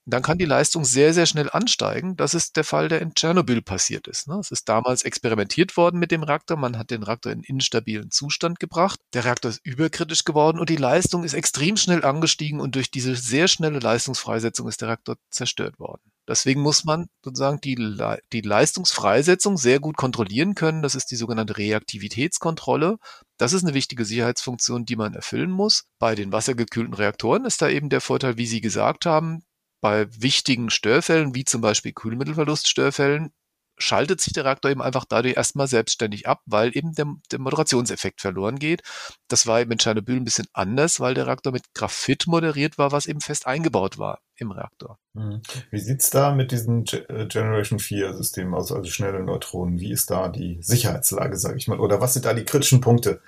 dann 0.06 0.22
kann 0.22 0.38
die 0.38 0.44
Leistung 0.44 0.84
sehr, 0.84 1.14
sehr 1.14 1.26
schnell 1.26 1.48
ansteigen. 1.50 2.16
Das 2.16 2.34
ist 2.34 2.56
der 2.56 2.64
Fall, 2.64 2.88
der 2.88 3.00
in 3.00 3.14
Tschernobyl 3.14 3.62
passiert 3.62 4.06
ist. 4.06 4.28
Ne? 4.28 4.38
Es 4.38 4.50
ist 4.50 4.68
damals 4.68 5.02
experimentiert 5.02 5.76
worden 5.76 5.98
mit 5.98 6.10
dem 6.10 6.22
Reaktor. 6.22 6.56
Man 6.56 6.78
hat 6.78 6.90
den 6.90 7.02
Reaktor 7.02 7.32
in 7.32 7.42
instabilen 7.42 8.10
Zustand 8.10 8.60
gebracht. 8.60 9.00
Der 9.14 9.24
Reaktor 9.24 9.50
ist 9.50 9.64
überkritisch 9.64 10.24
geworden 10.24 10.58
und 10.58 10.68
die 10.68 10.76
Leistung 10.76 11.24
ist 11.24 11.34
extrem 11.34 11.76
schnell 11.76 12.04
angestiegen 12.04 12.60
und 12.60 12.74
durch 12.74 12.90
diese 12.90 13.16
sehr 13.16 13.48
schnelle 13.48 13.78
Leistungsfreisetzung 13.78 14.68
ist 14.68 14.80
der 14.80 14.88
Reaktor 14.88 15.16
zerstört 15.30 15.78
worden. 15.78 16.13
Deswegen 16.26 16.62
muss 16.62 16.84
man 16.84 17.06
sozusagen 17.22 17.60
die, 17.60 17.74
Le 17.74 18.18
die 18.32 18.40
Leistungsfreisetzung 18.40 19.56
sehr 19.56 19.80
gut 19.80 19.96
kontrollieren 19.96 20.54
können. 20.54 20.82
Das 20.82 20.94
ist 20.94 21.10
die 21.10 21.16
sogenannte 21.16 21.58
Reaktivitätskontrolle. 21.58 22.96
Das 23.36 23.52
ist 23.52 23.64
eine 23.64 23.74
wichtige 23.74 24.04
Sicherheitsfunktion, 24.04 24.86
die 24.86 24.96
man 24.96 25.14
erfüllen 25.14 25.50
muss. 25.50 25.84
Bei 25.98 26.14
den 26.14 26.32
wassergekühlten 26.32 26.94
Reaktoren 26.94 27.44
ist 27.44 27.60
da 27.60 27.68
eben 27.68 27.90
der 27.90 28.00
Vorteil, 28.00 28.36
wie 28.38 28.46
Sie 28.46 28.60
gesagt 28.60 29.06
haben, 29.06 29.44
bei 29.80 30.06
wichtigen 30.10 30.70
Störfällen, 30.70 31.34
wie 31.34 31.44
zum 31.44 31.60
Beispiel 31.60 31.92
Kühlmittelverluststörfällen, 31.92 33.32
schaltet 33.76 34.20
sich 34.20 34.32
der 34.32 34.44
Reaktor 34.44 34.70
eben 34.70 34.82
einfach 34.82 35.04
dadurch 35.04 35.36
erstmal 35.36 35.66
selbstständig 35.66 36.28
ab, 36.28 36.40
weil 36.46 36.76
eben 36.76 36.94
der, 36.94 37.06
der 37.30 37.40
Moderationseffekt 37.40 38.20
verloren 38.20 38.58
geht. 38.58 38.82
Das 39.28 39.46
war 39.46 39.60
eben 39.60 39.72
in 39.72 39.78
Tschernobyl 39.78 40.16
ein 40.16 40.24
bisschen 40.24 40.46
anders, 40.52 41.00
weil 41.00 41.14
der 41.14 41.26
Reaktor 41.26 41.52
mit 41.52 41.74
Graphit 41.74 42.26
moderiert 42.26 42.78
war, 42.78 42.92
was 42.92 43.06
eben 43.06 43.20
fest 43.20 43.46
eingebaut 43.46 43.98
war. 43.98 44.20
Im 44.36 44.50
Reaktor. 44.50 44.98
Mhm. 45.14 45.42
Wie 45.70 45.78
sieht 45.78 46.02
es 46.02 46.10
da 46.10 46.34
mit 46.34 46.50
diesen 46.50 46.84
äh, 46.86 47.26
Generation 47.26 47.78
4 47.78 48.14
Systemen 48.14 48.54
aus, 48.54 48.72
also 48.72 48.90
schnelle 48.90 49.22
Neutronen? 49.22 49.78
Wie 49.78 49.92
ist 49.92 50.10
da 50.10 50.28
die 50.28 50.58
Sicherheitslage, 50.60 51.36
sage 51.36 51.56
ich 51.58 51.68
mal? 51.68 51.80
Oder 51.80 52.00
was 52.00 52.14
sind 52.14 52.24
da 52.24 52.34
die 52.34 52.44
kritischen 52.44 52.80
Punkte? 52.80 53.20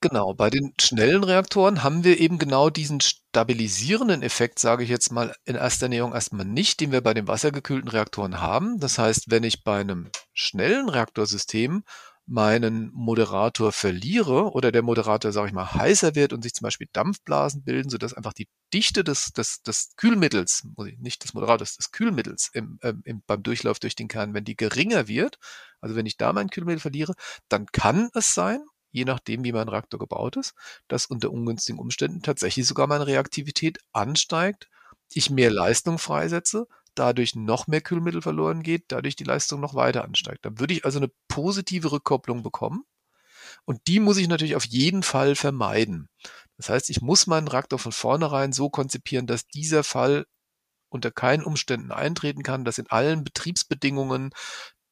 Genau, 0.00 0.34
bei 0.34 0.50
den 0.50 0.72
schnellen 0.80 1.24
Reaktoren 1.24 1.82
haben 1.82 2.04
wir 2.04 2.18
eben 2.20 2.38
genau 2.38 2.70
diesen 2.70 3.00
stabilisierenden 3.00 4.22
Effekt, 4.22 4.58
sage 4.58 4.84
ich 4.84 4.88
jetzt 4.88 5.12
mal 5.12 5.34
in 5.44 5.56
erster 5.56 5.88
Näherung 5.88 6.14
erstmal 6.14 6.46
nicht, 6.46 6.80
den 6.80 6.92
wir 6.92 7.02
bei 7.02 7.12
den 7.12 7.28
wassergekühlten 7.28 7.90
Reaktoren 7.90 8.40
haben. 8.40 8.78
Das 8.78 8.98
heißt, 8.98 9.30
wenn 9.30 9.44
ich 9.44 9.64
bei 9.64 9.80
einem 9.80 10.10
schnellen 10.32 10.88
Reaktorsystem 10.88 11.82
meinen 12.26 12.90
Moderator 12.92 13.70
verliere 13.70 14.50
oder 14.52 14.72
der 14.72 14.82
Moderator, 14.82 15.30
sage 15.30 15.48
ich 15.48 15.54
mal, 15.54 15.72
heißer 15.72 16.16
wird 16.16 16.32
und 16.32 16.42
sich 16.42 16.54
zum 16.54 16.64
Beispiel 16.64 16.88
Dampfblasen 16.92 17.62
bilden, 17.62 17.88
sodass 17.88 18.14
einfach 18.14 18.32
die 18.32 18.48
Dichte 18.74 19.04
des, 19.04 19.32
des, 19.32 19.62
des 19.62 19.94
Kühlmittels, 19.96 20.66
nicht 20.98 21.22
des 21.22 21.34
Moderators, 21.34 21.76
des 21.76 21.92
Kühlmittels 21.92 22.50
im, 22.52 22.80
ähm, 22.82 23.00
im, 23.04 23.22
beim 23.26 23.44
Durchlauf 23.44 23.78
durch 23.78 23.94
den 23.94 24.08
Kern, 24.08 24.34
wenn 24.34 24.44
die 24.44 24.56
geringer 24.56 25.06
wird, 25.06 25.38
also 25.80 25.94
wenn 25.94 26.06
ich 26.06 26.16
da 26.16 26.32
mein 26.32 26.50
Kühlmittel 26.50 26.80
verliere, 26.80 27.14
dann 27.48 27.66
kann 27.66 28.10
es 28.12 28.34
sein, 28.34 28.60
je 28.90 29.04
nachdem, 29.04 29.44
wie 29.44 29.52
mein 29.52 29.68
Reaktor 29.68 30.00
gebaut 30.00 30.36
ist, 30.36 30.54
dass 30.88 31.06
unter 31.06 31.30
ungünstigen 31.30 31.78
Umständen 31.78 32.22
tatsächlich 32.22 32.66
sogar 32.66 32.88
meine 32.88 33.06
Reaktivität 33.06 33.78
ansteigt, 33.92 34.68
ich 35.12 35.30
mehr 35.30 35.52
Leistung 35.52 35.98
freisetze, 35.98 36.66
dadurch 36.98 37.34
noch 37.34 37.66
mehr 37.66 37.80
Kühlmittel 37.80 38.22
verloren 38.22 38.62
geht, 38.62 38.84
dadurch 38.88 39.16
die 39.16 39.24
Leistung 39.24 39.60
noch 39.60 39.74
weiter 39.74 40.04
ansteigt. 40.04 40.44
Dann 40.44 40.58
würde 40.58 40.74
ich 40.74 40.84
also 40.84 40.98
eine 40.98 41.10
positive 41.28 41.92
Rückkopplung 41.92 42.42
bekommen. 42.42 42.84
Und 43.64 43.80
die 43.86 44.00
muss 44.00 44.16
ich 44.16 44.28
natürlich 44.28 44.56
auf 44.56 44.66
jeden 44.66 45.02
Fall 45.02 45.34
vermeiden. 45.34 46.08
Das 46.56 46.68
heißt, 46.68 46.90
ich 46.90 47.00
muss 47.00 47.26
meinen 47.26 47.48
Reaktor 47.48 47.78
von 47.78 47.92
vornherein 47.92 48.52
so 48.52 48.70
konzipieren, 48.70 49.26
dass 49.26 49.46
dieser 49.46 49.84
Fall 49.84 50.26
unter 50.88 51.10
keinen 51.10 51.44
Umständen 51.44 51.92
eintreten 51.92 52.42
kann, 52.42 52.64
dass 52.64 52.78
in 52.78 52.88
allen 52.88 53.24
Betriebsbedingungen, 53.24 54.30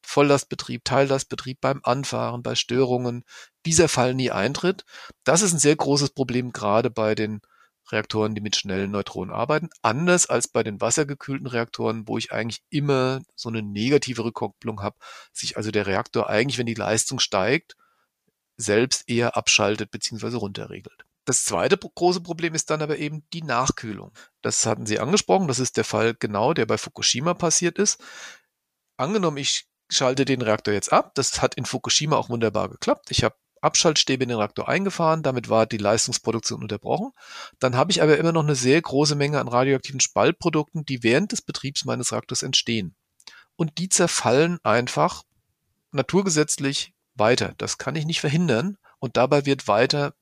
Volllastbetrieb, 0.02 0.84
Teillastbetrieb, 0.84 1.60
beim 1.60 1.80
Anfahren, 1.82 2.42
bei 2.42 2.54
Störungen, 2.54 3.24
dieser 3.64 3.88
Fall 3.88 4.14
nie 4.14 4.30
eintritt. 4.30 4.84
Das 5.24 5.40
ist 5.40 5.52
ein 5.52 5.58
sehr 5.58 5.76
großes 5.76 6.10
Problem, 6.10 6.52
gerade 6.52 6.90
bei 6.90 7.14
den 7.14 7.40
Reaktoren, 7.90 8.34
die 8.34 8.40
mit 8.40 8.56
schnellen 8.56 8.90
Neutronen 8.90 9.34
arbeiten. 9.34 9.68
Anders 9.82 10.26
als 10.26 10.48
bei 10.48 10.62
den 10.62 10.80
wassergekühlten 10.80 11.46
Reaktoren, 11.46 12.08
wo 12.08 12.18
ich 12.18 12.32
eigentlich 12.32 12.62
immer 12.70 13.20
so 13.34 13.48
eine 13.48 13.62
negative 13.62 14.24
Rückkopplung 14.24 14.82
habe, 14.82 14.96
sich 15.32 15.56
also 15.56 15.70
der 15.70 15.86
Reaktor 15.86 16.28
eigentlich, 16.28 16.58
wenn 16.58 16.66
die 16.66 16.74
Leistung 16.74 17.18
steigt, 17.18 17.76
selbst 18.56 19.08
eher 19.08 19.36
abschaltet 19.36 19.90
bzw. 19.90 20.36
runterregelt. 20.36 21.04
Das 21.24 21.44
zweite 21.44 21.78
große 21.78 22.20
Problem 22.20 22.54
ist 22.54 22.70
dann 22.70 22.82
aber 22.82 22.98
eben 22.98 23.24
die 23.32 23.42
Nachkühlung. 23.42 24.12
Das 24.42 24.66
hatten 24.66 24.86
Sie 24.86 24.98
angesprochen. 24.98 25.48
Das 25.48 25.58
ist 25.58 25.76
der 25.76 25.84
Fall 25.84 26.14
genau, 26.14 26.52
der 26.52 26.66
bei 26.66 26.76
Fukushima 26.76 27.34
passiert 27.34 27.78
ist. 27.78 28.02
Angenommen, 28.98 29.38
ich 29.38 29.66
schalte 29.90 30.24
den 30.26 30.42
Reaktor 30.42 30.74
jetzt 30.74 30.92
ab. 30.92 31.14
Das 31.14 31.40
hat 31.40 31.54
in 31.54 31.64
Fukushima 31.64 32.16
auch 32.16 32.28
wunderbar 32.28 32.68
geklappt. 32.68 33.10
Ich 33.10 33.24
habe 33.24 33.36
Abschaltstäbe 33.64 34.22
in 34.22 34.28
den 34.28 34.38
Reaktor 34.38 34.68
eingefahren, 34.68 35.22
damit 35.22 35.48
war 35.48 35.66
die 35.66 35.78
Leistungsproduktion 35.78 36.62
unterbrochen. 36.62 37.12
Dann 37.58 37.76
habe 37.76 37.90
ich 37.90 38.02
aber 38.02 38.18
immer 38.18 38.32
noch 38.32 38.42
eine 38.42 38.54
sehr 38.54 38.80
große 38.80 39.14
Menge 39.14 39.40
an 39.40 39.48
radioaktiven 39.48 40.00
Spaltprodukten, 40.00 40.84
die 40.84 41.02
während 41.02 41.32
des 41.32 41.42
Betriebs 41.42 41.84
meines 41.84 42.12
Reaktors 42.12 42.42
entstehen. 42.42 42.94
Und 43.56 43.78
die 43.78 43.88
zerfallen 43.88 44.58
einfach 44.62 45.22
naturgesetzlich 45.92 46.92
weiter. 47.14 47.54
Das 47.58 47.78
kann 47.78 47.96
ich 47.96 48.04
nicht 48.04 48.20
verhindern. 48.20 48.76
Und 48.98 49.16
dabei 49.16 49.46
wird 49.46 49.68
weiter 49.68 50.14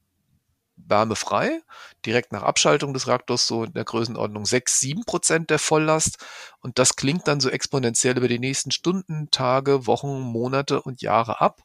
wärmefrei, 0.77 1.61
direkt 2.05 2.33
nach 2.33 2.43
Abschaltung 2.43 2.93
des 2.95 3.07
Reaktors 3.07 3.47
so 3.47 3.65
in 3.65 3.73
der 3.73 3.85
Größenordnung 3.85 4.45
6, 4.45 4.81
7 4.81 5.05
Prozent 5.05 5.51
der 5.51 5.59
Volllast. 5.59 6.19
Und 6.61 6.79
das 6.79 6.97
klingt 6.97 7.29
dann 7.29 7.41
so 7.41 7.51
exponentiell 7.51 8.17
über 8.17 8.29
die 8.29 8.39
nächsten 8.39 8.71
Stunden, 8.71 9.31
Tage, 9.31 9.87
Wochen, 9.87 10.21
Monate 10.21 10.83
und 10.83 11.03
Jahre 11.03 11.41
ab. 11.41 11.63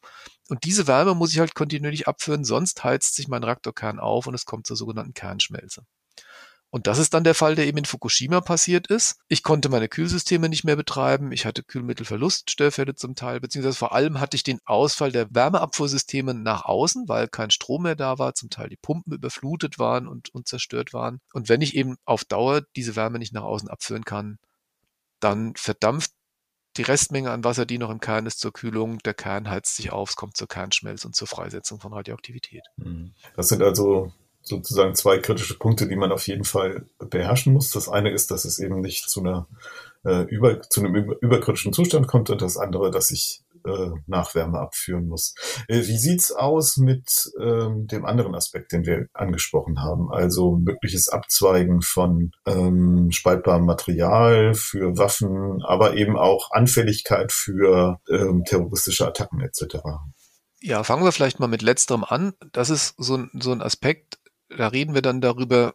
Und 0.50 0.64
diese 0.64 0.88
Wärme 0.88 1.14
muss 1.16 1.34
ich 1.34 1.40
halt 1.40 1.56
kontinuierlich 1.56 2.08
abführen, 2.08 2.46
sonst 2.46 2.84
heizt 2.84 3.16
sich 3.16 3.28
mein 3.28 3.44
Reaktorkern 3.44 4.00
auf 4.00 4.28
und 4.28 4.34
es 4.34 4.46
kommt 4.46 4.68
zur 4.68 4.78
sogenannten 4.78 5.14
Kernschmelze. 5.14 5.84
Und 6.70 6.86
das 6.86 7.00
ist 7.00 7.14
dann 7.14 7.24
der 7.24 7.34
Fall, 7.34 7.56
der 7.56 7.66
eben 7.66 7.78
in 7.78 7.86
Fukushima 7.86 8.42
passiert 8.42 8.88
ist. 8.88 9.16
Ich 9.30 9.42
konnte 9.42 9.70
meine 9.70 9.88
Kühlsysteme 9.88 10.50
nicht 10.50 10.66
mehr 10.66 10.76
betreiben. 10.76 11.32
Ich 11.32 11.46
hatte 11.46 11.64
Kühlmittelverlust, 11.64 12.52
Störfälle 12.52 12.94
zum 12.94 13.16
Teil, 13.16 13.40
beziehungsweise 13.40 13.78
vor 13.78 13.94
allem 13.94 14.20
hatte 14.20 14.36
ich 14.36 14.44
den 14.44 14.60
Ausfall 14.66 15.14
der 15.14 15.34
Wärmeabfuhrsysteme 15.34 16.34
nach 16.34 16.66
außen, 16.66 17.08
weil 17.08 17.30
kein 17.30 17.52
Strom 17.52 17.84
mehr 17.84 17.96
da 17.96 18.20
war, 18.20 18.34
zum 18.34 18.50
Teil 18.50 18.68
die 18.68 18.76
Pumpen 18.76 19.14
überflutet 19.14 19.80
waren 19.80 20.08
und, 20.08 20.34
und 20.34 20.50
zerstört 20.50 20.92
waren. 20.92 21.22
Und 21.32 21.48
wenn 21.48 21.62
ich 21.62 21.74
eben 21.74 21.96
auf 22.04 22.26
Dauer 22.26 22.62
diese 22.76 22.98
Wärme 22.98 23.18
nicht 23.18 23.34
nach 23.34 23.44
außen 23.44 23.70
abführen 23.70 24.04
kann, 24.04 24.38
dann 25.22 25.56
verdampft 25.56 26.12
die 26.78 26.84
Restmenge 26.84 27.32
an 27.32 27.44
Wasser, 27.44 27.66
die 27.66 27.78
noch 27.78 27.90
im 27.90 28.00
Kern 28.00 28.26
ist, 28.26 28.40
zur 28.40 28.54
Kühlung. 28.54 29.00
Der 29.00 29.14
Kern 29.14 29.50
heizt 29.50 29.76
sich 29.76 29.92
auf, 29.92 30.10
es 30.12 30.16
kommt 30.16 30.38
zur 30.38 30.48
Kernschmelze 30.48 31.08
und 31.08 31.16
zur 31.16 31.28
Freisetzung 31.28 31.80
von 31.80 31.94
Radioaktivität. 31.94 32.64
Hm. 32.82 33.14
Das 33.36 33.50
sind 33.50 33.62
also 33.62 34.12
sozusagen 34.42 34.96
zwei 34.96 35.18
kritische 35.18 35.58
Punkte, 35.58 35.88
die 35.88 35.96
man 35.96 36.12
auf 36.12 36.28
jeden 36.28 36.46
Fall 36.46 36.86
beherrschen 37.00 37.54
muss. 37.54 37.72
Das 37.72 37.90
eine 37.90 38.12
ist, 38.12 38.32
dass 38.32 38.46
es 38.46 38.60
eben 38.60 38.80
nicht 38.80 39.10
zu 39.10 39.20
einer 39.20 39.48
äh, 40.06 40.24
über, 40.24 40.62
zu 40.62 40.82
einem 40.82 40.96
über, 40.96 41.22
überkritischen 41.22 41.74
Zustand 41.74 42.08
kommt 42.08 42.30
und 42.30 42.42
das 42.42 42.58
andere, 42.58 42.92
dass 42.92 43.12
ich 43.12 43.44
äh, 43.68 43.92
Nachwärme 44.08 44.60
abführen 44.60 45.08
muss. 45.08 45.36
Äh, 45.68 45.80
wie 45.88 45.98
sieht's 45.98 46.32
aus 46.32 46.78
mit 46.78 47.32
ähm, 47.40 47.88
dem 47.88 48.06
anderen 48.06 48.36
Aspekt, 48.36 48.72
den 48.72 48.86
wir 48.86 49.08
angesprochen 49.14 49.82
haben? 49.82 50.12
Also 50.12 50.56
mögliches 50.56 51.10
Abzweigen 51.10 51.82
von 51.82 52.32
ähm, 52.46 53.12
spaltbarem 53.12 53.66
Material 53.66 54.54
für 54.54 54.98
Waffen, 54.98 55.62
aber 55.64 55.96
eben 55.96 56.18
auch 56.18 56.52
Anfälligkeit 56.52 57.32
für 57.32 58.00
ähm, 58.10 58.44
terroristische 58.46 59.08
Attacken 59.08 59.42
etc. 59.42 59.78
Ja, 60.60 60.84
fangen 60.84 61.04
wir 61.04 61.12
vielleicht 61.12 61.40
mal 61.40 61.48
mit 61.48 61.62
letzterem 61.62 62.04
an. 62.04 62.34
Das 62.52 62.70
ist 62.70 62.96
so 62.98 63.26
so 63.34 63.52
ein 63.52 63.62
Aspekt, 63.62 64.20
da 64.50 64.68
reden 64.68 64.94
wir 64.94 65.02
dann 65.02 65.22
darüber, 65.22 65.74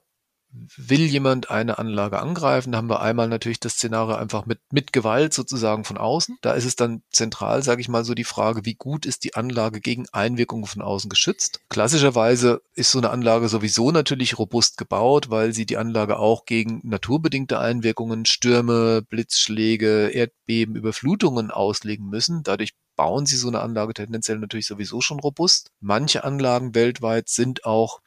will 0.77 1.01
jemand 1.01 1.51
eine 1.51 1.79
Anlage 1.79 2.19
angreifen, 2.19 2.73
da 2.73 2.79
haben 2.79 2.91
wir 2.91 3.01
einmal 3.01 3.29
natürlich 3.29 3.61
das 3.61 3.75
Szenario 3.75 4.17
einfach 4.17 4.45
mit, 4.45 4.61
mit 4.71 4.93
Gewalt 4.93 5.33
sozusagen 5.33 5.85
von 5.85 5.97
außen. 5.97 6.37
Da 6.43 6.53
ist 6.53 6.67
es 6.67 6.77
dann 6.77 7.03
zentral, 7.11 7.63
sage 7.63 7.81
ich 7.81 7.89
mal, 7.89 8.05
so 8.05 8.15
die 8.15 8.25
Frage, 8.25 8.65
wie 8.65 8.75
gut 8.75 9.07
ist 9.07 9.25
die 9.25 9.35
Anlage 9.35 9.81
gegen 9.81 10.07
Einwirkungen 10.13 10.67
von 10.67 10.83
außen 10.83 11.09
geschützt? 11.09 11.61
Klassischerweise 11.69 12.61
ist 12.75 12.91
so 12.91 12.99
eine 12.99 13.11
Anlage 13.11 13.49
sowieso 13.49 13.91
natürlich 13.91 14.39
robust 14.39 14.77
gebaut, 14.77 15.31
weil 15.31 15.55
sie 15.55 15.67
die 15.67 15.79
Anlage 15.79 16.19
auch 16.19 16.45
gegen 16.45 16.81
naturbedingte 16.85 17.59
Einwirkungen, 17.59 18.27
Stürme, 18.27 19.03
Blitzschläge, 19.03 20.09
Erdbeben, 20.09 20.77
Überflutungen 20.77 21.51
auslegen 21.51 22.09
müssen. 22.09 22.43
Dadurch 22.43 22.75
bauen 22.95 23.25
sie 23.25 23.37
so 23.37 23.49
eine 23.49 23.61
Anlage 23.61 23.95
tendenziell 23.95 24.39
natürlich 24.39 24.67
sowieso 24.67 25.01
schon 25.01 25.19
robust. 25.19 25.71
Manche 25.81 26.25
Anlagen 26.25 26.75
weltweit 26.75 27.29
sind 27.31 27.65
auch 27.65 28.01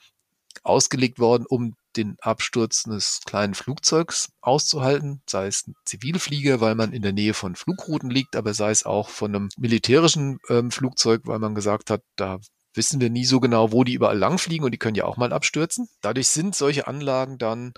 ausgelegt 0.64 1.20
worden, 1.20 1.46
um 1.48 1.76
den 1.98 2.18
Absturz 2.22 2.86
eines 2.86 3.22
kleinen 3.26 3.54
Flugzeugs 3.54 4.30
auszuhalten, 4.42 5.22
sei 5.30 5.48
es 5.48 5.68
ein 5.68 5.76
Zivilflieger, 5.86 6.62
weil 6.62 6.76
man 6.76 6.94
in 6.94 7.02
der 7.02 7.14
Nähe 7.14 7.34
von 7.34 7.56
Flugrouten 7.56 8.10
liegt, 8.10 8.36
aber 8.36 8.54
sei 8.54 8.72
es 8.72 8.86
auch 8.86 9.10
von 9.10 9.36
einem 9.36 9.50
militärischen 9.58 10.40
ähm, 10.50 10.72
Flugzeug, 10.72 11.22
weil 11.26 11.40
man 11.40 11.56
gesagt 11.56 11.90
hat, 11.90 12.02
da 12.16 12.40
wissen 12.74 13.00
wir 13.00 13.10
nie 13.10 13.26
so 13.26 13.40
genau, 13.40 13.72
wo 13.72 13.84
die 13.84 13.94
überall 13.94 14.18
langfliegen 14.18 14.66
und 14.66 14.72
die 14.72 14.78
können 14.78 14.96
ja 14.96 15.06
auch 15.06 15.18
mal 15.18 15.34
abstürzen. 15.34 15.88
Dadurch 16.02 16.28
sind 16.28 16.56
solche 16.56 16.88
Anlagen 16.88 17.38
dann 17.38 17.74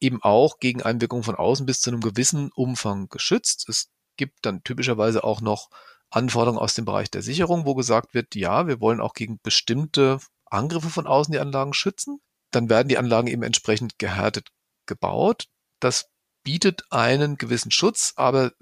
eben 0.00 0.22
auch 0.22 0.58
gegen 0.58 0.82
Einwirkungen 0.82 1.22
von 1.22 1.36
außen 1.36 1.66
bis 1.66 1.80
zu 1.80 1.90
einem 1.90 2.00
gewissen 2.00 2.50
Umfang 2.54 3.08
geschützt. 3.08 3.68
Es 3.68 3.88
gibt 4.16 4.40
dann 4.42 4.62
typischerweise 4.62 5.24
auch 5.24 5.40
noch 5.40 5.70
Anforderungen 6.10 6.60
aus 6.60 6.74
dem 6.74 6.84
Bereich 6.84 7.10
der 7.10 7.22
Sicherung, 7.22 7.64
wo 7.64 7.74
gesagt 7.74 8.14
wird, 8.14 8.34
ja, 8.34 8.66
wir 8.66 8.80
wollen 8.80 9.00
auch 9.00 9.14
gegen 9.14 9.40
bestimmte 9.42 10.18
Angriffe 10.44 10.90
von 10.90 11.06
außen 11.06 11.32
die 11.32 11.40
Anlagen 11.40 11.72
schützen 11.72 12.20
dann 12.54 12.68
werden 12.68 12.88
die 12.88 12.98
Anlagen 12.98 13.28
eben 13.28 13.42
entsprechend 13.42 13.98
gehärtet 13.98 14.48
gebaut. 14.86 15.46
Das 15.80 16.10
bietet 16.42 16.84
einen 16.90 17.36
gewissen 17.36 17.70
Schutz, 17.70 18.12
aber 18.16 18.52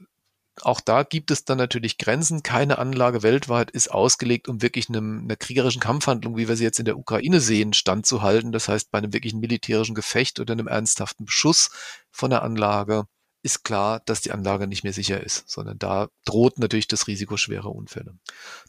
auch 0.60 0.80
da 0.80 1.02
gibt 1.02 1.30
es 1.30 1.44
dann 1.44 1.58
natürlich 1.58 1.98
Grenzen. 1.98 2.42
Keine 2.42 2.78
Anlage 2.78 3.22
weltweit 3.22 3.70
ist 3.70 3.90
ausgelegt, 3.90 4.48
um 4.48 4.60
wirklich 4.60 4.88
einem, 4.88 5.20
einer 5.24 5.36
kriegerischen 5.36 5.80
Kampfhandlung, 5.80 6.36
wie 6.36 6.46
wir 6.46 6.56
sie 6.56 6.64
jetzt 6.64 6.78
in 6.78 6.84
der 6.84 6.98
Ukraine 6.98 7.40
sehen, 7.40 7.72
standzuhalten. 7.72 8.52
Das 8.52 8.68
heißt, 8.68 8.90
bei 8.90 8.98
einem 8.98 9.12
wirklichen 9.12 9.40
militärischen 9.40 9.94
Gefecht 9.94 10.40
oder 10.40 10.52
einem 10.52 10.68
ernsthaften 10.68 11.24
Beschuss 11.24 11.70
von 12.10 12.30
der 12.30 12.42
Anlage 12.42 13.04
ist 13.42 13.64
klar, 13.64 14.00
dass 14.04 14.20
die 14.20 14.30
Anlage 14.30 14.66
nicht 14.66 14.84
mehr 14.84 14.92
sicher 14.92 15.20
ist, 15.20 15.48
sondern 15.50 15.78
da 15.78 16.08
droht 16.24 16.58
natürlich 16.58 16.86
das 16.86 17.08
Risiko 17.08 17.36
schwerer 17.36 17.74
Unfälle. 17.74 18.16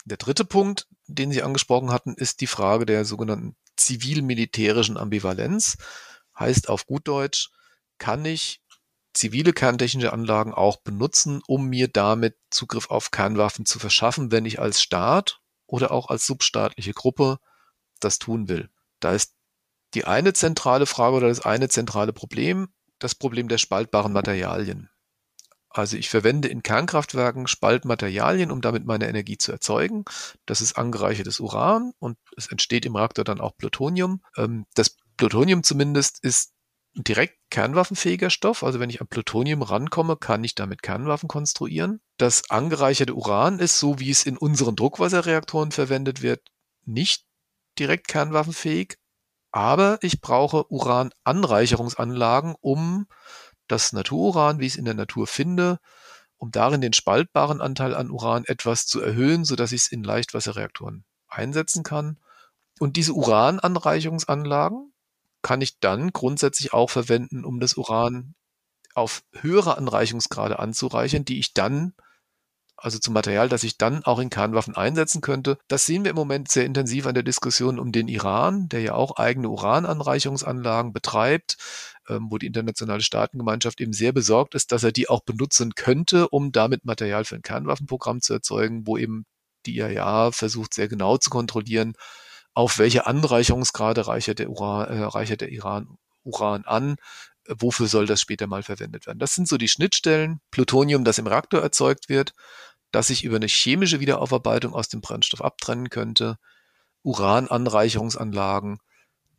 Der 0.06 0.18
dritte 0.18 0.46
Punkt, 0.46 0.88
den 1.08 1.32
Sie 1.32 1.44
angesprochen 1.44 1.92
hatten, 1.92 2.16
ist 2.16 2.42
die 2.42 2.48
Frage 2.48 2.86
der 2.86 3.06
sogenannten 3.06 3.56
zivil-militärischen 3.78 4.98
Ambivalenz. 4.98 5.78
Heißt 6.38 6.70
auf 6.70 6.86
gut 6.86 7.08
Deutsch, 7.08 7.50
kann 7.98 8.26
ich 8.26 8.62
zivile 9.14 9.54
kerntechnische 9.54 10.14
Anlagen 10.14 10.54
auch 10.54 10.78
benutzen, 10.78 11.42
um 11.48 11.68
mir 11.68 11.88
damit 11.88 12.36
Zugriff 12.50 12.90
auf 12.90 13.12
Kernwaffen 13.12 13.66
zu 13.66 13.80
verschaffen, 13.80 14.32
wenn 14.32 14.46
ich 14.46 14.60
als 14.60 14.82
Staat 14.82 15.40
oder 15.68 15.92
auch 15.92 16.10
als 16.10 16.26
substaatliche 16.26 16.94
Gruppe 16.94 17.38
das 18.00 18.20
tun 18.20 18.50
will. 18.50 18.70
Da 19.00 19.14
ist 19.14 19.36
die 19.94 20.06
eine 20.06 20.34
zentrale 20.34 20.86
Frage 20.86 21.16
oder 21.18 21.28
das 21.28 21.42
eine 21.42 21.70
zentrale 21.70 22.14
Problem, 22.14 22.74
das 23.00 23.16
Problem 23.16 23.48
der 23.48 23.60
spaltbaren 23.60 24.14
Materialien. 24.14 24.90
Also 25.74 25.98
ich 25.98 26.10
verwende 26.10 26.48
in 26.48 26.62
Kernkraftwerken 26.62 27.48
Spaltmaterialien, 27.48 28.52
um 28.52 28.62
damit 28.62 28.86
meine 28.86 29.10
Energie 29.10 29.38
zu 29.40 29.52
erzeugen. 29.52 30.06
Das 30.46 30.62
ist 30.62 30.78
angereichertes 30.78 31.40
Uran 31.40 31.94
und 31.98 32.18
es 32.38 32.48
entsteht 32.48 32.86
im 32.86 32.96
Reaktor 32.96 33.26
dann 33.26 33.42
auch 33.42 33.58
Plutonium. 33.58 34.22
Ähm, 34.38 34.66
das 34.76 34.96
Plutonium 35.18 35.64
zumindest 35.64 36.24
ist 36.24 36.54
direkt 36.96 37.40
kernwaffenfähiger 37.50 38.30
Stoff. 38.30 38.64
Also 38.64 38.80
wenn 38.80 38.92
ich 38.92 39.02
an 39.02 39.08
Plutonium 39.08 39.64
rankomme, 39.64 40.16
kann 40.16 40.44
ich 40.44 40.54
damit 40.54 40.84
Kernwaffen 40.84 41.28
konstruieren. 41.28 42.02
Das 42.18 42.52
angereicherte 42.52 43.16
Uran 43.16 43.58
ist, 43.58 43.80
so 43.80 44.00
wie 44.00 44.12
es 44.12 44.28
in 44.28 44.38
unseren 44.38 44.76
Druckwasserreaktoren 44.76 45.72
verwendet 45.72 46.22
wird, 46.22 46.42
nicht 46.86 47.26
direkt 47.80 48.08
kernwaffenfähig. 48.08 48.98
Aber 49.52 49.98
ich 50.02 50.22
brauche 50.22 50.72
Urananreicherungsanlagen, 50.72 52.56
um 52.60 53.08
das 53.74 53.94
Natururan, 53.94 54.60
wie 54.60 54.68
ich 54.68 54.74
es 54.74 54.80
in 54.80 54.86
der 54.86 54.94
Natur 54.94 55.28
finde, 55.28 55.80
um 56.38 56.52
darin 56.52 56.82
den 56.82 56.94
spaltbaren 56.94 57.62
Anteil 57.62 57.96
an 57.96 58.12
Uran 58.12 58.44
etwas 58.46 58.86
zu 58.86 59.02
erhöhen, 59.02 59.46
sodass 59.46 59.72
ich 59.72 59.84
es 59.84 59.92
in 59.92 60.04
Leichtwasserreaktoren 60.04 61.06
einsetzen 61.28 61.84
kann. 61.84 62.20
Und 62.80 62.98
diese 62.98 63.14
Urananreicherungsanlagen 63.14 64.94
kann 65.42 65.62
ich 65.62 65.80
dann 65.80 66.12
grundsätzlich 66.12 66.74
auch 66.74 66.90
verwenden, 66.90 67.46
um 67.46 67.60
das 67.60 67.76
Uran 67.76 68.36
auf 68.94 69.24
höhere 69.32 69.78
Anreichungsgrade 69.78 70.60
anzureichern, 70.60 71.26
die 71.26 71.40
ich 71.40 71.54
dann 71.54 71.94
also 72.84 73.00
zum 73.00 73.14
Material, 73.14 73.48
das 73.48 73.64
ich 73.64 73.78
dann 73.78 74.04
auch 74.04 74.20
in 74.20 74.30
Kernwaffen 74.30 74.76
einsetzen 74.76 75.22
könnte. 75.22 75.58
Das 75.70 75.86
sehen 75.86 76.04
wir 76.04 76.10
im 76.12 76.18
Moment 76.18 76.52
sehr 76.52 76.66
intensiv 76.66 77.06
an 77.06 77.14
der 77.14 77.24
Diskussion 77.24 77.80
um 77.80 77.94
den 77.94 78.10
Iran, 78.10 78.68
der 78.68 78.82
ja 78.82 78.94
auch 78.94 79.16
eigene 79.16 79.50
Urananreicherungsanlagen 79.50 80.92
betreibt, 80.92 81.58
ähm, 82.10 82.28
wo 82.30 82.38
die 82.38 82.48
internationale 82.48 83.02
Staatengemeinschaft 83.02 83.80
eben 83.82 83.94
sehr 83.94 84.12
besorgt 84.12 84.56
ist, 84.56 84.72
dass 84.72 84.84
er 84.84 84.92
die 84.92 85.10
auch 85.10 85.22
benutzen 85.22 85.76
könnte, 85.76 86.30
um 86.30 86.52
damit 86.52 86.86
Material 86.86 87.26
für 87.26 87.36
ein 87.36 87.42
Kernwaffenprogramm 87.42 88.22
zu 88.22 88.34
erzeugen, 88.34 88.86
wo 88.88 88.98
eben 88.98 89.26
die 89.66 89.78
IAEA 89.78 90.32
versucht, 90.32 90.74
sehr 90.74 90.88
genau 90.88 91.18
zu 91.18 91.30
kontrollieren, 91.30 91.94
auf 92.54 92.78
welche 92.78 93.08
Anreicherungsgrade 93.08 94.08
reichert 94.08 94.40
der, 94.40 94.50
Uran, 94.50 94.90
äh, 94.90 95.04
reichert 95.04 95.42
der 95.42 95.50
Iran 95.50 95.98
Uran 96.24 96.64
an, 96.66 96.96
wofür 97.48 97.88
soll 97.88 98.06
das 98.06 98.22
später 98.22 98.48
mal 98.48 98.64
verwendet 98.64 99.08
werden. 99.08 99.20
Das 99.20 99.36
sind 99.36 99.48
so 99.48 99.58
die 99.58 99.68
Schnittstellen, 99.68 100.40
Plutonium, 100.52 101.04
das 101.04 101.18
im 101.18 101.28
Reaktor 101.28 101.62
erzeugt 101.62 102.10
wird, 102.10 102.34
das 102.92 103.08
sich 103.08 103.24
über 103.24 103.36
eine 103.38 103.48
chemische 103.48 104.00
Wiederaufarbeitung 104.00 104.74
aus 104.74 104.88
dem 104.88 105.02
Brennstoff 105.02 105.42
abtrennen 105.42 105.90
könnte, 105.90 106.38
Urananreicherungsanlagen, 107.02 108.80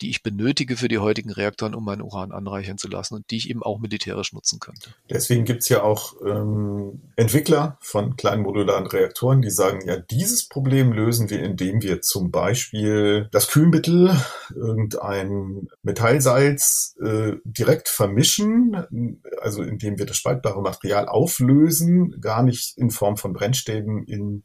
die 0.00 0.10
ich 0.10 0.22
benötige 0.22 0.76
für 0.76 0.88
die 0.88 0.98
heutigen 0.98 1.30
Reaktoren, 1.30 1.74
um 1.74 1.84
mein 1.84 2.02
Uran 2.02 2.32
anreichern 2.32 2.78
zu 2.78 2.88
lassen 2.88 3.14
und 3.14 3.30
die 3.30 3.36
ich 3.36 3.50
eben 3.50 3.62
auch 3.62 3.78
militärisch 3.78 4.32
nutzen 4.32 4.58
könnte. 4.58 4.94
Deswegen 5.08 5.44
gibt 5.44 5.62
es 5.62 5.68
ja 5.68 5.82
auch 5.82 6.14
ähm, 6.24 7.02
Entwickler 7.16 7.78
von 7.80 8.16
kleinen 8.16 8.42
modularen 8.42 8.86
Reaktoren, 8.86 9.42
die 9.42 9.50
sagen, 9.50 9.86
ja, 9.86 9.96
dieses 9.96 10.48
Problem 10.48 10.92
lösen 10.92 11.30
wir, 11.30 11.42
indem 11.42 11.82
wir 11.82 12.00
zum 12.00 12.30
Beispiel 12.30 13.28
das 13.30 13.48
Kühlmittel, 13.48 14.16
irgendein 14.54 15.68
Metallsalz 15.82 16.96
äh, 17.02 17.32
direkt 17.44 17.88
vermischen, 17.88 19.20
also 19.40 19.62
indem 19.62 19.98
wir 19.98 20.06
das 20.06 20.16
spaltbare 20.16 20.60
Material 20.62 21.08
auflösen, 21.08 22.20
gar 22.20 22.42
nicht 22.42 22.76
in 22.76 22.90
Form 22.90 23.16
von 23.16 23.32
Brennstäben 23.32 24.04
in, 24.04 24.44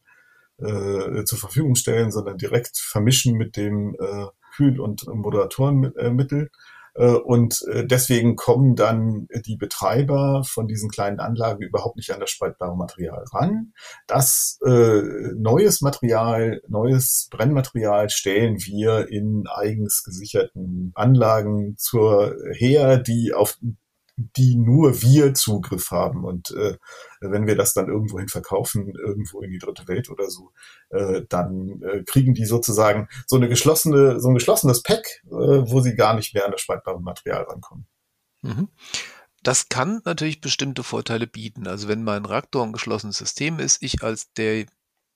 äh, 0.57 1.23
zur 1.23 1.39
Verfügung 1.39 1.75
stellen, 1.75 2.11
sondern 2.11 2.37
direkt 2.37 2.77
vermischen 2.77 3.35
mit 3.35 3.57
dem 3.57 3.95
äh, 3.99 4.25
Kühl- 4.59 4.81
und 4.81 5.07
Moderatorenmittel. 5.07 6.49
Äh, 6.95 7.13
und 7.13 7.63
äh, 7.71 7.85
deswegen 7.85 8.35
kommen 8.35 8.75
dann 8.75 9.27
die 9.45 9.55
Betreiber 9.55 10.43
von 10.43 10.67
diesen 10.67 10.89
kleinen 10.89 11.19
Anlagen 11.19 11.61
überhaupt 11.61 11.95
nicht 11.95 12.11
an 12.11 12.19
das 12.19 12.29
spaltbare 12.29 12.75
Material 12.75 13.23
ran. 13.31 13.73
Das 14.05 14.59
äh, 14.65 15.01
neues 15.37 15.79
Material, 15.79 16.61
neues 16.67 17.29
Brennmaterial 17.31 18.09
stellen 18.09 18.57
wir 18.57 19.07
in 19.09 19.45
eigens 19.47 20.03
gesicherten 20.03 20.91
Anlagen 20.95 21.75
zur 21.77 22.35
her, 22.51 22.97
die 22.97 23.33
auf 23.33 23.57
die 24.35 24.55
nur 24.55 25.01
wir 25.01 25.33
Zugriff 25.33 25.91
haben. 25.91 26.25
Und 26.25 26.51
äh, 26.51 26.77
wenn 27.21 27.47
wir 27.47 27.55
das 27.55 27.73
dann 27.73 27.87
irgendwohin 27.87 28.27
verkaufen, 28.27 28.93
irgendwo 28.95 29.41
in 29.41 29.51
die 29.51 29.59
dritte 29.59 29.87
Welt 29.87 30.09
oder 30.09 30.29
so, 30.29 30.51
äh, 30.89 31.23
dann 31.29 31.81
äh, 31.81 32.03
kriegen 32.03 32.33
die 32.33 32.45
sozusagen 32.45 33.07
so 33.27 33.35
eine 33.35 33.49
geschlossene, 33.49 34.19
so 34.19 34.29
ein 34.29 34.35
geschlossenes 34.35 34.83
Pack, 34.83 35.21
äh, 35.27 35.31
wo 35.31 35.81
sie 35.81 35.95
gar 35.95 36.15
nicht 36.15 36.33
mehr 36.33 36.45
an 36.45 36.51
das 36.51 36.61
spaltbare 36.61 37.01
Material 37.01 37.43
rankommen. 37.43 37.87
Mhm. 38.41 38.69
Das 39.41 39.69
kann 39.69 40.01
natürlich 40.03 40.41
bestimmte 40.41 40.83
Vorteile 40.83 41.25
bieten. 41.25 41.67
Also 41.67 41.87
wenn 41.87 42.03
mein 42.03 42.25
Reaktor 42.25 42.63
ein 42.63 42.73
geschlossenes 42.73 43.17
System 43.17 43.59
ist, 43.59 43.81
ich 43.81 44.03
als 44.03 44.33
der 44.33 44.65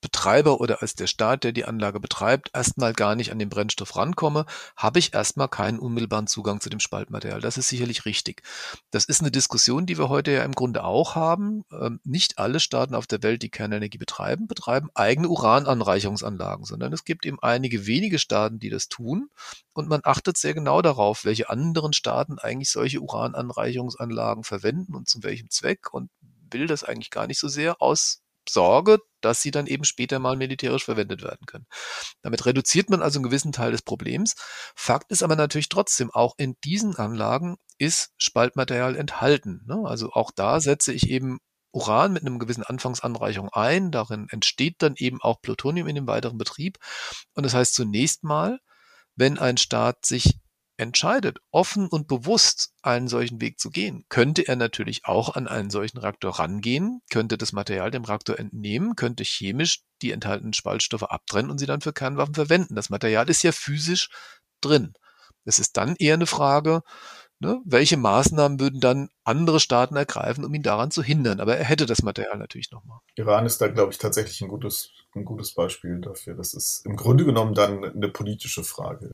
Betreiber 0.04 0.60
oder 0.60 0.82
als 0.82 0.96
der 0.96 1.08
Staat, 1.08 1.44
der 1.44 1.54
die 1.54 1.66
Anlage 1.66 2.00
betreibt, 2.00 2.52
erstmal 2.54 2.94
gar 2.94 3.16
nicht 3.16 3.32
an 3.32 3.40
den 3.40 3.50
Brennstoff 3.50 3.96
rankomme, 3.96 4.46
habe 4.76 5.00
ich 5.00 5.14
erstmal 5.14 5.48
keinen 5.48 5.80
unmittelbaren 5.80 6.28
Zugang 6.28 6.60
zu 6.60 6.70
dem 6.70 6.82
Spaltmaterial. 6.82 7.40
Das 7.40 7.58
ist 7.58 7.70
sicherlich 7.70 8.06
richtig. 8.06 8.44
Das 8.92 9.06
ist 9.06 9.22
eine 9.22 9.32
Diskussion, 9.32 9.86
die 9.86 9.98
wir 9.98 10.10
heute 10.10 10.32
ja 10.32 10.44
im 10.44 10.52
Grunde 10.52 10.84
auch 10.84 11.16
haben. 11.16 11.64
Ähm, 11.72 12.02
nicht 12.04 12.38
alle 12.38 12.60
Staaten 12.60 12.96
auf 12.96 13.08
der 13.08 13.24
Welt, 13.24 13.42
die 13.42 13.50
Kernenergie 13.50 13.98
betreiben, 13.98 14.46
betreiben 14.48 14.90
eigene 14.94 15.30
Urananreicherungsanlagen, 15.30 16.66
sondern 16.66 16.92
es 16.92 17.06
gibt 17.06 17.26
eben 17.26 17.40
einige 17.42 17.88
wenige 17.88 18.20
Staaten, 18.20 18.60
die 18.60 18.70
das 18.70 18.90
tun. 18.90 19.30
Und 19.72 19.88
man 19.88 20.02
achtet 20.04 20.38
sehr 20.38 20.54
genau 20.54 20.82
darauf, 20.82 21.24
welche 21.24 21.50
anderen 21.50 21.94
Staaten 21.94 22.40
eigentlich 22.40 22.70
solche 22.70 23.00
Urananreicherungsanlagen 23.00 24.44
verwenden 24.44 24.96
und 24.96 25.08
zu 25.08 25.24
welchem 25.24 25.50
Zweck 25.50 25.94
und 25.94 26.12
will 26.52 26.68
das 26.68 26.84
eigentlich 26.84 27.10
gar 27.10 27.26
nicht 27.26 27.40
so 27.40 27.48
sehr 27.48 27.82
aus 27.82 28.23
Sorge, 28.50 29.00
dass 29.22 29.42
sie 29.42 29.52
dann 29.52 29.68
eben 29.68 29.84
später 29.84 30.20
mal 30.20 30.36
militärisch 30.36 30.86
verwendet 30.86 31.24
werden 31.24 31.46
können. 31.46 31.66
Damit 32.22 32.46
reduziert 32.46 32.90
man 32.90 33.02
also 33.02 33.20
einen 33.20 33.24
gewissen 33.24 33.52
Teil 33.52 33.72
des 33.72 33.82
Problems. 33.82 34.36
Fakt 34.76 35.12
ist 35.12 35.24
aber 35.24 35.36
natürlich 35.36 35.70
trotzdem, 35.70 36.12
auch 36.12 36.36
in 36.38 36.56
diesen 36.64 36.96
Anlagen 36.96 37.58
ist 37.78 38.12
Spaltmaterial 38.18 38.96
enthalten. 38.96 39.64
Ne? 39.66 39.84
Also 39.86 40.12
auch 40.12 40.32
da 40.32 40.60
setze 40.60 40.94
ich 40.94 41.10
eben 41.10 41.40
Uran 41.72 42.14
mit 42.14 42.22
einem 42.22 42.40
gewissen 42.40 42.64
Anfangsanreichung 42.64 43.50
ein. 43.50 43.92
Darin 43.92 44.28
entsteht 44.30 44.76
dann 44.80 44.94
eben 44.98 45.22
auch 45.22 45.42
Plutonium 45.42 45.88
in 45.88 45.96
dem 45.96 46.08
weiteren 46.08 46.38
Betrieb. 46.38 46.78
Und 47.34 47.44
das 47.44 47.54
heißt 47.54 47.74
zunächst 47.74 48.24
mal, 48.24 48.60
wenn 49.16 49.40
ein 49.40 49.58
Staat 49.58 50.06
sich 50.06 50.40
entscheidet, 50.84 51.40
offen 51.52 51.88
und 51.88 52.08
bewusst 52.08 52.74
einen 52.82 53.08
solchen 53.08 53.42
Weg 53.42 53.60
zu 53.60 53.72
gehen, 53.72 54.06
könnte 54.10 54.48
er 54.48 54.56
natürlich 54.56 55.06
auch 55.06 55.36
an 55.36 55.48
einen 55.48 55.70
solchen 55.70 55.98
Reaktor 55.98 56.40
rangehen, 56.40 57.02
könnte 57.10 57.38
das 57.38 57.54
Material 57.54 57.90
dem 57.90 58.06
Reaktor 58.06 58.38
entnehmen, 58.38 58.96
könnte 58.96 59.24
chemisch 59.24 59.82
die 60.02 60.12
enthaltenen 60.12 60.54
Spaltstoffe 60.54 61.04
abtrennen 61.04 61.50
und 61.50 61.58
sie 61.58 61.66
dann 61.66 61.82
für 61.82 61.94
Kernwaffen 61.94 62.36
verwenden. 62.36 62.76
Das 62.76 62.90
Material 62.90 63.30
ist 63.30 63.44
ja 63.44 63.52
physisch 63.52 64.10
drin. 64.62 64.94
Es 65.46 65.60
ist 65.60 65.76
dann 65.76 65.96
eher 65.98 66.14
eine 66.14 66.26
Frage, 66.26 66.84
ne, 67.40 67.62
welche 67.66 67.98
Maßnahmen 67.98 68.60
würden 68.60 68.80
dann 68.80 69.10
andere 69.24 69.60
Staaten 69.60 69.96
ergreifen, 69.96 70.46
um 70.46 70.54
ihn 70.54 70.64
daran 70.64 70.92
zu 70.92 71.04
hindern. 71.04 71.40
Aber 71.40 71.58
er 71.58 71.66
hätte 71.66 71.86
das 71.86 72.02
Material 72.02 72.38
natürlich 72.38 72.72
nochmal. 72.72 73.00
Iran 73.16 73.46
ist 73.46 73.60
da, 73.60 73.68
glaube 73.68 73.92
ich, 73.92 73.98
tatsächlich 73.98 74.42
ein 74.42 74.48
gutes, 74.48 74.92
ein 75.16 75.26
gutes 75.26 75.54
Beispiel 75.54 76.00
dafür. 76.00 76.36
Das 76.36 76.54
ist 76.54 76.86
im 76.86 76.96
Grunde 76.96 77.26
genommen 77.26 77.54
dann 77.54 77.84
eine 77.84 78.10
politische 78.10 78.64
Frage. 78.64 79.12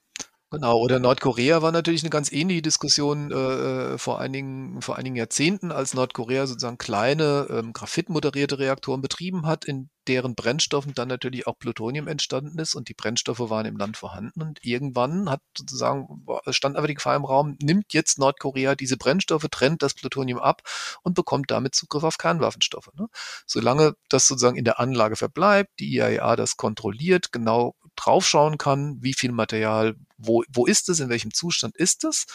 Genau, 0.52 0.80
oder 0.80 0.98
Nordkorea 0.98 1.62
war 1.62 1.72
natürlich 1.72 2.02
eine 2.02 2.10
ganz 2.10 2.32
ähnliche 2.32 2.64
Diskussion 2.64 3.32
äh, 3.32 3.94
äh, 3.94 3.98
vor 4.00 4.20
einigen, 4.20 4.82
vor 4.82 4.96
einigen 4.96 5.16
Jahrzehnten, 5.16 5.72
als 5.72 5.94
Nordkorea 5.94 6.48
sozusagen 6.48 6.80
kleine 6.80 7.46
ähm, 7.52 7.72
graphitmoderierte 7.72 8.58
Reaktoren 8.58 9.00
betrieben 9.00 9.46
hat, 9.46 9.66
in 9.66 9.92
deren 10.08 10.34
Brennstoffen 10.34 10.96
dann 10.96 11.08
natürlich 11.08 11.46
auch 11.46 11.60
Plutonium 11.60 12.08
entstanden 12.08 12.58
ist 12.58 12.74
und 12.74 12.90
die 12.90 12.96
Brennstoffe 12.96 13.52
waren 13.52 13.68
im 13.68 13.78
Land 13.78 13.96
vorhanden. 13.96 14.42
Und 14.42 14.66
irgendwann 14.66 15.30
hat 15.30 15.42
sozusagen, 15.56 16.26
stand 16.50 16.78
aber 16.78 16.88
die 16.88 16.96
Gefahr 16.96 17.16
im 17.16 17.26
Raum, 17.26 17.56
nimmt 17.62 17.94
jetzt 17.94 18.18
Nordkorea 18.18 18.74
diese 18.74 18.98
Brennstoffe, 18.98 19.46
trennt 19.52 19.84
das 19.84 19.94
Plutonium 19.94 20.40
ab 20.40 20.64
und 21.04 21.14
bekommt 21.14 21.52
damit 21.52 21.76
Zugriff 21.76 22.04
auf 22.04 22.18
Kernwaffenstoffe. 22.18 22.90
Ne? 22.98 23.08
Solange 23.46 23.94
das 24.10 24.28
sozusagen 24.28 24.58
in 24.58 24.66
der 24.66 24.80
Anlage 24.80 25.16
verbleibt, 25.16 25.70
die 25.80 25.94
IAEA 25.94 26.36
das 26.36 26.58
kontrolliert, 26.58 27.32
genau 27.32 27.76
draufschauen 28.00 28.58
kann, 28.58 28.98
wie 29.02 29.14
viel 29.14 29.32
Material, 29.32 29.96
wo, 30.18 30.44
wo 30.52 30.66
ist 30.66 30.90
es, 30.90 31.00
in 31.00 31.10
welchem 31.10 31.34
Zustand 31.34 31.76
ist 31.76 32.04
es, 32.04 32.26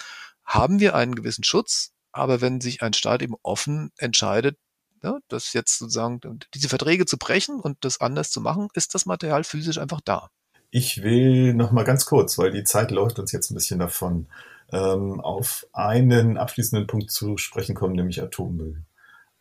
haben 0.45 0.81
wir 0.81 0.95
einen 0.95 1.15
gewissen 1.15 1.45
Schutz. 1.45 1.93
Aber 2.13 2.41
wenn 2.41 2.61
sich 2.61 2.83
ein 2.83 2.93
Staat 2.93 3.23
eben 3.23 3.35
offen 3.43 3.91
entscheidet, 3.97 4.57
ja, 5.03 5.19
das 5.29 5.53
jetzt 5.53 5.79
sozusagen 5.79 6.21
diese 6.55 6.69
Verträge 6.69 7.07
zu 7.07 7.19
brechen 7.19 7.61
und 7.61 7.79
das 7.81 8.01
anders 8.01 8.31
zu 8.31 8.41
machen, 8.41 8.69
ist 8.75 8.95
das 8.95 9.05
Material 9.05 9.45
physisch 9.45 9.79
einfach 9.79 10.01
da. 10.05 10.31
Ich 10.71 11.03
will 11.03 11.55
noch 11.55 11.73
mal 11.73 11.85
ganz 11.85 12.07
kurz, 12.07 12.39
weil 12.39 12.51
die 12.51 12.65
Zeit 12.65 12.91
läuft 12.91 13.19
uns 13.19 13.33
jetzt 13.33 13.51
ein 13.51 13.55
bisschen 13.55 13.79
davon, 13.79 14.27
ähm, 14.73 15.21
auf 15.21 15.67
einen 15.73 16.37
abschließenden 16.37 16.87
Punkt 16.87 17.11
zu 17.11 17.37
sprechen 17.37 17.75
kommen, 17.75 17.95
nämlich 17.95 18.21
Atommüll. 18.23 18.83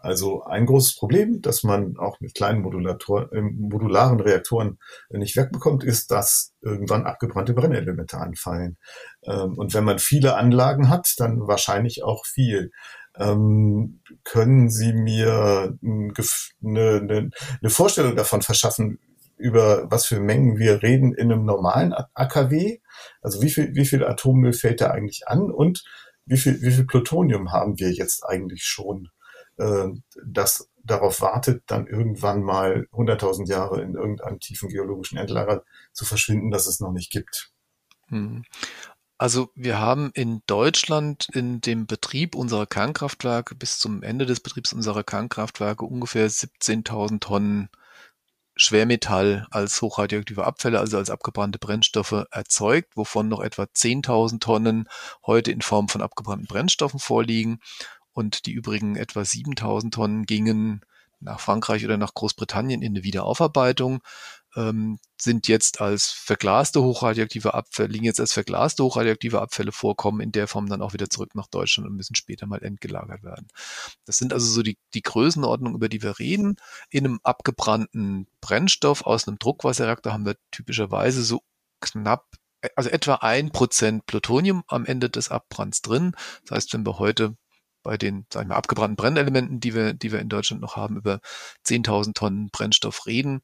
Also 0.04 0.44
ein 0.44 0.66
großes 0.66 0.98
Problem, 0.98 1.42
das 1.42 1.64
man 1.64 1.96
auch 1.98 2.20
mit 2.20 2.36
kleinen 2.36 2.62
Modulator, 2.62 3.32
äh, 3.32 3.42
modularen 3.42 4.20
Reaktoren 4.20 4.78
nicht 5.10 5.38
wegbekommt, 5.38 5.86
ist, 5.86 6.12
dass 6.12 6.52
irgendwann 6.60 7.06
abgebrannte 7.06 7.54
Brennelemente 7.54 8.18
anfallen. 8.18 8.78
Ähm, 9.24 9.58
und 9.58 9.74
wenn 9.74 9.86
man 9.86 10.00
viele 10.00 10.36
Anlagen 10.36 10.90
hat, 10.90 11.14
dann 11.20 11.48
wahrscheinlich 11.48 12.04
auch 12.04 12.26
viel. 12.26 12.72
Ähm, 13.16 14.02
können 14.26 14.70
Sie 14.70 14.92
mir 14.92 15.78
eine, 15.82 16.14
eine, 16.62 17.30
eine 17.62 17.70
Vorstellung 17.70 18.18
davon 18.18 18.42
verschaffen, 18.42 19.00
über 19.38 19.90
was 19.90 20.06
für 20.06 20.20
Mengen 20.20 20.58
wir 20.58 20.84
reden 20.84 21.14
in 21.14 21.32
einem 21.32 21.46
normalen 21.46 21.94
AKW? 22.14 22.80
Also 23.22 23.42
wie 23.42 23.50
viel, 23.50 23.74
wie 23.74 23.86
viel 23.86 24.04
Atommüll 24.04 24.52
fällt 24.52 24.82
da 24.82 24.92
eigentlich 24.92 25.30
an 25.30 25.50
und 25.50 25.86
wie 26.26 26.38
viel, 26.38 26.62
wie 26.62 26.72
viel 26.72 26.86
Plutonium 26.86 27.54
haben 27.54 27.80
wir 27.80 27.92
jetzt 27.94 28.26
eigentlich 28.26 28.64
schon, 28.64 29.08
äh, 29.58 29.90
das 30.26 30.70
darauf 30.84 31.22
wartet, 31.22 31.64
dann 31.68 31.88
irgendwann 31.88 32.44
mal 32.44 32.88
100.000 32.92 33.48
Jahre 33.48 33.82
in 33.82 33.96
irgendeinem 33.96 34.40
tiefen 34.40 34.70
geologischen 34.70 35.18
Endlager 35.18 35.64
zu 35.94 36.06
verschwinden, 36.06 36.52
das 36.52 36.68
es 36.68 36.80
noch 36.80 36.92
nicht 36.92 37.12
gibt? 37.12 37.52
Hm. 38.08 38.44
Also 39.18 39.50
wir 39.56 39.80
haben 39.80 40.12
in 40.14 40.42
Deutschland 40.48 41.28
in 41.32 41.62
dem 41.62 41.86
Betrieb 41.86 42.36
unserer 42.36 42.66
Kernkraftwerke 42.66 43.56
bis 43.56 43.80
zum 43.80 44.04
Ende 44.04 44.26
des 44.26 44.42
Betriebs 44.42 44.74
unserer 44.74 45.04
Kernkraftwerke 45.04 45.86
ungefähr 45.86 46.30
17.000 46.30 47.22
Tonnen 47.22 47.70
Schwermetall 48.56 49.48
als 49.50 49.82
hochradioaktive 49.82 50.44
Abfälle, 50.44 50.80
also 50.80 50.98
als 50.98 51.10
abgebrannte 51.10 51.58
Brennstoffe 51.58 52.26
erzeugt, 52.32 52.96
wovon 52.96 53.28
noch 53.28 53.40
etwa 53.40 53.64
10.000 53.64 54.40
Tonnen 54.40 54.90
heute 55.26 55.52
in 55.52 55.62
Form 55.62 55.88
von 55.88 56.02
abgebrannten 56.02 56.48
Brennstoffen 56.48 57.00
vorliegen 57.00 57.60
und 58.14 58.46
die 58.46 58.52
übrigen 58.52 58.96
etwa 58.96 59.22
7.000 59.22 59.92
Tonnen 59.92 60.26
gingen 60.26 60.82
nach 61.20 61.40
Frankreich 61.40 61.86
oder 61.86 61.98
nach 61.98 62.14
Großbritannien 62.14 62.82
in 62.82 62.94
eine 62.94 63.04
Wiederaufarbeitung 63.04 64.02
ähm, 64.56 65.00
sind 65.18 65.48
jetzt 65.48 65.82
als 65.82 66.10
verglaste 66.10 66.82
hochradioaktive 66.82 67.54
Abfälle, 67.54 67.90
liegen 67.90 68.06
jetzt 68.06 68.20
als 68.20 68.34
verglaste 68.34 68.84
hochradioaktive 68.84 69.42
Abfälle 69.42 69.72
vorkommen, 69.72 70.22
in 70.22 70.32
der 70.32 70.48
Form 70.48 70.68
dann 70.68 70.82
auch 70.82 70.94
wieder 70.94 71.10
zurück 71.10 71.34
nach 71.36 71.48
Deutschland 71.48 71.90
und 71.90 71.96
müssen 71.96 72.16
später 72.16 72.46
mal 72.46 72.64
entgelagert 72.64 73.24
werden. 73.24 73.48
Das 74.06 74.18
sind 74.18 74.34
also 74.34 74.48
so 74.48 74.62
die, 74.62 74.78
die 74.94 75.02
Größenordnungen, 75.02 75.76
über 75.76 75.90
die 75.90 76.04
wir 76.04 76.20
reden. 76.20 76.58
In 76.90 77.06
einem 77.06 77.20
abgebrannten 77.24 78.28
Brennstoff 78.42 79.06
aus 79.06 79.28
einem 79.28 79.40
Druckwasserreaktor 79.40 80.14
haben 80.14 80.26
wir 80.26 80.36
typischerweise 80.52 81.24
so 81.24 81.42
knapp 81.82 82.26
also 82.78 82.90
etwa 82.90 83.16
ein 83.16 83.52
Prozent 83.52 84.06
Plutonium 84.06 84.64
am 84.68 84.86
Ende 84.86 85.10
des 85.10 85.30
Abbrands 85.30 85.82
drin. 85.82 86.16
Das 86.46 86.56
heißt, 86.56 86.74
wenn 86.74 86.86
wir 86.86 86.98
heute 86.98 87.36
bei 87.84 87.98
den, 87.98 88.26
sagen 88.32 88.50
wir, 88.50 88.56
abgebrannten 88.56 88.96
Brennelementen, 88.96 89.60
die 89.60 89.76
wir, 89.76 89.94
die 89.94 90.12
wir 90.12 90.20
in 90.20 90.30
Deutschland 90.30 90.62
noch 90.62 90.76
haben, 90.76 90.98
über 90.98 91.20
10.000 91.66 92.14
Tonnen 92.14 92.50
Brennstoff 92.50 93.06
reden, 93.06 93.42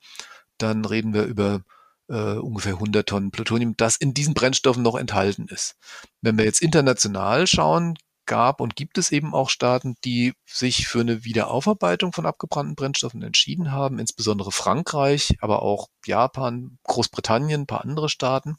dann 0.58 0.86
reden 0.86 1.14
wir 1.14 1.24
über 1.24 1.62
äh, 2.10 2.34
ungefähr 2.34 2.74
100 2.74 3.08
Tonnen 3.08 3.32
Plutonium, 3.32 3.76
das 3.78 3.96
in 3.96 4.14
diesen 4.14 4.34
Brennstoffen 4.34 4.84
noch 4.84 4.96
enthalten 4.96 5.48
ist. 5.50 5.76
Wenn 6.22 6.38
wir 6.38 6.46
jetzt 6.46 6.62
international 6.62 7.48
schauen, 7.48 7.98
gab 8.30 8.62
und 8.62 8.76
gibt 8.76 9.00
es 9.00 9.12
eben 9.12 9.34
auch 9.34 9.50
Staaten, 9.50 9.96
die 10.06 10.34
sich 10.46 10.88
für 10.88 11.02
eine 11.02 11.26
Wiederaufarbeitung 11.26 12.14
von 12.14 12.28
abgebrannten 12.28 12.76
Brennstoffen 12.76 13.24
entschieden 13.24 13.72
haben, 13.72 13.98
insbesondere 13.98 14.52
Frankreich, 14.52 15.36
aber 15.42 15.64
auch 15.64 15.88
Japan, 16.06 16.78
Großbritannien, 16.84 17.62
ein 17.62 17.68
paar 17.68 17.82
andere 17.82 18.08
Staaten. 18.08 18.56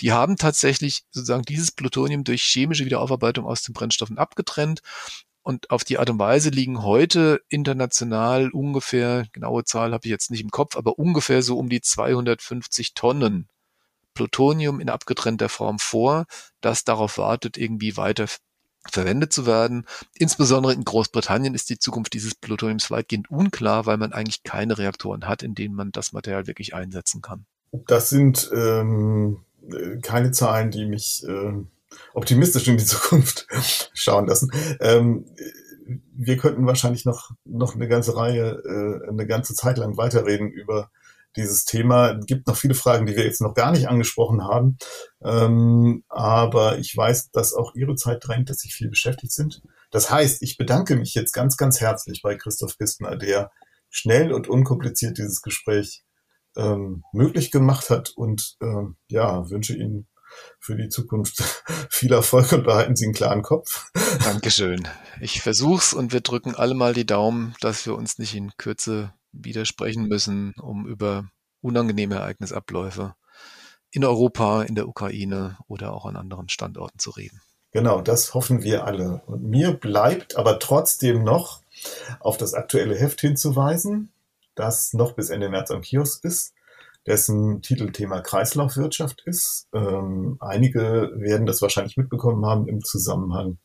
Die 0.00 0.12
haben 0.12 0.36
tatsächlich 0.36 1.04
sozusagen 1.10 1.44
dieses 1.44 1.72
Plutonium 1.72 2.24
durch 2.24 2.42
chemische 2.42 2.86
Wiederaufarbeitung 2.86 3.44
aus 3.44 3.62
den 3.62 3.74
Brennstoffen 3.74 4.16
abgetrennt 4.16 4.80
und 5.42 5.70
auf 5.70 5.84
die 5.84 5.98
Art 5.98 6.08
und 6.08 6.18
Weise 6.18 6.48
liegen 6.48 6.82
heute 6.82 7.42
international 7.50 8.48
ungefähr, 8.50 9.26
genaue 9.32 9.64
Zahl 9.64 9.92
habe 9.92 10.06
ich 10.06 10.10
jetzt 10.10 10.30
nicht 10.30 10.42
im 10.42 10.50
Kopf, 10.50 10.74
aber 10.74 10.98
ungefähr 10.98 11.42
so 11.42 11.58
um 11.58 11.68
die 11.68 11.82
250 11.82 12.94
Tonnen 12.94 13.48
Plutonium 14.14 14.80
in 14.80 14.88
abgetrennter 14.88 15.50
Form 15.50 15.78
vor, 15.78 16.24
das 16.62 16.82
darauf 16.84 17.18
wartet, 17.18 17.58
irgendwie 17.58 17.98
weiter 17.98 18.26
verwendet 18.90 19.32
zu 19.32 19.46
werden. 19.46 19.86
Insbesondere 20.14 20.72
in 20.72 20.84
Großbritannien 20.84 21.54
ist 21.54 21.70
die 21.70 21.78
Zukunft 21.78 22.14
dieses 22.14 22.34
Plutoniums 22.34 22.90
weitgehend 22.90 23.30
unklar, 23.30 23.86
weil 23.86 23.96
man 23.96 24.12
eigentlich 24.12 24.42
keine 24.42 24.78
Reaktoren 24.78 25.26
hat, 25.26 25.42
in 25.42 25.54
denen 25.54 25.74
man 25.74 25.92
das 25.92 26.12
Material 26.12 26.46
wirklich 26.46 26.74
einsetzen 26.74 27.22
kann. 27.22 27.46
Das 27.86 28.10
sind 28.10 28.50
ähm, 28.54 29.38
keine 30.02 30.30
Zahlen, 30.30 30.70
die 30.70 30.86
mich 30.86 31.24
äh, 31.26 31.52
optimistisch 32.14 32.68
in 32.68 32.76
die 32.76 32.84
Zukunft 32.86 33.46
schauen 33.92 34.26
lassen. 34.26 34.50
Ähm, 34.80 35.26
wir 36.12 36.36
könnten 36.36 36.66
wahrscheinlich 36.66 37.04
noch, 37.04 37.30
noch 37.44 37.74
eine 37.74 37.88
ganze 37.88 38.16
Reihe, 38.16 38.62
äh, 38.64 39.08
eine 39.08 39.26
ganze 39.26 39.54
Zeit 39.54 39.78
lang 39.78 39.96
weiterreden 39.96 40.50
über 40.50 40.90
dieses 41.36 41.64
Thema. 41.64 42.14
Gibt 42.14 42.46
noch 42.46 42.56
viele 42.56 42.74
Fragen, 42.74 43.06
die 43.06 43.16
wir 43.16 43.24
jetzt 43.24 43.40
noch 43.40 43.54
gar 43.54 43.72
nicht 43.72 43.88
angesprochen 43.88 44.42
haben. 44.42 44.78
Ähm, 45.22 46.04
aber 46.08 46.78
ich 46.78 46.96
weiß, 46.96 47.30
dass 47.30 47.54
auch 47.54 47.74
Ihre 47.74 47.94
Zeit 47.96 48.26
drängt, 48.26 48.50
dass 48.50 48.58
Sie 48.58 48.70
viel 48.70 48.88
beschäftigt 48.88 49.32
sind. 49.32 49.62
Das 49.90 50.10
heißt, 50.10 50.42
ich 50.42 50.56
bedanke 50.56 50.96
mich 50.96 51.14
jetzt 51.14 51.32
ganz, 51.32 51.56
ganz 51.56 51.80
herzlich 51.80 52.22
bei 52.22 52.36
Christoph 52.36 52.76
Pistner, 52.78 53.16
der 53.16 53.50
schnell 53.90 54.32
und 54.32 54.48
unkompliziert 54.48 55.18
dieses 55.18 55.42
Gespräch 55.42 56.02
ähm, 56.56 57.04
möglich 57.12 57.50
gemacht 57.50 57.90
hat 57.90 58.10
und 58.16 58.56
ähm, 58.62 58.96
ja, 59.08 59.48
wünsche 59.50 59.76
Ihnen 59.76 60.08
für 60.58 60.76
die 60.76 60.88
Zukunft 60.88 61.42
viel 61.90 62.12
Erfolg 62.12 62.52
und 62.52 62.64
behalten 62.64 62.96
Sie 62.96 63.04
einen 63.04 63.14
klaren 63.14 63.42
Kopf. 63.42 63.90
Dankeschön. 64.24 64.88
Ich 65.20 65.40
versuch's 65.40 65.94
und 65.94 66.12
wir 66.12 66.20
drücken 66.20 66.54
alle 66.54 66.74
mal 66.74 66.94
die 66.94 67.06
Daumen, 67.06 67.54
dass 67.60 67.86
wir 67.86 67.94
uns 67.94 68.18
nicht 68.18 68.34
in 68.34 68.52
Kürze 68.56 69.12
widersprechen 69.40 70.08
müssen, 70.08 70.54
um 70.60 70.86
über 70.86 71.28
unangenehme 71.60 72.16
Ereignisabläufe 72.16 73.14
in 73.90 74.04
Europa, 74.04 74.62
in 74.62 74.74
der 74.74 74.88
Ukraine 74.88 75.58
oder 75.68 75.92
auch 75.92 76.06
an 76.06 76.16
anderen 76.16 76.48
Standorten 76.48 76.98
zu 76.98 77.10
reden. 77.10 77.40
Genau, 77.72 78.00
das 78.00 78.34
hoffen 78.34 78.62
wir 78.62 78.84
alle. 78.84 79.22
Und 79.26 79.44
mir 79.44 79.72
bleibt 79.72 80.36
aber 80.36 80.58
trotzdem 80.58 81.24
noch 81.24 81.60
auf 82.20 82.36
das 82.36 82.54
aktuelle 82.54 82.96
Heft 82.96 83.20
hinzuweisen, 83.20 84.10
das 84.54 84.92
noch 84.92 85.12
bis 85.12 85.30
Ende 85.30 85.48
März 85.48 85.70
am 85.70 85.82
Kiosk 85.82 86.24
ist 86.24 86.54
dessen 87.06 87.62
Titelthema 87.62 88.20
Kreislaufwirtschaft 88.20 89.22
ist. 89.24 89.68
Ähm, 89.72 90.36
einige 90.40 91.12
werden 91.14 91.46
das 91.46 91.62
wahrscheinlich 91.62 91.96
mitbekommen 91.96 92.44
haben 92.44 92.68
im 92.68 92.82
Zusammenhang 92.82 93.58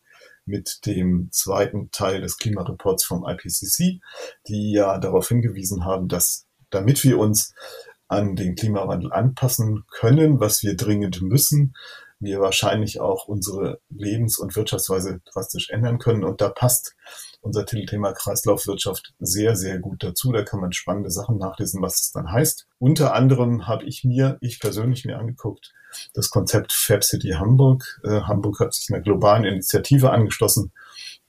mit 0.45 0.85
dem 0.85 1.29
zweiten 1.31 1.91
Teil 1.91 2.21
des 2.21 2.37
Klimareports 2.37 3.03
vom 3.03 3.25
IPCC, 3.27 4.01
die 4.47 4.71
ja 4.73 4.97
darauf 4.97 5.27
hingewiesen 5.27 5.85
haben, 5.85 6.07
dass 6.07 6.45
damit 6.69 7.03
wir 7.03 7.19
uns 7.19 7.53
an 8.07 8.35
den 8.35 8.55
Klimawandel 8.55 9.13
anpassen 9.13 9.85
können, 9.89 10.39
was 10.39 10.63
wir 10.63 10.75
dringend 10.75 11.21
müssen, 11.21 11.73
wir 12.21 12.39
wahrscheinlich 12.39 13.01
auch 13.01 13.27
unsere 13.27 13.79
Lebens- 13.89 14.37
und 14.37 14.55
Wirtschaftsweise 14.55 15.21
drastisch 15.25 15.69
ändern 15.69 15.97
können. 15.99 16.23
Und 16.23 16.39
da 16.39 16.49
passt 16.49 16.95
unser 17.41 17.65
Titelthema 17.65 18.13
Kreislaufwirtschaft 18.13 19.13
sehr, 19.19 19.55
sehr 19.55 19.79
gut 19.79 20.03
dazu. 20.03 20.31
Da 20.31 20.43
kann 20.43 20.61
man 20.61 20.71
spannende 20.71 21.09
Sachen 21.09 21.37
nachlesen, 21.37 21.81
was 21.81 21.97
das 21.97 22.11
dann 22.11 22.31
heißt. 22.31 22.67
Unter 22.79 23.13
anderem 23.13 23.67
habe 23.67 23.85
ich 23.85 24.03
mir, 24.03 24.37
ich 24.41 24.59
persönlich 24.59 25.03
mir 25.05 25.17
angeguckt, 25.17 25.73
das 26.13 26.29
Konzept 26.29 26.71
Fab 26.71 27.03
City 27.03 27.31
Hamburg. 27.31 27.99
Äh, 28.03 28.21
Hamburg 28.21 28.59
hat 28.59 28.73
sich 28.73 28.89
einer 28.89 29.01
globalen 29.01 29.43
Initiative 29.43 30.11
angeschlossen, 30.11 30.71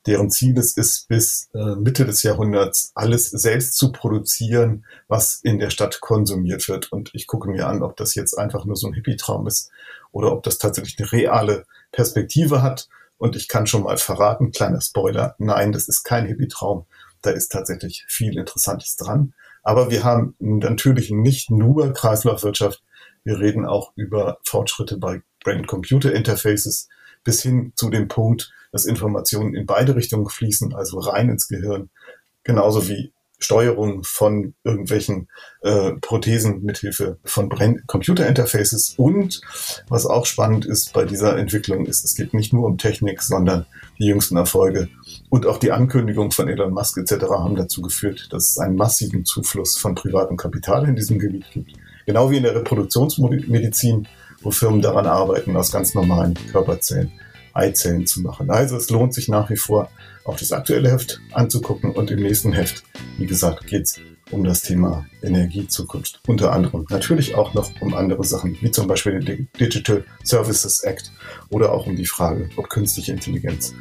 deren 0.07 0.31
Ziel 0.31 0.59
es 0.59 0.77
ist, 0.77 1.09
bis 1.09 1.49
äh, 1.55 1.77
Mitte 1.77 2.05
des 2.05 2.23
Jahrhunderts 2.23 2.91
alles 2.95 3.31
selbst 3.31 3.77
zu 3.77 3.93
produzieren, 3.93 4.85
was 5.09 5.41
in 5.43 5.59
der 5.59 5.71
Stadt 5.71 6.01
konsumiert 6.01 6.69
wird. 6.69 6.91
Und 6.91 7.11
ich 7.13 7.27
gucke 7.27 7.49
mir 7.49 7.69
an, 7.69 7.83
ob 7.83 7.97
das 7.97 8.15
jetzt 8.15 8.37
einfach 8.37 8.65
nur 8.65 8.77
so 8.77 8.89
ein 8.89 8.95
Hippie-Traum 8.95 9.47
ist 9.47 9.71
oder 10.11 10.33
ob 10.33 10.43
das 10.43 10.59
tatsächlich 10.59 10.99
eine 10.99 11.13
reale 11.13 11.67
Perspektive 11.93 12.63
hat. 12.63 12.89
Und 13.19 13.37
ich 13.37 13.47
kann 13.47 13.67
schon 13.67 13.85
mal 13.85 13.99
verraten, 13.99 14.51
kleiner 14.51 14.81
Spoiler, 14.81 15.37
nein, 15.39 15.71
das 15.71 15.89
ist 15.89 16.03
kein 16.03 16.27
Hippie-Traum. 16.27 16.87
Da 17.23 17.31
ist 17.31 17.53
tatsächlich 17.53 18.05
viel 18.09 18.37
Interessantes 18.37 18.97
dran. 18.97 19.35
Aber 19.63 19.91
wir 19.91 20.03
haben 20.03 20.35
natürlich 20.41 21.13
nicht 21.13 21.51
nur 21.51 21.93
Kreislaufwirtschaft. 21.93 22.83
Wir 23.23 23.39
reden 23.39 23.65
auch 23.65 23.93
über 23.95 24.39
Fortschritte 24.43 24.97
bei 24.97 25.23
Brain-Computer-Interfaces 25.45 26.89
bis 27.23 27.43
hin 27.43 27.73
zu 27.77 27.89
dem 27.91 28.09
Punkt, 28.09 28.53
dass 28.73 28.87
Informationen 28.87 29.55
in 29.55 29.67
beide 29.67 29.95
Richtungen 29.95 30.29
fließen, 30.29 30.75
also 30.75 30.99
rein 30.99 31.29
ins 31.29 31.47
Gehirn, 31.47 31.91
genauso 32.43 32.89
wie 32.89 33.13
Steuerung 33.43 34.05
von 34.05 34.55
irgendwelchen 34.65 35.29
äh, 35.63 35.93
Prothesen 36.01 36.63
mithilfe 36.63 37.19
von 37.25 37.49
Computer-Interfaces. 37.87 38.95
Und 38.97 39.41
was 39.89 40.07
auch 40.07 40.27
spannend 40.27 40.65
ist 40.65 40.93
bei 40.93 41.05
dieser 41.05 41.37
Entwicklung 41.37 41.87
ist, 41.87 42.05
es 42.05 42.15
geht 42.15 42.35
nicht 42.35 42.53
nur 42.53 42.67
um 42.67 42.79
Technik, 42.79 43.23
sondern 43.23 43.67
die 43.99 44.07
jüngsten 44.07 44.37
Erfolge 44.37 44.89
und 45.29 45.47
auch 45.47 45.59
die 45.59 45.73
Ankündigung 45.73 46.31
von 46.31 46.49
Elon 46.49 46.73
Musk 46.73 46.99
etc. 46.99 47.25
haben 47.31 47.57
dazu 47.57 47.83
geführt, 47.83 48.29
dass 48.31 48.51
es 48.51 48.59
einen 48.59 48.77
massiven 48.77 49.25
Zufluss 49.25 49.77
von 49.77 49.95
privatem 49.95 50.37
Kapital 50.37 50.89
in 50.89 50.97
diesem 50.97 51.19
Gebiet 51.19 51.45
gibt. 51.53 51.73
Genau 52.07 52.31
wie 52.31 52.39
in 52.39 52.43
der 52.43 52.55
Reproduktionsmedizin, 52.55 54.09
wo 54.41 54.51
Firmen 54.51 54.83
daran 54.83 55.07
arbeiten, 55.07 55.57
aus 55.57 55.71
ganz 55.71 55.95
normalen 55.95 56.35
Körperzellen 56.51 57.13
Eizellen 57.55 58.07
zu 58.07 58.21
machen. 58.21 58.51
Also 58.51 58.77
es 58.77 58.91
lohnt 58.91 59.15
sich 59.15 59.29
nach 59.29 59.51
wie 59.51 59.57
vor, 59.57 59.91
auch 60.25 60.37
das 60.37 60.53
aktuelle 60.53 60.91
Heft 60.91 61.21
anzugucken 61.33 61.93
und 61.93 62.11
im 62.11 62.23
nächsten 62.23 62.53
Heft, 62.53 62.85
wie 63.19 63.27
gesagt, 63.27 63.67
geht 63.67 63.85
es 63.85 64.01
um 64.31 64.45
das 64.45 64.63
Thema 64.63 65.07
Energiezukunft. 65.23 66.21
Unter 66.27 66.53
anderem 66.53 66.87
natürlich 66.89 67.35
auch 67.35 67.55
noch 67.55 67.71
um 67.81 67.95
andere 67.95 68.25
Sachen, 68.25 68.57
wie 68.61 68.71
zum 68.71 68.87
Beispiel 68.87 69.21
den 69.21 69.49
Digital 69.61 70.05
Services 70.25 70.81
Act 70.81 71.13
oder 71.51 71.73
auch 71.73 71.87
um 71.87 71.97
die 71.97 72.07
Frage, 72.07 72.49
ob 72.57 72.69
künstliche 72.71 73.13
Intelligenz 73.13 73.75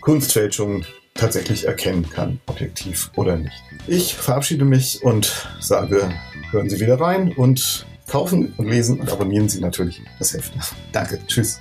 Kunstfälschungen 0.00 0.86
tatsächlich 1.14 1.66
erkennen 1.66 2.08
kann, 2.08 2.40
objektiv 2.46 3.10
oder 3.16 3.36
nicht. 3.36 3.62
Ich 3.86 4.14
verabschiede 4.14 4.64
mich 4.64 5.02
und 5.02 5.48
sage, 5.60 6.10
hören 6.50 6.70
Sie 6.70 6.80
wieder 6.80 6.98
rein 6.98 7.32
und 7.32 7.86
kaufen 8.10 8.52
und 8.56 8.66
lesen 8.66 9.00
und 9.00 9.10
abonnieren 9.10 9.48
Sie 9.48 9.60
natürlich 9.60 10.02
das 10.18 10.34
Heft. 10.34 10.52
Danke, 10.92 11.20
tschüss. 11.26 11.60